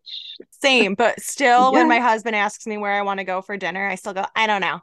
Same, 0.50 0.94
but 0.94 1.20
still 1.20 1.72
yeah. 1.72 1.78
when 1.78 1.88
my 1.88 2.00
husband 2.00 2.36
asks 2.36 2.66
me 2.66 2.78
where 2.78 2.92
I 2.92 3.02
want 3.02 3.18
to 3.18 3.24
go 3.24 3.42
for 3.42 3.56
dinner, 3.56 3.86
I 3.86 3.96
still 3.96 4.14
go, 4.14 4.24
I 4.34 4.46
don't 4.46 4.60
know. 4.60 4.80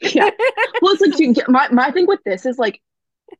yeah. 0.00 0.30
Well, 0.82 0.94
it's 0.94 1.18
like 1.18 1.48
my 1.48 1.68
my 1.70 1.90
thing 1.90 2.06
with 2.06 2.22
this 2.24 2.44
is 2.44 2.58
like, 2.58 2.82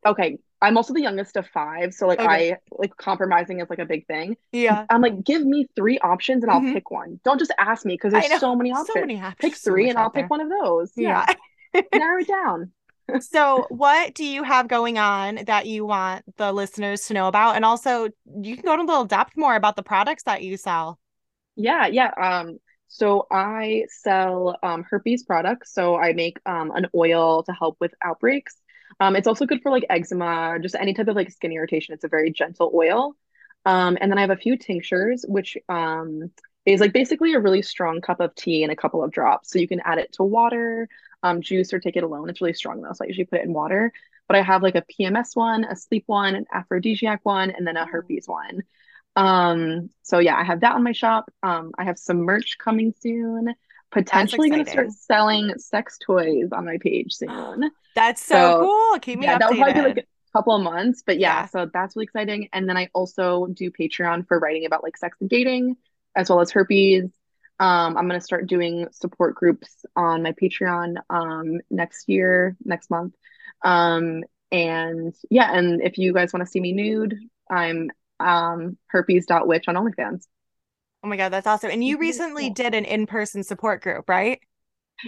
okay, 0.06 0.38
I'm 0.62 0.78
also 0.78 0.94
the 0.94 1.02
youngest 1.02 1.36
of 1.36 1.46
five, 1.48 1.92
so 1.92 2.06
like 2.06 2.18
okay. 2.18 2.52
I 2.52 2.58
like 2.70 2.96
compromising 2.96 3.60
is 3.60 3.68
like 3.68 3.78
a 3.78 3.84
big 3.84 4.06
thing. 4.06 4.36
Yeah. 4.52 4.86
I'm 4.88 5.02
like, 5.02 5.22
give 5.22 5.44
me 5.44 5.68
three 5.76 5.98
options 5.98 6.42
and 6.42 6.50
I'll 6.50 6.60
mm-hmm. 6.60 6.72
pick 6.72 6.90
one. 6.90 7.20
Don't 7.24 7.38
just 7.38 7.52
ask 7.58 7.84
me 7.84 7.94
because 7.94 8.12
there's 8.12 8.40
so 8.40 8.56
many 8.56 8.72
options. 8.72 8.88
So 8.94 9.00
many 9.00 9.20
options. 9.20 9.36
Pick 9.38 9.54
three 9.54 9.84
so 9.84 9.90
and 9.90 9.98
I'll 9.98 10.10
there. 10.10 10.22
pick 10.22 10.30
one 10.30 10.40
of 10.40 10.48
those. 10.48 10.92
Yeah. 10.96 11.26
yeah. 11.74 11.82
Narrow 11.94 12.20
it 12.20 12.28
down. 12.28 12.72
So 13.20 13.66
what 13.68 14.14
do 14.14 14.24
you 14.24 14.42
have 14.42 14.68
going 14.68 14.98
on 14.98 15.40
that 15.46 15.66
you 15.66 15.86
want 15.86 16.24
the 16.36 16.52
listeners 16.52 17.06
to 17.06 17.14
know 17.14 17.28
about? 17.28 17.56
And 17.56 17.64
also 17.64 18.08
you 18.40 18.56
can 18.56 18.64
go 18.64 18.72
into 18.74 18.84
a 18.84 18.86
little 18.86 19.04
depth 19.04 19.36
more 19.36 19.56
about 19.56 19.76
the 19.76 19.82
products 19.82 20.24
that 20.24 20.42
you 20.42 20.56
sell. 20.56 20.98
Yeah, 21.56 21.86
yeah. 21.86 22.10
Um, 22.16 22.58
so 22.88 23.26
I 23.30 23.84
sell 23.88 24.56
um 24.62 24.84
herpes 24.88 25.24
products. 25.24 25.72
So 25.72 25.96
I 25.96 26.12
make 26.12 26.38
um 26.46 26.70
an 26.72 26.86
oil 26.94 27.42
to 27.44 27.52
help 27.52 27.76
with 27.80 27.94
outbreaks. 28.02 28.54
Um, 29.00 29.16
it's 29.16 29.26
also 29.26 29.46
good 29.46 29.60
for 29.62 29.70
like 29.70 29.84
eczema, 29.90 30.58
just 30.60 30.74
any 30.74 30.94
type 30.94 31.08
of 31.08 31.16
like 31.16 31.30
skin 31.30 31.52
irritation. 31.52 31.94
It's 31.94 32.04
a 32.04 32.08
very 32.08 32.30
gentle 32.30 32.70
oil. 32.74 33.14
Um, 33.64 33.98
and 34.00 34.10
then 34.10 34.18
I 34.18 34.20
have 34.22 34.30
a 34.30 34.36
few 34.36 34.56
tinctures, 34.56 35.24
which 35.28 35.58
um, 35.68 36.30
is 36.64 36.80
like 36.80 36.92
basically 36.92 37.34
a 37.34 37.40
really 37.40 37.62
strong 37.62 38.00
cup 38.00 38.20
of 38.20 38.34
tea 38.34 38.62
and 38.62 38.72
a 38.72 38.76
couple 38.76 39.02
of 39.02 39.10
drops. 39.10 39.50
So 39.50 39.58
you 39.58 39.68
can 39.68 39.80
add 39.84 39.98
it 39.98 40.12
to 40.14 40.22
water, 40.22 40.88
um, 41.26 41.42
juice, 41.42 41.72
or 41.72 41.80
take 41.80 41.96
it 41.96 42.04
alone. 42.04 42.30
It's 42.30 42.40
really 42.40 42.54
strong 42.54 42.80
though, 42.80 42.92
so 42.92 43.04
I 43.04 43.08
usually 43.08 43.26
put 43.26 43.40
it 43.40 43.44
in 43.44 43.52
water. 43.52 43.92
But 44.28 44.36
I 44.36 44.42
have 44.42 44.62
like 44.62 44.74
a 44.74 44.82
PMS 44.82 45.36
one, 45.36 45.64
a 45.64 45.76
sleep 45.76 46.04
one, 46.06 46.34
an 46.34 46.46
aphrodisiac 46.52 47.20
one, 47.24 47.50
and 47.50 47.66
then 47.66 47.76
a 47.76 47.86
herpes 47.86 48.26
one. 48.26 48.62
Um, 49.14 49.90
so 50.02 50.18
yeah, 50.18 50.36
I 50.36 50.44
have 50.44 50.60
that 50.60 50.74
on 50.74 50.82
my 50.82 50.92
shop. 50.92 51.30
Um, 51.42 51.72
I 51.78 51.84
have 51.84 51.98
some 51.98 52.18
merch 52.18 52.58
coming 52.58 52.92
soon 53.00 53.54
potentially 53.90 54.50
going 54.50 54.64
to 54.64 54.70
start 54.70 54.92
selling 54.92 55.52
sex 55.58 55.98
toys 56.04 56.48
on 56.52 56.64
my 56.64 56.78
page 56.78 57.14
soon. 57.14 57.70
That's 57.94 58.22
so, 58.22 58.34
so 58.34 58.60
cool. 58.60 58.98
Keep 59.00 59.20
me 59.20 59.26
yeah, 59.26 59.36
updated. 59.36 59.38
That 59.38 59.50
will 59.50 59.56
probably 59.56 59.72
be 59.72 59.88
like 59.88 59.98
a 59.98 60.38
couple 60.38 60.54
of 60.54 60.62
months, 60.62 61.02
but 61.06 61.18
yeah, 61.18 61.40
yeah, 61.40 61.46
so 61.46 61.70
that's 61.72 61.96
really 61.96 62.04
exciting. 62.04 62.50
And 62.52 62.68
then 62.68 62.76
I 62.76 62.90
also 62.92 63.46
do 63.46 63.70
Patreon 63.70 64.28
for 64.28 64.38
writing 64.38 64.66
about 64.66 64.82
like 64.82 64.98
sex 64.98 65.16
and 65.22 65.30
dating, 65.30 65.76
as 66.14 66.28
well 66.28 66.40
as 66.40 66.50
herpes. 66.50 67.08
Um, 67.58 67.96
I'm 67.96 68.08
going 68.08 68.20
to 68.20 68.24
start 68.24 68.46
doing 68.46 68.86
support 68.92 69.34
groups 69.34 69.84
on 69.94 70.22
my 70.22 70.32
Patreon 70.32 70.96
um, 71.08 71.60
next 71.70 72.08
year, 72.08 72.56
next 72.64 72.90
month. 72.90 73.14
Um, 73.62 74.24
and 74.52 75.14
yeah, 75.30 75.56
and 75.56 75.80
if 75.82 75.98
you 75.98 76.12
guys 76.12 76.32
want 76.32 76.44
to 76.44 76.50
see 76.50 76.60
me 76.60 76.72
nude, 76.72 77.16
I'm 77.50 77.90
um, 78.20 78.76
herpes.witch 78.88 79.68
on 79.68 79.74
OnlyFans. 79.74 80.26
Oh 81.02 81.08
my 81.08 81.16
God, 81.16 81.30
that's 81.30 81.46
awesome. 81.46 81.70
And 81.70 81.84
you 81.84 81.98
recently 81.98 82.50
did 82.50 82.74
an 82.74 82.84
in 82.84 83.06
person 83.06 83.42
support 83.42 83.82
group, 83.82 84.08
right? 84.08 84.40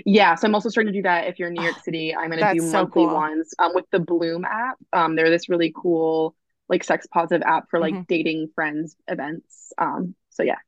Yeah, 0.05 0.35
so 0.35 0.47
I'm 0.47 0.55
also 0.55 0.69
starting 0.69 0.93
to 0.93 0.99
do 0.99 1.03
that. 1.03 1.27
If 1.27 1.39
you're 1.39 1.49
in 1.49 1.55
New 1.55 1.63
York 1.63 1.79
City, 1.85 2.15
I'm 2.15 2.31
going 2.31 2.43
to 2.43 2.53
do 2.55 2.61
so 2.61 2.83
monthly 2.83 3.05
cool. 3.05 3.15
ones 3.15 3.55
um, 3.59 3.73
with 3.75 3.87
the 3.91 3.99
Bloom 3.99 4.45
app. 4.45 4.77
Um, 4.93 5.17
they're 5.17 5.31
this 5.31 5.49
really 5.49 5.73
cool, 5.75 6.35
like, 6.69 6.85
sex 6.85 7.07
positive 7.07 7.43
app 7.47 7.71
for 7.71 7.81
like 7.81 7.95
mm-hmm. 7.95 8.03
dating 8.09 8.51
friends 8.55 8.97
events. 9.09 9.73
Um, 9.79 10.15
so 10.31 10.43
yeah. 10.43 10.59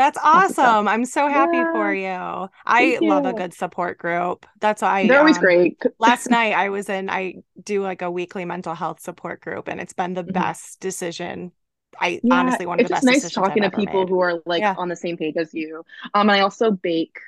That's 0.00 0.18
awesome. 0.22 0.88
I'm 0.88 1.04
so 1.04 1.28
happy 1.28 1.58
yeah. 1.58 1.72
for 1.72 1.92
you. 1.92 2.48
I 2.64 2.92
Thank 2.92 3.02
love 3.02 3.26
a 3.26 3.34
good 3.34 3.52
support 3.52 3.98
group. 3.98 4.46
That's 4.58 4.80
why 4.80 5.06
they're 5.06 5.18
always 5.18 5.36
um, 5.36 5.42
great. 5.42 5.82
last 5.98 6.30
night 6.30 6.54
I 6.54 6.70
was 6.70 6.88
in, 6.88 7.10
I 7.10 7.42
do 7.62 7.82
like 7.82 8.00
a 8.00 8.10
weekly 8.10 8.46
mental 8.46 8.74
health 8.74 9.00
support 9.00 9.42
group, 9.42 9.68
and 9.68 9.78
it's 9.78 9.92
been 9.92 10.14
the 10.14 10.22
mm-hmm. 10.22 10.32
best 10.32 10.80
decision 10.80 11.52
I 12.00 12.20
yeah, 12.22 12.34
honestly 12.34 12.64
one 12.64 12.80
of 12.80 12.86
the 12.86 12.94
best. 12.94 13.04
It's 13.04 13.24
nice 13.24 13.32
talking 13.32 13.62
I've 13.62 13.72
to 13.72 13.76
people 13.76 14.00
made. 14.04 14.08
who 14.08 14.20
are 14.20 14.40
like 14.46 14.60
yeah. 14.60 14.74
on 14.78 14.88
the 14.88 14.96
same 14.96 15.18
page 15.18 15.36
as 15.36 15.52
you. 15.52 15.84
Um, 16.14 16.30
and 16.30 16.32
I 16.32 16.40
also 16.40 16.70
bake 16.70 17.18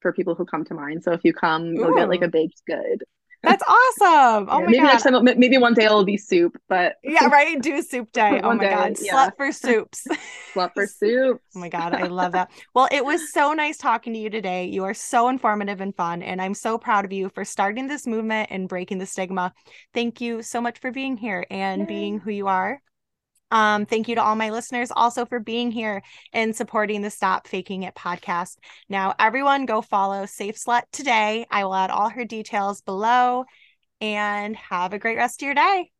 for 0.00 0.12
people 0.12 0.34
who 0.34 0.46
come 0.46 0.64
to 0.64 0.74
mine. 0.74 1.02
So 1.02 1.12
if 1.12 1.20
you 1.24 1.34
come, 1.34 1.66
Ooh. 1.66 1.74
you'll 1.74 1.94
get 1.94 2.08
like 2.08 2.22
a 2.22 2.28
baked 2.28 2.62
good. 2.66 3.04
That's 3.42 3.62
awesome. 3.66 4.48
Oh 4.50 4.58
yeah, 4.58 4.64
my 4.64 4.66
maybe 4.66 4.78
god. 4.78 4.84
Next 4.84 5.02
time, 5.02 5.24
maybe 5.38 5.58
one 5.58 5.74
day 5.74 5.84
it'll 5.84 6.04
be 6.04 6.16
soup, 6.16 6.56
but 6.68 6.96
yeah, 7.02 7.26
right. 7.32 7.60
Do 7.60 7.82
soup 7.82 8.12
day. 8.12 8.40
oh 8.42 8.54
my 8.54 8.64
day, 8.64 8.70
god. 8.70 8.96
Yeah. 9.00 9.14
Slut 9.14 9.36
for 9.36 9.52
soups. 9.52 10.06
Slut 10.54 10.72
for 10.74 10.86
soups. 10.86 11.40
oh 11.56 11.58
my 11.58 11.68
god, 11.68 11.94
I 11.94 12.06
love 12.06 12.32
that. 12.32 12.50
Well, 12.74 12.88
it 12.92 13.04
was 13.04 13.32
so 13.32 13.52
nice 13.52 13.78
talking 13.78 14.12
to 14.12 14.18
you 14.18 14.30
today. 14.30 14.66
You 14.66 14.84
are 14.84 14.94
so 14.94 15.28
informative 15.28 15.80
and 15.80 15.94
fun, 15.96 16.22
and 16.22 16.40
I'm 16.40 16.54
so 16.54 16.78
proud 16.78 17.04
of 17.04 17.12
you 17.12 17.28
for 17.30 17.44
starting 17.44 17.88
this 17.88 18.06
movement 18.06 18.48
and 18.52 18.68
breaking 18.68 18.98
the 18.98 19.06
stigma. 19.06 19.52
Thank 19.92 20.20
you 20.20 20.42
so 20.42 20.60
much 20.60 20.78
for 20.78 20.92
being 20.92 21.16
here 21.16 21.44
and 21.50 21.80
Yay. 21.80 21.86
being 21.86 22.18
who 22.20 22.30
you 22.30 22.46
are. 22.46 22.80
Um, 23.52 23.84
thank 23.84 24.08
you 24.08 24.14
to 24.14 24.22
all 24.22 24.34
my 24.34 24.48
listeners 24.48 24.90
also 24.90 25.26
for 25.26 25.38
being 25.38 25.70
here 25.70 26.02
and 26.32 26.56
supporting 26.56 27.02
the 27.02 27.10
Stop 27.10 27.46
Faking 27.46 27.82
It 27.82 27.94
podcast. 27.94 28.56
Now, 28.88 29.14
everyone 29.18 29.66
go 29.66 29.82
follow 29.82 30.24
Safe 30.24 30.56
Slut 30.56 30.84
today. 30.90 31.46
I 31.50 31.64
will 31.64 31.74
add 31.74 31.90
all 31.90 32.08
her 32.08 32.24
details 32.24 32.80
below 32.80 33.44
and 34.00 34.56
have 34.56 34.94
a 34.94 34.98
great 34.98 35.18
rest 35.18 35.42
of 35.42 35.46
your 35.46 35.54
day. 35.54 35.91